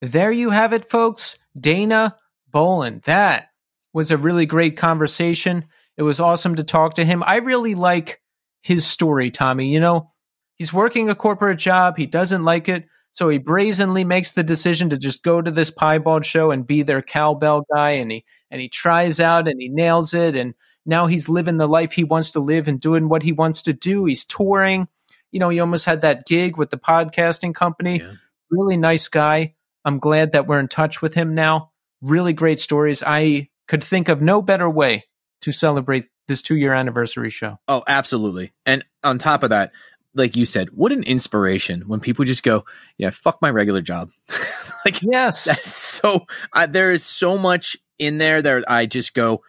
[0.00, 1.36] There you have it, folks.
[1.58, 2.16] Dana
[2.52, 3.02] Bollen.
[3.04, 3.48] That
[3.92, 5.64] was a really great conversation.
[5.96, 7.22] It was awesome to talk to him.
[7.24, 8.20] I really like
[8.62, 9.72] his story, Tommy.
[9.72, 10.12] You know,
[10.56, 12.86] he's working a corporate job, he doesn't like it.
[13.12, 16.82] So he brazenly makes the decision to just go to this piebald show and be
[16.82, 20.54] their cowbell guy and he and he tries out and he nails it and
[20.84, 23.72] now he's living the life he wants to live and doing what he wants to
[23.72, 24.04] do.
[24.04, 24.88] He's touring.
[25.30, 28.00] You know, he almost had that gig with the podcasting company.
[28.00, 28.12] Yeah.
[28.50, 29.54] Really nice guy.
[29.84, 31.70] I'm glad that we're in touch with him now.
[32.02, 33.02] Really great stories.
[33.04, 35.04] I could think of no better way
[35.44, 37.58] to celebrate this two year anniversary show.
[37.68, 38.52] Oh, absolutely.
[38.66, 39.72] And on top of that,
[40.14, 42.64] like you said, what an inspiration when people just go,
[42.98, 44.10] "Yeah, fuck my regular job."
[44.84, 45.44] like Yes.
[45.44, 46.26] that's so.
[46.52, 49.42] I, there is so much in there that I just go.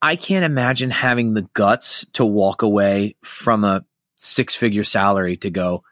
[0.00, 3.84] I can't imagine having the guts to walk away from a
[4.16, 5.82] six figure salary to go.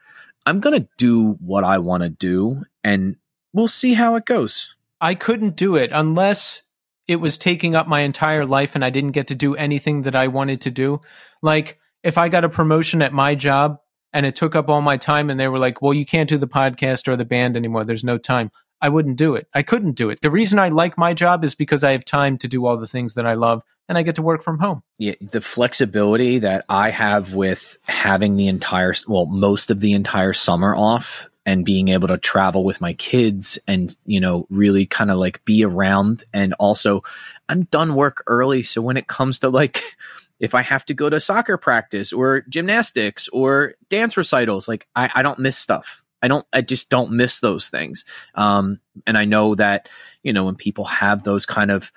[0.46, 3.16] I'm gonna do what I want to do, and
[3.52, 4.74] we'll see how it goes.
[5.00, 6.62] I couldn't do it unless
[7.08, 10.16] it was taking up my entire life and I didn't get to do anything that
[10.16, 11.00] I wanted to do.
[11.42, 13.78] Like if I got a promotion at my job
[14.12, 16.38] and it took up all my time and they were like, "Well, you can't do
[16.38, 17.84] the podcast or the band anymore.
[17.84, 18.50] There's no time."
[18.80, 19.48] I wouldn't do it.
[19.54, 20.20] I couldn't do it.
[20.20, 22.86] The reason I like my job is because I have time to do all the
[22.86, 24.82] things that I love and I get to work from home.
[24.98, 30.32] yeah, the flexibility that I have with having the entire, well, most of the entire
[30.32, 35.12] summer off and being able to travel with my kids and, you know, really kind
[35.12, 36.24] of like be around.
[36.32, 37.04] And also,
[37.48, 38.64] I'm done work early.
[38.64, 39.80] So when it comes to like,
[40.40, 45.08] if I have to go to soccer practice or gymnastics or dance recitals, like I,
[45.14, 46.02] I don't miss stuff.
[46.20, 48.04] I don't, I just don't miss those things.
[48.34, 49.88] Um, and I know that,
[50.24, 51.92] you know, when people have those kind of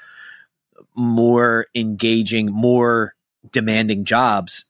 [0.96, 3.16] more engaging, more
[3.52, 4.66] demanding jobs,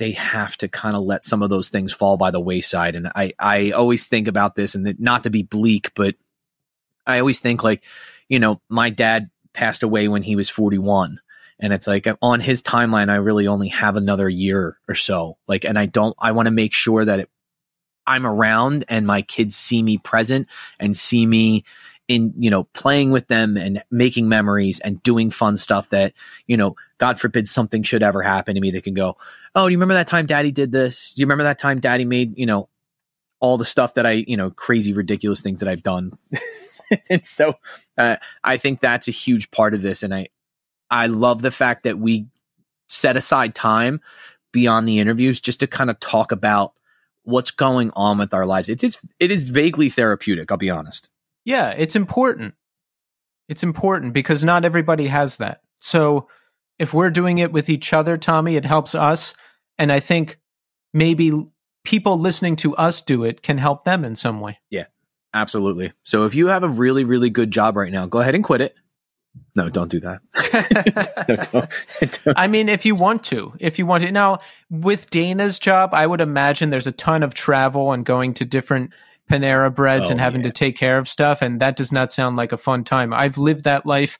[0.00, 2.96] they have to kind of let some of those things fall by the wayside.
[2.96, 6.14] And I I always think about this, and not to be bleak, but
[7.06, 7.84] I always think like,
[8.26, 11.20] you know, my dad passed away when he was 41.
[11.58, 15.36] And it's like on his timeline, I really only have another year or so.
[15.46, 17.30] Like, and I don't, I want to make sure that it,
[18.06, 20.48] I'm around and my kids see me present
[20.78, 21.64] and see me
[22.10, 26.12] in, you know, playing with them and making memories and doing fun stuff that,
[26.48, 29.16] you know, God forbid something should ever happen to me that can go,
[29.54, 31.14] Oh, do you remember that time daddy did this?
[31.14, 32.68] Do you remember that time daddy made, you know,
[33.38, 36.18] all the stuff that I, you know, crazy, ridiculous things that I've done.
[37.10, 37.54] and so
[37.96, 40.02] uh, I think that's a huge part of this.
[40.02, 40.28] And I,
[40.90, 42.26] I love the fact that we
[42.88, 44.00] set aside time
[44.50, 46.72] beyond the interviews just to kind of talk about
[47.22, 48.68] what's going on with our lives.
[48.68, 50.50] It is, it is vaguely therapeutic.
[50.50, 51.08] I'll be honest.
[51.50, 52.54] Yeah, it's important.
[53.48, 55.62] It's important because not everybody has that.
[55.80, 56.28] So
[56.78, 59.34] if we're doing it with each other, Tommy, it helps us.
[59.76, 60.38] And I think
[60.94, 61.32] maybe
[61.84, 64.60] people listening to us do it can help them in some way.
[64.70, 64.84] Yeah,
[65.34, 65.92] absolutely.
[66.04, 68.60] So if you have a really, really good job right now, go ahead and quit
[68.60, 68.76] it.
[69.56, 70.20] No, don't do that.
[71.28, 72.38] no, don't, don't.
[72.38, 74.12] I mean, if you want to, if you want to.
[74.12, 74.38] Now,
[74.70, 78.92] with Dana's job, I would imagine there's a ton of travel and going to different
[79.30, 80.48] Panera breads Oh, and having yeah.
[80.48, 81.40] to take care of stuff.
[81.42, 83.12] And that does not sound like a fun time.
[83.12, 84.18] I've lived that life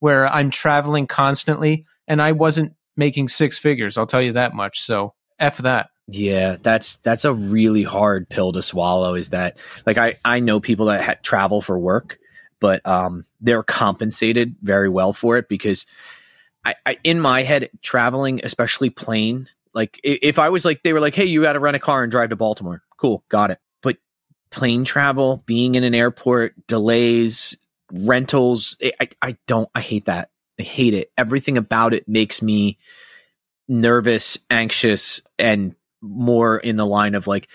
[0.00, 3.98] where I'm traveling constantly and I wasn't making six figures.
[3.98, 4.80] I'll tell you that much.
[4.80, 5.90] So F that.
[6.08, 9.14] Yeah, that's that's a really hard pill to swallow.
[9.14, 12.18] Is that like I I know people that ha- travel for work,
[12.60, 15.84] but um they're compensated very well for it because
[16.64, 21.00] I, I in my head traveling, especially plane, like if I was like they were
[21.00, 23.58] like, hey, you got to rent a car and drive to Baltimore, cool, got it.
[24.50, 27.56] Plane travel, being in an airport, delays,
[27.92, 30.30] rentals, I I, I don't I hate that.
[30.58, 31.12] I hate it.
[31.18, 32.78] Everything about it makes me
[33.68, 37.48] nervous, anxious, and more in the line of like,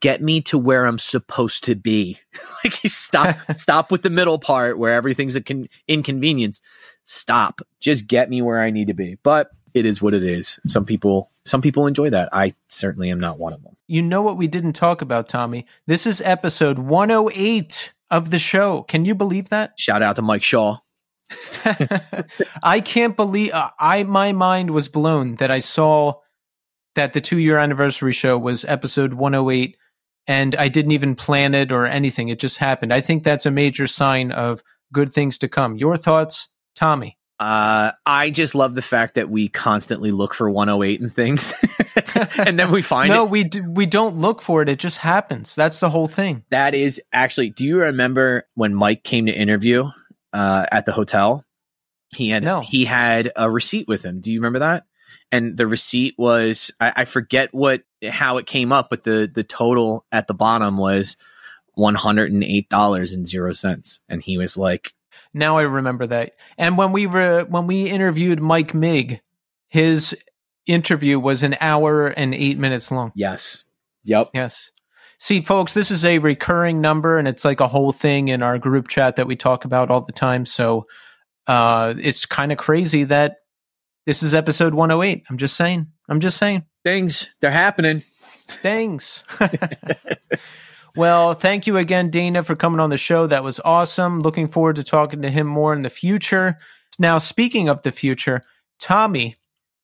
[0.00, 2.18] get me to where I'm supposed to be.
[2.64, 6.60] like, stop, stop with the middle part where everything's a con- inconvenience.
[7.04, 7.60] Stop.
[7.80, 9.18] Just get me where I need to be.
[9.22, 10.58] But it is what it is.
[10.66, 12.30] Some people, some people enjoy that.
[12.32, 13.76] I certainly am not one of them.
[13.86, 15.66] You know what we didn't talk about, Tommy?
[15.86, 18.82] This is episode 108 of the show.
[18.84, 19.74] Can you believe that?
[19.78, 20.78] Shout out to Mike Shaw.
[22.62, 26.20] I can't believe uh, I my mind was blown that I saw
[26.94, 29.76] that the 2 year anniversary show was episode 108
[30.28, 32.28] and I didn't even plan it or anything.
[32.28, 32.94] It just happened.
[32.94, 34.62] I think that's a major sign of
[34.92, 35.76] good things to come.
[35.76, 37.18] Your thoughts, Tommy?
[37.38, 41.52] Uh, I just love the fact that we constantly look for 108 and things,
[42.38, 43.14] and then we find it.
[43.14, 43.30] no, it.
[43.30, 44.68] we d- we don't look for it.
[44.70, 45.54] It just happens.
[45.54, 46.44] That's the whole thing.
[46.50, 47.50] That is actually.
[47.50, 49.90] Do you remember when Mike came to interview
[50.32, 51.44] uh, at the hotel?
[52.14, 52.60] He had No.
[52.62, 54.20] he had a receipt with him.
[54.22, 54.84] Do you remember that?
[55.30, 59.42] And the receipt was I, I forget what how it came up, but the the
[59.44, 61.18] total at the bottom was
[61.74, 64.94] one hundred and eight dollars and zero cents, and he was like,
[65.34, 66.32] Now I remember that.
[66.58, 69.20] And when we were when we interviewed Mike Mig,
[69.68, 70.16] his
[70.66, 73.12] interview was an hour and eight minutes long.
[73.14, 73.64] "Yes,
[74.04, 74.70] yep, Yes.
[75.18, 78.58] See, folks, this is a recurring number, and it's like a whole thing in our
[78.58, 80.44] group chat that we talk about all the time.
[80.44, 80.86] So
[81.46, 83.36] uh, it's kind of crazy that
[84.04, 85.24] this is episode 108.
[85.30, 85.86] I'm just saying.
[86.08, 86.64] I'm just saying.
[86.84, 88.02] things they're happening."
[88.48, 89.24] Thanks.
[90.96, 93.26] well, thank you again, Dana, for coming on the show.
[93.26, 94.20] That was awesome.
[94.20, 96.58] Looking forward to talking to him more in the future.
[96.98, 98.42] Now, speaking of the future,
[98.78, 99.36] Tommy,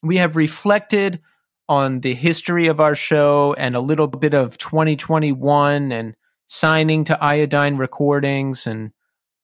[0.02, 1.20] we have reflected
[1.68, 6.16] on the history of our show and a little bit of 2021 and
[6.46, 8.92] signing to Iodine Recordings and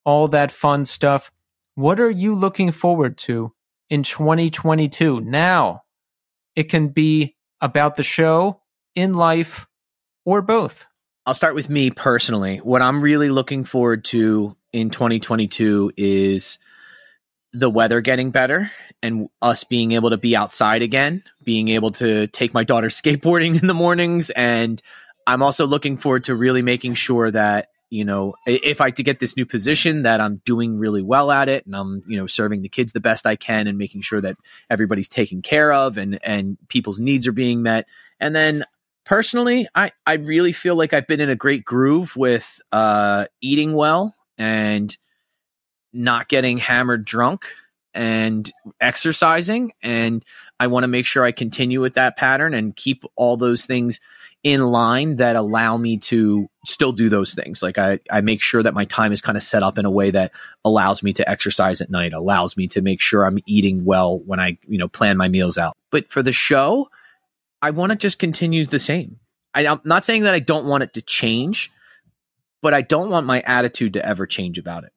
[0.04, 1.30] all that fun stuff.
[1.74, 3.52] What are you looking forward to
[3.88, 5.20] in 2022?
[5.20, 5.82] Now,
[6.56, 8.60] it can be about the show,
[8.94, 9.66] in life,
[10.24, 10.86] or both.
[11.28, 12.56] I'll start with me personally.
[12.56, 16.56] What I'm really looking forward to in 2022 is
[17.52, 18.70] the weather getting better
[19.02, 23.60] and us being able to be outside again, being able to take my daughter skateboarding
[23.60, 24.30] in the mornings.
[24.30, 24.80] And
[25.26, 29.18] I'm also looking forward to really making sure that, you know, if I to get
[29.18, 32.62] this new position, that I'm doing really well at it and I'm, you know, serving
[32.62, 34.38] the kids the best I can and making sure that
[34.70, 37.84] everybody's taken care of and, and people's needs are being met.
[38.18, 38.64] And then
[39.08, 43.72] personally, I, I really feel like I've been in a great groove with uh, eating
[43.72, 44.96] well and
[45.92, 47.46] not getting hammered drunk
[47.94, 49.72] and exercising.
[49.82, 50.22] And
[50.60, 53.98] I want to make sure I continue with that pattern and keep all those things
[54.44, 57.62] in line that allow me to still do those things.
[57.62, 59.90] Like I, I make sure that my time is kind of set up in a
[59.90, 60.32] way that
[60.66, 64.38] allows me to exercise at night, allows me to make sure I'm eating well when
[64.38, 65.76] I, you know, plan my meals out.
[65.90, 66.88] But for the show,
[67.60, 69.18] I want to just continue the same.
[69.54, 71.70] I, I'm not saying that I don't want it to change,
[72.62, 74.92] but I don't want my attitude to ever change about it.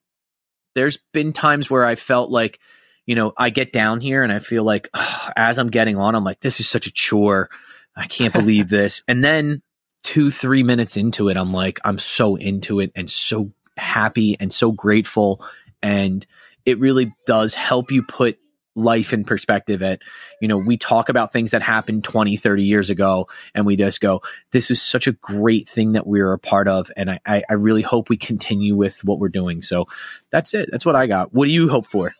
[0.75, 2.59] There's been times where I felt like,
[3.05, 4.89] you know, I get down here and I feel like
[5.35, 7.49] as I'm getting on, I'm like, this is such a chore.
[7.95, 9.01] I can't believe this.
[9.07, 9.61] And then
[10.03, 14.51] two, three minutes into it, I'm like, I'm so into it and so happy and
[14.53, 15.45] so grateful.
[15.81, 16.25] And
[16.65, 18.37] it really does help you put
[18.75, 20.01] life in perspective at
[20.41, 23.99] you know we talk about things that happened 20 30 years ago and we just
[23.99, 24.21] go
[24.51, 27.81] this is such a great thing that we're a part of and I, I really
[27.81, 29.87] hope we continue with what we're doing so
[30.31, 32.13] that's it that's what i got what do you hope for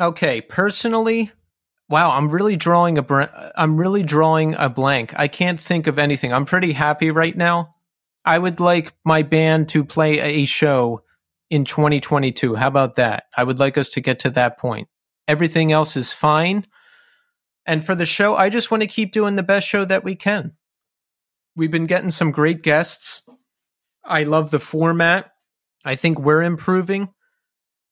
[0.00, 1.32] Okay, personally,
[1.88, 3.24] wow, I'm really drawing a br-
[3.56, 5.12] I'm really drawing a blank.
[5.16, 6.32] I can't think of anything.
[6.32, 7.74] I'm pretty happy right now.
[8.24, 11.02] I would like my band to play a show
[11.50, 12.54] in 2022.
[12.54, 13.24] How about that?
[13.36, 14.86] I would like us to get to that point.
[15.28, 16.66] Everything else is fine.
[17.66, 20.16] And for the show, I just want to keep doing the best show that we
[20.16, 20.52] can.
[21.54, 23.22] We've been getting some great guests.
[24.04, 25.32] I love the format.
[25.84, 27.10] I think we're improving.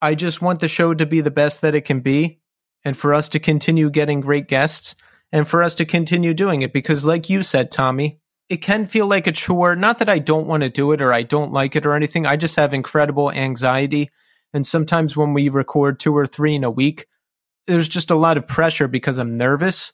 [0.01, 2.41] I just want the show to be the best that it can be
[2.85, 4.95] and for us to continue getting great guests
[5.33, 9.07] and for us to continue doing it because like you said Tommy it can feel
[9.07, 11.75] like a chore not that I don't want to do it or I don't like
[11.75, 14.11] it or anything I just have incredible anxiety
[14.53, 17.07] and sometimes when we record two or three in a week
[17.67, 19.93] there's just a lot of pressure because I'm nervous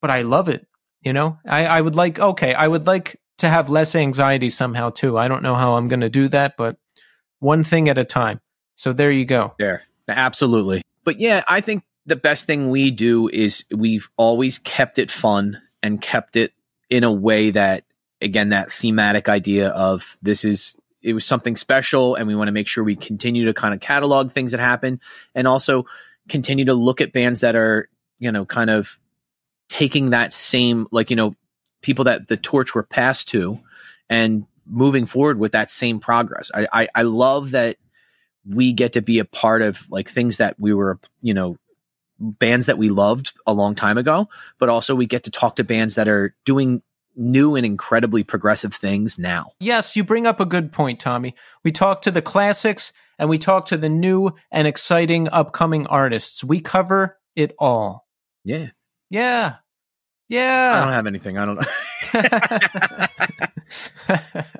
[0.00, 0.66] but I love it
[1.02, 1.38] you know?
[1.46, 5.16] I I would like okay I would like to have less anxiety somehow too.
[5.16, 6.76] I don't know how I'm going to do that but
[7.38, 8.40] one thing at a time.
[8.74, 9.54] So there you go.
[9.58, 9.84] There.
[10.08, 10.82] Absolutely.
[11.04, 15.60] But yeah i think the best thing we do is we've always kept it fun
[15.82, 16.52] and kept it
[16.90, 17.84] in a way that
[18.20, 22.52] again that thematic idea of this is it was something special and we want to
[22.52, 25.00] make sure we continue to kind of catalog things that happen.
[25.34, 25.86] And also
[26.28, 27.88] continue to look at bands that are
[28.18, 28.98] you know kind of
[29.68, 31.34] taking that same like you know
[31.82, 33.60] people that the torch were passed to
[34.08, 36.50] and moving forward with that same progress.
[36.54, 37.76] I i, I love that
[38.46, 41.56] we get to be a part of like things that we were you know
[42.18, 44.28] bands that we loved a long time ago
[44.58, 46.82] but also we get to talk to bands that are doing
[47.18, 51.34] new and incredibly progressive things now Yes, you bring up a good point, Tommy.
[51.64, 56.44] We talk to the classics and we talk to the new and exciting upcoming artists.
[56.44, 58.06] We cover it all.
[58.44, 58.68] yeah
[59.10, 59.56] Yeah.
[60.28, 60.72] Yeah.
[60.76, 61.66] I don't have anything i don't know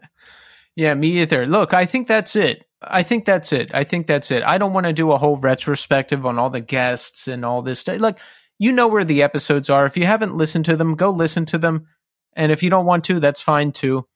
[0.78, 1.44] Yeah, me either.
[1.44, 2.64] Look, I think that's it.
[2.82, 3.74] I think that's it.
[3.74, 4.44] I think that's it.
[4.44, 7.80] I don't want to do a whole retrospective on all the guests and all this
[7.80, 8.00] stuff.
[8.00, 8.20] Like,
[8.60, 9.86] you know where the episodes are.
[9.86, 11.88] If you haven't listened to them, go listen to them.
[12.34, 14.06] And if you don't want to, that's fine too.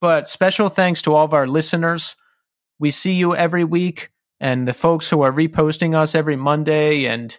[0.00, 2.16] But special thanks to all of our listeners.
[2.78, 4.10] We see you every week,
[4.40, 7.36] and the folks who are reposting us every Monday, and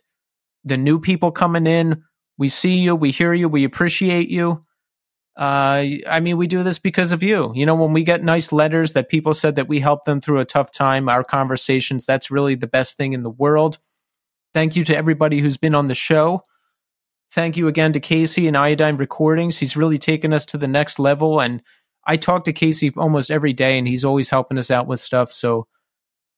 [0.64, 2.04] the new people coming in.
[2.38, 4.64] We see you, we hear you, we appreciate you.
[5.38, 7.52] Uh, I mean, we do this because of you.
[7.54, 10.40] You know, when we get nice letters that people said that we helped them through
[10.40, 13.78] a tough time, our conversations, that's really the best thing in the world.
[14.56, 16.42] Thank you to everybody who's been on the show.
[17.32, 19.58] Thank you again to Casey and Iodine Recordings.
[19.58, 21.42] He's really taken us to the next level.
[21.42, 21.62] And
[22.06, 25.32] I talk to Casey almost every day, and he's always helping us out with stuff.
[25.32, 25.68] So,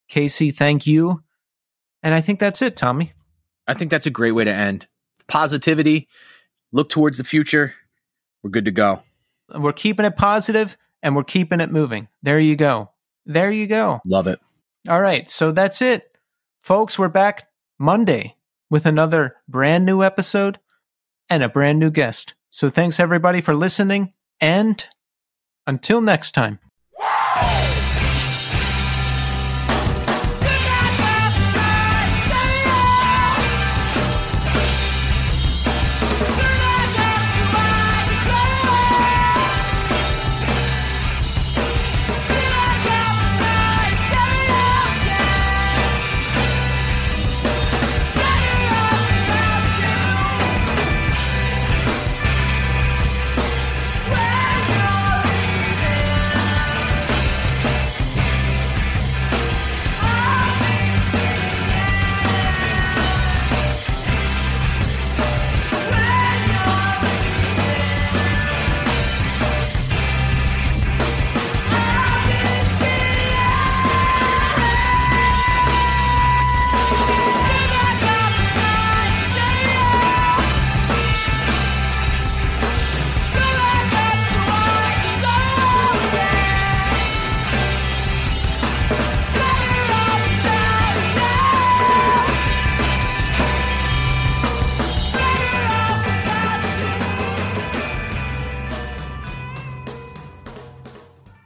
[0.08, 1.24] Casey, thank you.
[2.02, 3.14] And I think that's it, Tommy.
[3.68, 4.88] I think that's a great way to end.
[5.28, 6.08] Positivity,
[6.72, 7.76] look towards the future.
[8.42, 9.04] We're good to go.
[9.54, 12.08] We're keeping it positive and we're keeping it moving.
[12.24, 12.92] There you go.
[13.26, 14.02] There you go.
[14.06, 14.40] Love it.
[14.88, 15.30] All right.
[15.30, 16.18] So that's it.
[16.64, 17.48] Folks, we're back
[17.78, 18.36] Monday
[18.70, 20.60] with another brand new episode
[21.30, 22.34] and a brand new guest.
[22.50, 24.86] So thanks everybody for listening and
[25.68, 26.60] until next time.